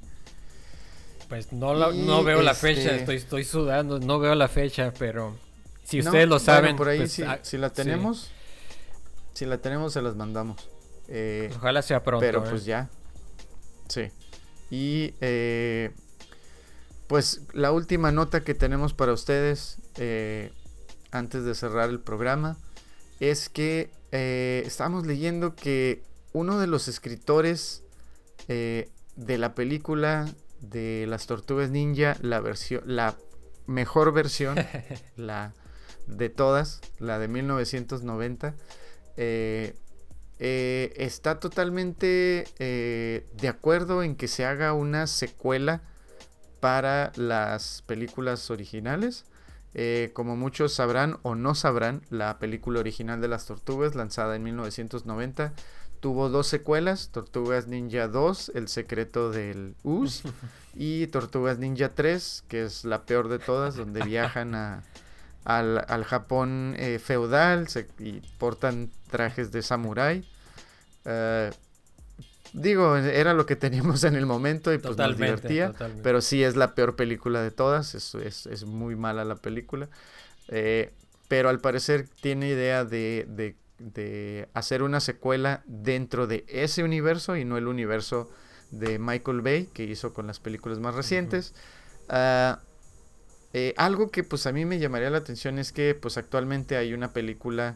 Pues 1.28 1.52
no, 1.52 1.92
no 1.92 2.24
veo 2.24 2.42
la 2.42 2.54
fecha, 2.54 2.92
este 2.92 2.96
estoy, 2.96 3.16
estoy 3.18 3.44
sudando, 3.44 4.00
no 4.00 4.20
veo 4.20 4.36
la 4.36 4.48
fecha, 4.48 4.94
pero 4.98 5.36
si 5.84 6.00
ustedes 6.00 6.30
lo 6.30 6.40
saben. 6.40 6.78
por 6.78 6.88
ahí 6.88 7.00
pues, 7.00 7.12
si, 7.12 7.24
ah, 7.24 7.40
si, 7.42 7.58
la 7.58 7.70
tenemos, 7.70 8.32
si 9.38 9.46
la 9.46 9.60
tenemos 9.60 9.94
se 9.94 10.02
las 10.02 10.16
mandamos. 10.16 10.70
Eh, 11.08 11.52
Ojalá 11.56 11.82
sea 11.82 12.04
pronto. 12.04 12.26
Pero 12.26 12.44
pues 12.44 12.64
¿eh? 12.64 12.66
ya. 12.66 12.90
Sí. 13.88 14.12
Y 14.70 15.14
pues 17.08 17.42
la 17.54 17.72
última 17.72 18.12
nota 18.12 18.42
que 18.42 18.54
tenemos 18.54 18.94
para 18.94 19.14
ustedes 19.14 19.78
eh, 19.96 20.52
antes 21.12 21.46
de 21.46 21.56
cerrar 21.56 21.90
el 21.90 22.02
programa 22.02 22.58
es 23.20 23.50
que 23.50 23.90
eh, 24.12 24.62
estamos 24.66 25.08
leyendo 25.08 25.56
que 25.56 26.04
uno 26.34 26.60
de 26.60 26.68
los 26.68 26.88
escritores 26.88 27.84
eh, 28.50 28.90
de 29.16 29.38
la 29.38 29.56
película 29.56 30.28
de 30.60 31.06
las 31.08 31.28
tortugas 31.28 31.70
ninja, 31.70 32.18
la 32.22 32.42
versión, 32.42 32.84
la 32.86 33.16
mejor 33.66 34.12
versión, 34.12 34.58
la 35.16 35.54
de 36.08 36.30
todas, 36.30 36.82
la 37.00 37.20
de 37.20 37.28
1990, 37.30 38.54
está 39.18 39.80
totalmente 41.40 42.46
de 42.60 43.48
acuerdo 43.48 44.04
en 44.04 44.16
que 44.16 44.28
se 44.28 44.46
haga 44.46 44.74
una 44.74 45.08
secuela 45.08 45.82
para 46.60 47.12
las 47.16 47.82
películas 47.88 48.52
originales. 48.52 49.26
Eh, 49.74 50.12
como 50.14 50.36
muchos 50.36 50.74
sabrán 50.74 51.18
o 51.22 51.36
no 51.36 51.54
sabrán, 51.54 52.02
la 52.10 52.40
película 52.40 52.80
original 52.80 53.22
de 53.22 53.28
las 53.28 53.46
tortugas, 53.46 53.96
lanzada 53.96 54.36
en 54.36 54.44
1990, 54.44 55.54
tuvo 56.00 56.30
dos 56.30 56.48
secuelas, 56.48 57.10
Tortugas 57.12 57.68
Ninja 57.68 58.08
2, 58.08 58.54
El 58.56 58.70
secreto 58.70 59.30
del 59.30 59.76
Us, 59.84 60.24
y 60.74 61.08
Tortugas 61.08 61.60
Ninja 61.60 61.94
3, 61.94 62.46
que 62.48 62.64
es 62.64 62.86
la 62.86 63.06
peor 63.06 63.28
de 63.28 63.40
todas, 63.40 63.76
donde 63.76 64.04
viajan 64.04 64.56
a, 64.56 64.84
al, 65.48 65.86
al 65.88 66.04
Japón 66.04 66.76
eh, 66.78 67.00
feudal 67.00 67.68
y 68.00 68.20
portan 68.38 68.92
trajes 69.10 69.50
de 69.54 69.62
samurái. 69.62 70.28
Eh, 71.06 71.52
digo, 72.52 72.98
era 72.98 73.34
lo 73.34 73.46
que 73.46 73.56
teníamos 73.56 74.04
en 74.04 74.18
el 74.18 74.26
momento 74.26 74.74
y 74.74 74.78
pues 74.78 74.98
nos 74.98 75.16
divertía. 75.16 75.74
Pero 76.04 76.20
sí 76.20 76.44
es 76.44 76.58
la 76.58 76.76
peor 76.76 76.98
película 76.98 77.42
de 77.42 77.52
todas. 77.52 77.96
Es, 77.96 78.14
es, 78.14 78.66
muy 78.66 78.98
mala 78.98 79.24
la 79.24 79.36
película. 79.38 79.88
Eh, 80.50 80.92
pero 81.30 81.48
al 81.48 81.62
parecer 81.62 82.08
tiene 82.22 82.50
idea 82.50 82.84
de, 82.84 83.56
de, 83.80 84.50
hacer 84.54 84.84
una 84.84 85.00
secuela 85.00 85.64
dentro 85.66 86.28
de 86.28 86.44
ese 86.50 86.84
universo 86.84 87.38
y 87.38 87.46
no 87.46 87.58
el 87.58 87.68
universo 87.68 88.30
de 88.72 89.00
Michael 89.00 89.40
Bay 89.40 89.70
que 89.74 89.86
hizo 89.86 90.14
con 90.14 90.28
las 90.28 90.42
películas 90.42 90.80
más 90.80 90.94
recientes. 90.94 91.54
Eh, 93.60 93.74
algo 93.76 94.12
que 94.12 94.24
pues 94.24 94.46
a 94.46 94.52
mí 94.52 94.66
me 94.66 94.78
llamaría 94.78 95.10
la 95.10 95.18
atención 95.18 95.58
es 95.58 95.72
que 95.72 95.96
pues 95.96 96.16
actualmente 96.18 96.78
hay 96.78 96.94
una 96.94 97.12
película 97.12 97.76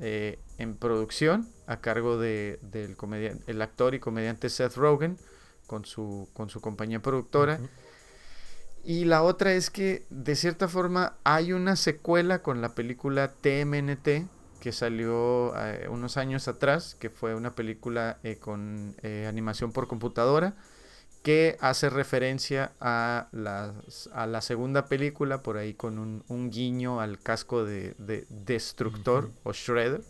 eh, 0.00 0.40
en 0.58 0.74
producción 0.74 1.48
a 1.68 1.76
cargo 1.76 2.18
de, 2.18 2.58
del 2.62 2.96
el 3.46 3.62
actor 3.62 3.94
y 3.94 4.00
comediante 4.00 4.48
Seth 4.48 4.74
Rogen 4.74 5.16
con 5.68 5.84
su, 5.84 6.28
con 6.32 6.50
su 6.50 6.60
compañía 6.60 7.00
productora. 7.00 7.60
Y 8.82 9.04
la 9.04 9.22
otra 9.22 9.52
es 9.52 9.70
que 9.70 10.04
de 10.10 10.34
cierta 10.34 10.66
forma 10.66 11.14
hay 11.22 11.52
una 11.52 11.76
secuela 11.76 12.42
con 12.42 12.60
la 12.60 12.74
película 12.74 13.34
TMNT 13.34 14.26
que 14.58 14.72
salió 14.72 15.54
eh, 15.56 15.86
unos 15.88 16.16
años 16.16 16.48
atrás, 16.48 16.96
que 16.96 17.08
fue 17.08 17.36
una 17.36 17.54
película 17.54 18.18
con 18.40 18.96
animación 19.28 19.70
por 19.70 19.86
computadora 19.86 20.56
que 21.24 21.56
hace 21.60 21.88
referencia 21.88 22.72
a, 22.80 23.28
a 24.12 24.26
la 24.26 24.40
segunda 24.42 24.84
película, 24.84 25.42
por 25.42 25.56
ahí 25.56 25.72
con 25.72 26.22
un, 26.28 26.50
guiño 26.50 27.00
al 27.00 27.18
casco 27.18 27.64
de, 27.64 27.94
Destructor 28.28 29.30
o 29.42 29.54
Shredder. 29.54 30.02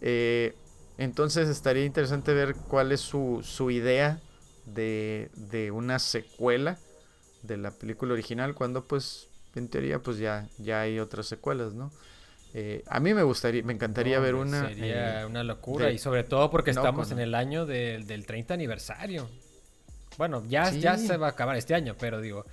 Eh, 0.00 0.54
entonces 0.96 1.50
estaría 1.50 1.84
interesante 1.84 2.32
ver 2.32 2.54
cuál 2.54 2.92
es 2.92 3.00
su, 3.00 3.70
idea 3.70 4.20
de, 4.64 5.70
una 5.70 5.98
secuela 5.98 6.78
de 7.42 7.58
la 7.58 7.70
película 7.70 8.14
original, 8.14 8.54
cuando 8.54 8.84
pues 8.84 9.28
en 9.54 9.68
teoría 9.68 9.98
pues 9.98 10.16
ya, 10.16 10.48
ya 10.56 10.80
hay 10.80 10.98
otras 10.98 11.26
secuelas, 11.26 11.74
¿no? 11.74 11.92
Eh, 12.54 12.84
a 12.86 13.00
mí 13.00 13.12
me 13.12 13.22
gustaría, 13.22 13.62
me 13.62 13.74
encantaría 13.74 14.18
ver 14.18 14.34
una. 14.34 14.66
Sería 14.68 15.20
eh, 15.20 15.26
una 15.26 15.44
locura, 15.44 15.90
y 15.90 15.98
sobre 15.98 16.24
todo 16.24 16.50
porque 16.50 16.70
estamos 16.70 17.10
en 17.10 17.18
el 17.18 17.34
año 17.34 17.66
del 17.66 18.24
30 18.24 18.54
aniversario. 18.54 19.28
Bueno, 20.18 20.44
ya, 20.48 20.70
ya 20.72 20.98
se 20.98 21.16
va 21.16 21.28
a 21.28 21.30
acabar 21.30 21.56
este 21.56 21.74
año, 21.74 21.94
pero 21.98 22.20
digo, 22.20 22.44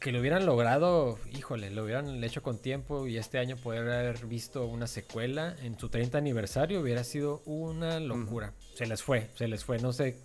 que 0.00 0.10
lo 0.10 0.20
hubieran 0.20 0.46
logrado, 0.46 1.18
híjole, 1.30 1.70
lo 1.70 1.84
hubieran 1.84 2.24
hecho 2.24 2.42
con 2.42 2.58
tiempo 2.58 3.06
y 3.06 3.18
este 3.18 3.38
año 3.38 3.56
poder 3.56 3.82
haber 3.82 4.26
visto 4.26 4.64
una 4.64 4.86
secuela 4.86 5.54
en 5.62 5.78
su 5.78 5.90
30 5.90 6.16
aniversario 6.16 6.80
hubiera 6.80 7.04
sido 7.04 7.42
una 7.44 8.00
locura. 8.00 8.54
Se 8.74 8.86
les 8.86 9.02
fue, 9.02 9.28
se 9.34 9.48
les 9.48 9.64
fue, 9.64 9.78
no 9.80 9.92
sé. 9.92 10.16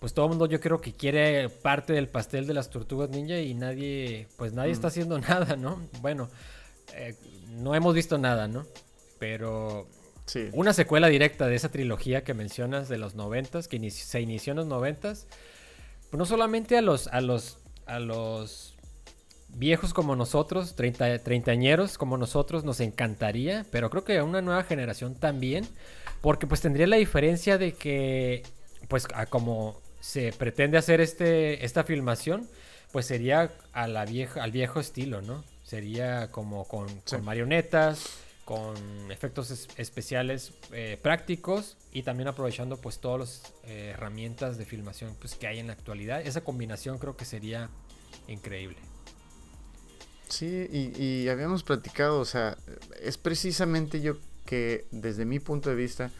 Pues 0.00 0.12
todo 0.12 0.26
el 0.26 0.30
mundo 0.30 0.46
yo 0.46 0.60
creo 0.60 0.80
que 0.80 0.92
quiere 0.92 1.48
parte 1.48 1.92
del 1.92 2.08
pastel 2.08 2.48
de 2.48 2.54
las 2.54 2.68
tortugas 2.68 3.08
ninja 3.08 3.38
y 3.38 3.54
nadie, 3.54 4.26
pues 4.36 4.52
nadie 4.52 4.72
está 4.72 4.88
haciendo 4.88 5.18
nada, 5.20 5.54
¿no? 5.54 5.80
Bueno, 6.00 6.28
eh, 6.94 7.14
no 7.50 7.76
hemos 7.76 7.94
visto 7.94 8.18
nada, 8.18 8.48
¿no? 8.48 8.66
Pero 9.20 9.86
una 10.52 10.72
secuela 10.72 11.08
directa 11.08 11.46
de 11.46 11.56
esa 11.56 11.70
trilogía 11.70 12.24
que 12.24 12.34
mencionas 12.34 12.88
de 12.88 12.98
los 12.98 13.14
noventas, 13.14 13.68
que 13.68 13.90
se 13.90 14.20
inició 14.20 14.52
en 14.52 14.58
los 14.58 14.66
noventas. 14.66 15.26
Pues 16.10 16.18
no 16.18 16.26
solamente 16.26 16.76
a 16.78 16.82
los, 16.82 17.06
a 17.08 17.20
los, 17.20 17.58
a 17.86 17.98
los 17.98 18.74
viejos 19.48 19.94
como 19.94 20.16
nosotros, 20.16 20.74
treinta, 20.76 21.18
treintañeros 21.18 21.98
como 21.98 22.16
nosotros, 22.16 22.64
nos 22.64 22.80
encantaría, 22.80 23.66
pero 23.70 23.90
creo 23.90 24.04
que 24.04 24.18
a 24.18 24.24
una 24.24 24.42
nueva 24.42 24.62
generación 24.64 25.14
también, 25.14 25.66
porque 26.20 26.46
pues 26.46 26.60
tendría 26.60 26.86
la 26.86 26.96
diferencia 26.96 27.58
de 27.58 27.72
que, 27.72 28.42
pues 28.88 29.06
como 29.30 29.80
se 30.00 30.32
pretende 30.32 30.78
hacer 30.78 31.00
este, 31.00 31.64
esta 31.64 31.84
filmación, 31.84 32.48
pues 32.92 33.06
sería 33.06 33.50
a 33.72 33.86
la 33.86 34.04
vieja, 34.04 34.42
al 34.42 34.50
viejo 34.50 34.80
estilo, 34.80 35.20
¿no? 35.20 35.44
Sería 35.62 36.30
como 36.30 36.64
con, 36.66 36.88
con 37.00 37.24
marionetas, 37.24 38.06
con 38.48 39.12
efectos 39.12 39.68
especiales 39.76 40.54
eh, 40.72 40.98
prácticos 41.02 41.76
y 41.92 42.02
también 42.02 42.28
aprovechando 42.28 42.78
pues 42.78 42.98
todas 42.98 43.20
las 43.20 43.54
eh, 43.64 43.90
herramientas 43.92 44.56
de 44.56 44.64
filmación 44.64 45.14
pues, 45.20 45.34
que 45.34 45.46
hay 45.46 45.58
en 45.58 45.66
la 45.66 45.74
actualidad. 45.74 46.22
Esa 46.22 46.40
combinación 46.40 46.96
creo 46.96 47.14
que 47.14 47.26
sería 47.26 47.68
increíble. 48.26 48.78
Sí, 50.30 50.66
y, 50.72 51.28
habíamos 51.28 51.62
platicado, 51.62 52.20
o 52.20 52.24
sea, 52.24 52.56
es 53.02 53.18
precisamente 53.18 54.00
yo 54.00 54.16
que 54.46 54.86
desde 54.92 55.26
mi 55.26 55.40
punto 55.40 55.68
de 55.68 55.76
vista, 55.76 56.10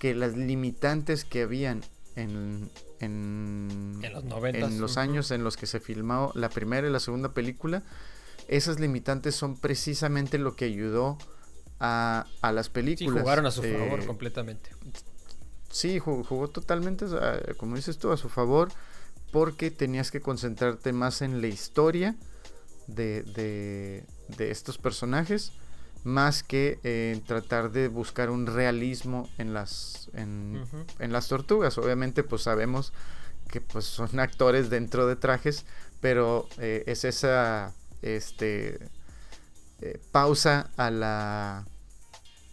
que 0.00 0.12
las 0.16 0.36
limitantes 0.36 1.24
que 1.24 1.42
habían 1.42 1.84
en, 2.16 2.68
en, 2.98 4.00
los, 4.80 4.96
años 4.96 5.30
en 5.30 5.44
los 5.44 5.56
que 5.56 5.68
se 5.68 5.78
filmó 5.78 6.32
la 6.34 6.48
primera 6.48 6.88
y 6.88 6.90
la 6.90 6.98
segunda 6.98 7.32
película, 7.32 7.84
esas 8.48 8.80
limitantes 8.80 9.36
son 9.36 9.56
precisamente 9.56 10.38
lo 10.38 10.56
que 10.56 10.64
ayudó 10.64 11.16
a, 11.80 12.26
las 12.42 12.68
películas. 12.68 13.14
Sí, 13.14 13.20
jugaron 13.20 13.46
a 13.46 13.50
su 13.50 13.62
favor 13.62 14.00
eh, 14.00 14.06
completamente. 14.06 14.70
Sí, 15.70 15.98
jugó, 15.98 16.48
totalmente, 16.48 17.06
como 17.56 17.76
dices 17.76 17.98
tú, 17.98 18.10
a 18.12 18.16
su 18.16 18.28
favor, 18.28 18.68
porque 19.32 19.70
tenías 19.70 20.10
que 20.10 20.20
concentrarte 20.20 20.92
más 20.92 21.22
en 21.22 21.40
la 21.40 21.48
historia 21.48 22.16
de, 22.86 23.22
de, 24.28 24.50
estos 24.50 24.78
personajes, 24.78 25.52
más 26.04 26.42
que 26.42 26.78
en 26.82 27.22
tratar 27.22 27.72
de 27.72 27.88
buscar 27.88 28.30
un 28.30 28.46
realismo 28.46 29.28
en 29.38 29.52
las, 29.52 30.08
en, 30.14 30.64
en 30.98 31.12
las 31.12 31.28
tortugas. 31.28 31.76
Obviamente, 31.78 32.22
pues 32.22 32.42
sabemos 32.42 32.92
que 33.48 33.60
pues 33.60 33.84
son 33.84 34.18
actores 34.20 34.70
dentro 34.70 35.06
de 35.06 35.16
trajes, 35.16 35.64
pero 36.00 36.48
eh, 36.58 36.84
es 36.86 37.04
esa 37.04 37.74
este 38.02 38.88
eh, 39.82 40.00
pausa 40.10 40.70
a 40.78 40.90
la, 40.90 41.66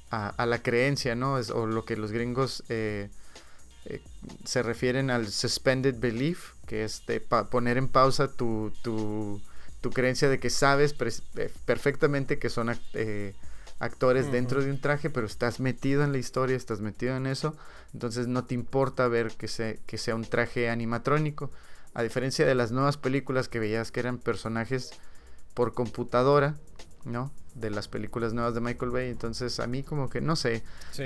a, 0.09 0.45
la 0.45 0.61
creencia, 0.61 1.15
¿no? 1.15 1.37
Es, 1.37 1.49
o 1.51 1.65
lo 1.65 1.85
que 1.85 1.95
los 1.95 2.11
gringos 2.11 2.63
eh, 2.67 3.09
eh, 3.85 4.01
se 4.43 4.61
refieren 4.61 5.09
al 5.09 5.27
suspended 5.27 5.95
belief, 5.99 6.51
que 6.67 6.83
es 6.83 7.01
poner 7.49 7.77
en 7.77 7.87
pausa 7.87 8.27
tu, 8.27 8.73
tu, 8.81 9.41
tu, 9.79 9.89
creencia 9.91 10.27
de 10.27 10.39
que 10.39 10.49
sabes 10.49 10.93
perfectamente 11.65 12.39
que 12.39 12.49
son 12.49 12.69
actores 13.79 14.31
dentro 14.31 14.61
de 14.61 14.69
un 14.69 14.81
traje, 14.81 15.09
pero 15.09 15.25
estás 15.25 15.61
metido 15.61 16.03
en 16.03 16.11
la 16.11 16.17
historia, 16.17 16.57
estás 16.57 16.81
metido 16.81 17.15
en 17.15 17.25
eso, 17.25 17.55
entonces 17.93 18.27
no 18.27 18.43
te 18.43 18.53
importa 18.53 19.07
ver 19.07 19.31
que, 19.31 19.47
se, 19.47 19.79
que 19.85 19.97
sea 19.97 20.15
un 20.15 20.25
traje 20.25 20.69
animatrónico. 20.69 21.51
A 21.93 22.03
diferencia 22.03 22.45
de 22.45 22.55
las 22.55 22.71
nuevas 22.71 22.97
películas 22.97 23.47
que 23.47 23.59
veías 23.59 23.91
que 23.91 23.99
eran 23.99 24.17
personajes 24.17 24.91
por 25.53 25.73
computadora, 25.73 26.55
¿no? 27.05 27.31
De 27.55 27.69
las 27.69 27.87
películas 27.87 28.33
nuevas 28.33 28.53
de 28.53 28.61
Michael 28.61 28.91
Bay. 28.91 29.09
Entonces, 29.09 29.59
a 29.59 29.67
mí 29.67 29.83
como 29.83 30.09
que 30.09 30.21
no 30.21 30.35
sé. 30.35 30.63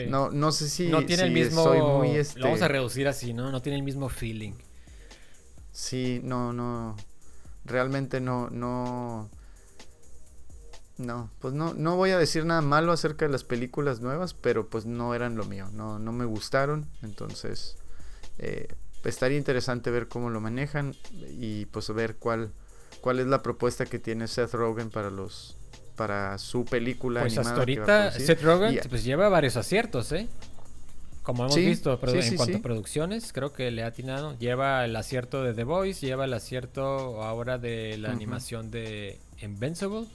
No, 0.07 0.31
no 0.31 0.51
sé 0.51 0.69
si. 0.69 0.89
No 0.89 1.05
tiene 1.05 1.23
el 1.23 1.31
mismo. 1.31 1.63
Soy 1.63 1.81
muy 1.81 2.15
este... 2.15 2.39
Lo 2.39 2.45
vamos 2.45 2.61
a 2.61 2.67
reducir 2.67 3.07
así, 3.07 3.33
¿no? 3.33 3.51
No 3.51 3.61
tiene 3.61 3.77
el 3.77 3.83
mismo 3.83 4.09
feeling. 4.09 4.53
Sí, 5.71 6.21
no, 6.23 6.53
no. 6.53 6.95
Realmente 7.65 8.21
no, 8.21 8.49
no. 8.49 9.29
No, 10.97 11.29
pues 11.39 11.53
no, 11.53 11.75
no 11.75 11.95
voy 11.95 12.09
a 12.09 12.17
decir 12.17 12.43
nada 12.45 12.61
malo 12.61 12.91
acerca 12.91 13.25
de 13.25 13.31
las 13.31 13.43
películas 13.43 14.01
nuevas, 14.01 14.33
pero 14.33 14.67
pues 14.67 14.87
no 14.87 15.13
eran 15.13 15.35
lo 15.35 15.45
mío, 15.45 15.69
no, 15.71 15.99
no 15.99 16.11
me 16.11 16.25
gustaron, 16.25 16.89
entonces 17.03 17.77
eh, 18.39 18.67
estaría 19.03 19.37
interesante 19.37 19.91
ver 19.91 20.07
cómo 20.07 20.31
lo 20.31 20.41
manejan 20.41 20.95
y 21.11 21.65
pues 21.67 21.93
ver 21.93 22.15
cuál, 22.15 22.51
cuál 23.01 23.19
es 23.19 23.27
la 23.27 23.43
propuesta 23.43 23.85
que 23.85 23.99
tiene 23.99 24.27
Seth 24.27 24.53
Rogen 24.53 24.89
para 24.89 25.11
los 25.11 25.56
para 25.97 26.37
su 26.37 26.63
película 26.63 27.21
pues 27.21 27.37
hasta 27.37 27.55
ahorita 27.55 28.11
Seth 28.11 28.41
Rogen 28.41 28.79
pues 28.87 29.03
lleva 29.03 29.27
varios 29.27 29.57
aciertos 29.57 30.11
eh 30.13 30.27
como 31.27 31.43
hemos 31.43 31.57
visto 31.57 31.99
en 32.01 32.37
cuanto 32.37 32.57
a 32.57 32.61
producciones 32.61 33.33
creo 33.33 33.51
que 33.51 33.69
le 33.69 33.83
ha 33.83 33.87
atinado. 33.87 34.37
Lleva 34.39 34.85
el 34.85 34.95
acierto 34.95 35.43
de 35.43 35.53
The 35.53 35.65
Voice 35.65 36.05
lleva 36.05 36.23
el 36.23 36.33
acierto 36.33 37.21
ahora 37.21 37.57
de 37.57 37.97
la 37.97 38.11
animación 38.11 38.71
de 38.71 39.19
Invincible 39.41 40.05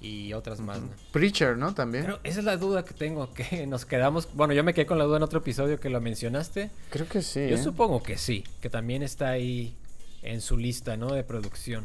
y 0.00 0.32
otras 0.32 0.58
más 0.58 0.80
Preacher 1.12 1.56
no 1.56 1.72
también. 1.72 2.06
Pero 2.06 2.18
esa 2.24 2.40
es 2.40 2.44
la 2.44 2.56
duda 2.56 2.84
que 2.84 2.94
tengo 2.94 3.32
que 3.34 3.64
nos 3.68 3.86
quedamos 3.86 4.28
bueno 4.34 4.54
yo 4.54 4.64
me 4.64 4.74
quedé 4.74 4.86
con 4.86 4.98
la 4.98 5.04
duda 5.04 5.18
en 5.18 5.22
otro 5.22 5.38
episodio 5.38 5.78
que 5.78 5.88
lo 5.88 6.00
mencionaste. 6.00 6.72
Creo 6.90 7.06
que 7.06 7.22
sí 7.22 7.48
yo 7.48 7.54
¿eh? 7.54 7.62
supongo 7.62 8.02
que 8.02 8.18
sí 8.18 8.42
que 8.60 8.68
también 8.68 9.04
está 9.04 9.28
ahí 9.28 9.76
en 10.22 10.40
su 10.40 10.56
lista, 10.56 10.96
¿no? 10.96 11.12
De 11.12 11.22
producción. 11.22 11.84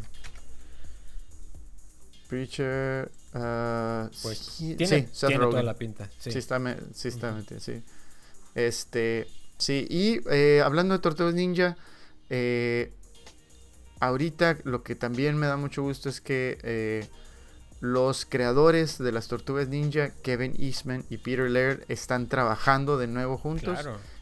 Preacher. 2.30 3.12
Uh, 3.34 4.10
pues 4.24 4.58
tiene, 4.78 5.10
toda 5.20 5.64
la 5.64 5.74
pinta. 5.74 6.10
Sí, 6.18 6.30
está, 6.30 6.60
sí 6.94 7.12
sí. 7.60 7.84
Este, 8.56 9.28
sí, 9.58 9.86
y 9.90 10.22
eh, 10.32 10.62
hablando 10.64 10.94
de 10.94 11.00
Tortugas 11.00 11.34
Ninja, 11.34 11.76
eh, 12.30 12.94
ahorita 14.00 14.60
lo 14.64 14.84
que 14.84 14.96
también 14.96 15.38
me 15.38 15.48
da 15.48 15.58
mucho 15.58 15.84
gusto 15.84 16.10
es 16.10 16.22
que 16.22 17.10
los 17.82 18.26
creadores 18.26 18.98
de 18.98 19.12
las 19.12 19.28
Tortugas 19.28 19.68
Ninja, 19.70 20.10
Kevin 20.22 20.54
Eastman 20.60 21.06
y 21.10 21.18
Peter 21.18 21.50
Laird, 21.50 21.84
están 21.88 22.28
trabajando 22.28 22.98
de 22.98 23.08
nuevo 23.08 23.38
juntos. 23.38 23.80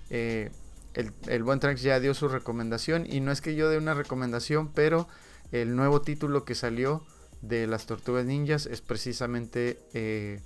Eh, 0.09 0.51
el, 0.93 1.11
el, 1.27 1.43
buen 1.43 1.59
Tranks 1.59 1.81
ya 1.81 1.99
dio 1.99 2.13
su 2.13 2.27
recomendación 2.27 3.05
y 3.11 3.19
no 3.19 3.31
es 3.31 3.41
que 3.41 3.55
yo 3.55 3.69
dé 3.69 3.77
una 3.77 3.93
recomendación, 3.93 4.71
pero 4.73 5.07
el 5.51 5.75
nuevo 5.75 6.01
título 6.01 6.45
que 6.45 6.55
salió 6.55 7.03
de 7.41 7.67
las 7.67 7.85
Tortugas 7.85 8.25
Ninjas 8.25 8.65
es 8.65 8.81
precisamente 8.81 9.79
eh, 9.93 10.39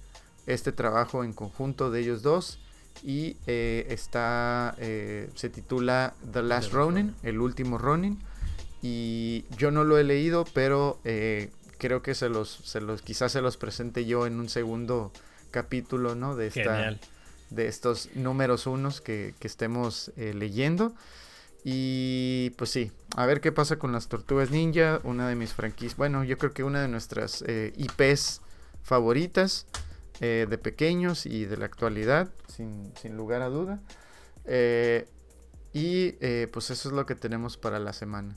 este 0.45 0.71
trabajo 0.71 1.23
en 1.23 1.33
conjunto 1.33 1.91
de 1.91 2.01
ellos 2.01 2.21
dos 2.21 2.59
y 3.03 3.37
eh, 3.47 3.87
está 3.89 4.75
se 4.77 5.49
titula 5.49 6.13
The 6.31 6.43
Last 6.43 6.73
Ronin, 6.73 7.15
el 7.23 7.39
último 7.39 7.77
Ronin 7.77 8.19
y 8.81 9.45
yo 9.57 9.71
no 9.71 9.83
lo 9.83 9.97
he 9.97 10.03
leído, 10.03 10.45
pero 10.53 10.99
creo 11.81 12.03
que 12.03 12.13
se 12.13 12.29
los, 12.29 12.49
se 12.63 12.79
los, 12.79 13.01
quizás 13.01 13.31
se 13.31 13.41
los 13.41 13.57
presente 13.57 14.05
yo 14.05 14.27
en 14.27 14.39
un 14.39 14.49
segundo 14.49 15.11
capítulo, 15.49 16.13
¿no? 16.13 16.35
De 16.35 16.45
esta, 16.45 16.95
de 17.49 17.67
estos 17.67 18.09
números 18.15 18.67
unos 18.67 19.01
que, 19.01 19.33
estemos 19.41 20.11
eh, 20.15 20.33
leyendo. 20.33 20.93
Y 21.63 22.51
pues 22.57 22.71
sí, 22.71 22.91
a 23.15 23.25
ver 23.25 23.39
qué 23.39 23.51
pasa 23.51 23.77
con 23.77 23.91
las 23.91 24.07
Tortugas 24.07 24.49
Ninja, 24.51 24.99
una 25.03 25.27
de 25.27 25.35
mis 25.35 25.53
franquicias, 25.53 25.95
bueno, 25.95 26.23
yo 26.23 26.37
creo 26.37 26.53
que 26.53 26.63
una 26.63 26.81
de 26.81 26.87
nuestras 26.87 27.43
eh, 27.47 27.71
IPs 27.77 28.41
favoritas 28.81 29.67
eh, 30.21 30.47
de 30.49 30.57
pequeños 30.57 31.27
y 31.27 31.45
de 31.45 31.57
la 31.57 31.65
actualidad, 31.65 32.29
sin, 32.47 32.91
sin 32.99 33.15
lugar 33.15 33.43
a 33.43 33.49
duda. 33.49 33.79
y 35.73 36.11
pues 36.47 36.71
eso 36.71 36.89
es 36.89 36.95
lo 36.95 37.05
que 37.05 37.15
tenemos 37.15 37.57
para 37.57 37.79
la 37.79 37.93
semana. 37.93 38.35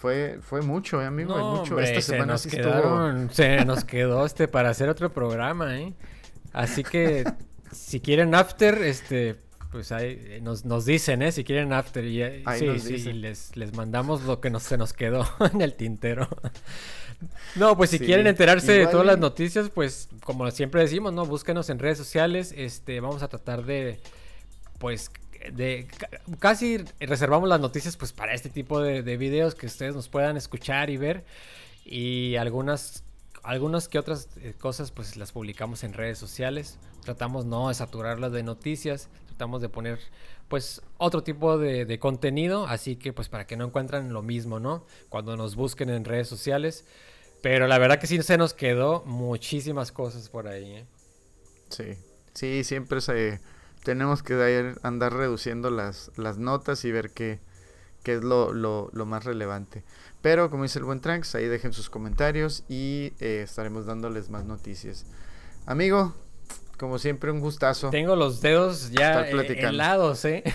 Fue, 0.00 0.38
fue 0.40 0.62
mucho, 0.62 1.02
¿eh, 1.02 1.04
amigo. 1.04 1.36
mucho. 1.56 1.78
Esta 1.78 2.00
semana 2.00 2.38
se 2.38 2.58
nos 2.58 3.34
Se 3.34 3.64
nos 3.66 3.84
quedó 3.84 4.24
este 4.24 4.48
para 4.48 4.70
hacer 4.70 4.88
otro 4.88 5.12
programa, 5.12 5.78
¿eh? 5.78 5.92
Así 6.54 6.82
que 6.82 7.30
si 7.70 8.00
quieren 8.00 8.34
after, 8.34 8.80
este, 8.80 9.36
pues 9.70 9.92
ahí 9.92 10.20
eh, 10.20 10.40
nos, 10.42 10.64
nos 10.64 10.84
dicen, 10.84 11.22
¿eh? 11.22 11.32
Si 11.32 11.44
quieren 11.44 11.72
after. 11.72 12.04
Y, 12.04 12.22
eh, 12.22 12.44
sí, 12.78 12.98
sí, 12.98 13.12
les, 13.12 13.56
les 13.56 13.74
mandamos 13.74 14.22
lo 14.22 14.40
que 14.40 14.50
nos, 14.50 14.64
se 14.64 14.76
nos 14.76 14.92
quedó 14.92 15.26
en 15.52 15.60
el 15.60 15.74
tintero. 15.74 16.28
No, 17.54 17.76
pues 17.76 17.90
si 17.90 17.98
quieren 17.98 18.26
enterarse 18.26 18.72
de 18.72 18.86
todas 18.86 19.06
las 19.06 19.18
noticias, 19.18 19.70
pues 19.70 20.08
como 20.24 20.50
siempre 20.50 20.80
decimos, 20.80 21.12
¿no? 21.12 21.26
Búsquenos 21.26 21.68
en 21.70 21.78
redes 21.78 21.98
sociales. 21.98 22.54
Este, 22.56 23.00
vamos 23.00 23.22
a 23.22 23.28
tratar 23.28 23.64
de, 23.64 24.00
pues, 24.78 25.10
de 25.52 25.86
casi 26.38 26.84
reservamos 26.98 27.48
las 27.48 27.60
noticias 27.60 27.96
pues 27.96 28.12
para 28.12 28.34
este 28.34 28.50
tipo 28.50 28.80
de, 28.80 29.16
videos 29.16 29.54
que 29.54 29.66
ustedes 29.66 29.94
nos 29.94 30.08
puedan 30.08 30.36
escuchar 30.36 30.90
y 30.90 30.96
ver 30.96 31.24
y 31.84 32.36
algunas 32.36 33.04
algunas 33.42 33.88
que 33.88 33.98
otras 33.98 34.28
eh, 34.42 34.54
cosas 34.58 34.90
pues 34.90 35.16
las 35.16 35.32
publicamos 35.32 35.82
en 35.82 35.94
redes 35.94 36.18
sociales 36.18 36.78
tratamos 37.02 37.46
no 37.46 37.68
de 37.68 37.74
saturarlas 37.74 38.32
de 38.32 38.42
noticias 38.42 39.08
tratamos 39.40 39.62
de 39.62 39.70
poner 39.70 39.98
pues 40.48 40.82
otro 40.98 41.22
tipo 41.22 41.56
de, 41.56 41.98
contenido 41.98 42.66
así 42.66 42.96
que 42.96 43.14
pues 43.14 43.30
para 43.30 43.46
que 43.46 43.56
no 43.56 43.64
encuentren 43.64 44.12
lo 44.12 44.20
mismo 44.20 44.60
no 44.60 44.84
cuando 45.08 45.34
nos 45.34 45.56
busquen 45.56 45.88
en 45.88 46.04
redes 46.04 46.28
sociales 46.28 46.84
pero 47.40 47.66
la 47.66 47.78
verdad 47.78 47.98
que 47.98 48.06
sí 48.06 48.22
se 48.22 48.36
nos 48.36 48.52
quedó 48.52 49.02
muchísimas 49.06 49.92
cosas 49.92 50.28
por 50.28 50.46
ahí 50.46 50.72
¿eh? 50.72 50.86
sí 51.70 51.96
sí 52.34 52.64
siempre 52.64 53.00
se 53.00 53.40
tenemos 53.82 54.22
que 54.22 54.74
andar 54.82 55.14
reduciendo 55.14 55.70
las, 55.70 56.10
las 56.16 56.36
notas 56.36 56.84
y 56.84 56.92
ver 56.92 57.12
qué, 57.12 57.40
qué 58.02 58.16
es 58.16 58.22
lo, 58.22 58.52
lo, 58.52 59.06
más 59.06 59.24
relevante. 59.24 59.84
Pero 60.20 60.50
como 60.50 60.64
dice 60.64 60.80
el 60.80 60.84
buen 60.84 61.00
Tranks, 61.00 61.34
ahí 61.34 61.46
dejen 61.46 61.72
sus 61.72 61.88
comentarios 61.88 62.62
y 62.68 63.14
eh, 63.20 63.40
estaremos 63.42 63.86
dándoles 63.86 64.28
más 64.28 64.44
noticias. 64.44 65.06
Amigo, 65.64 66.14
como 66.80 66.98
siempre, 66.98 67.30
un 67.30 67.40
gustazo. 67.40 67.90
Tengo 67.90 68.16
los 68.16 68.40
dedos 68.40 68.90
ya 68.90 69.28
helados, 69.28 70.24
¿eh? 70.24 70.42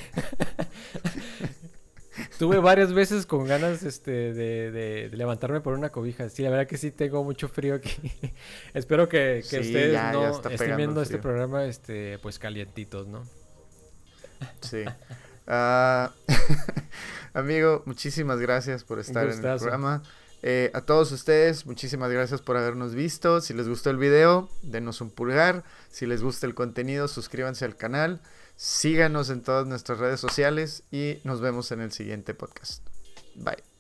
Tuve 2.40 2.58
varias 2.58 2.94
veces 2.94 3.28
con 3.28 3.46
ganas 3.46 3.84
este, 3.84 4.34
de, 4.34 5.12
levantarme 5.14 5.62
por 5.62 5.76
una 5.76 5.92
cobija. 5.92 6.28
Sí, 6.30 6.42
la 6.42 6.50
verdad 6.50 6.66
que 6.66 6.78
sí 6.78 6.90
tengo 6.90 7.24
mucho 7.24 7.48
frío 7.48 7.76
aquí. 7.76 8.12
Espero 8.74 9.08
que, 9.08 9.42
ustedes 9.44 10.02
no 10.14 10.42
estén 10.50 10.78
viendo 10.78 11.04
este 11.04 11.20
programa 11.20 11.66
este, 11.66 12.18
pues 12.24 12.40
calientitos, 12.40 13.06
¿no? 13.06 13.22
Sí. 14.62 14.84
Ah, 15.46 16.12
amigo, 17.36 17.84
muchísimas 17.86 18.40
gracias 18.40 18.84
por 18.84 18.98
estar 18.98 19.30
en 19.30 19.34
el 19.34 19.42
programa. 19.42 20.02
Eh, 20.48 20.70
a 20.76 20.82
todos 20.82 21.12
ustedes, 21.12 21.66
muchísimas 21.66 22.12
gracias 22.12 22.40
por 22.40 22.56
habernos 22.56 22.94
visto. 22.94 23.42
Si 23.42 23.52
les 23.56 23.68
gustó 23.68 23.90
el 23.90 23.98
video, 23.98 24.48
denos 24.62 25.02
un 25.02 25.10
pulgar. 25.10 25.64
Si 25.90 26.06
les 26.06 26.22
gusta 26.22 26.46
el 26.46 26.54
contenido, 26.54 27.08
suscríbanse 27.08 27.66
al 27.66 27.76
canal. 27.76 28.22
Síganos 28.56 29.32
en 29.32 29.42
todas 29.42 29.66
nuestras 29.66 29.98
redes 29.98 30.20
sociales 30.20 30.84
y 30.92 31.18
nos 31.24 31.42
vemos 31.42 31.72
en 31.72 31.82
el 31.82 31.92
siguiente 31.92 32.36
podcast. 32.36 32.86
Bye. 33.34 33.75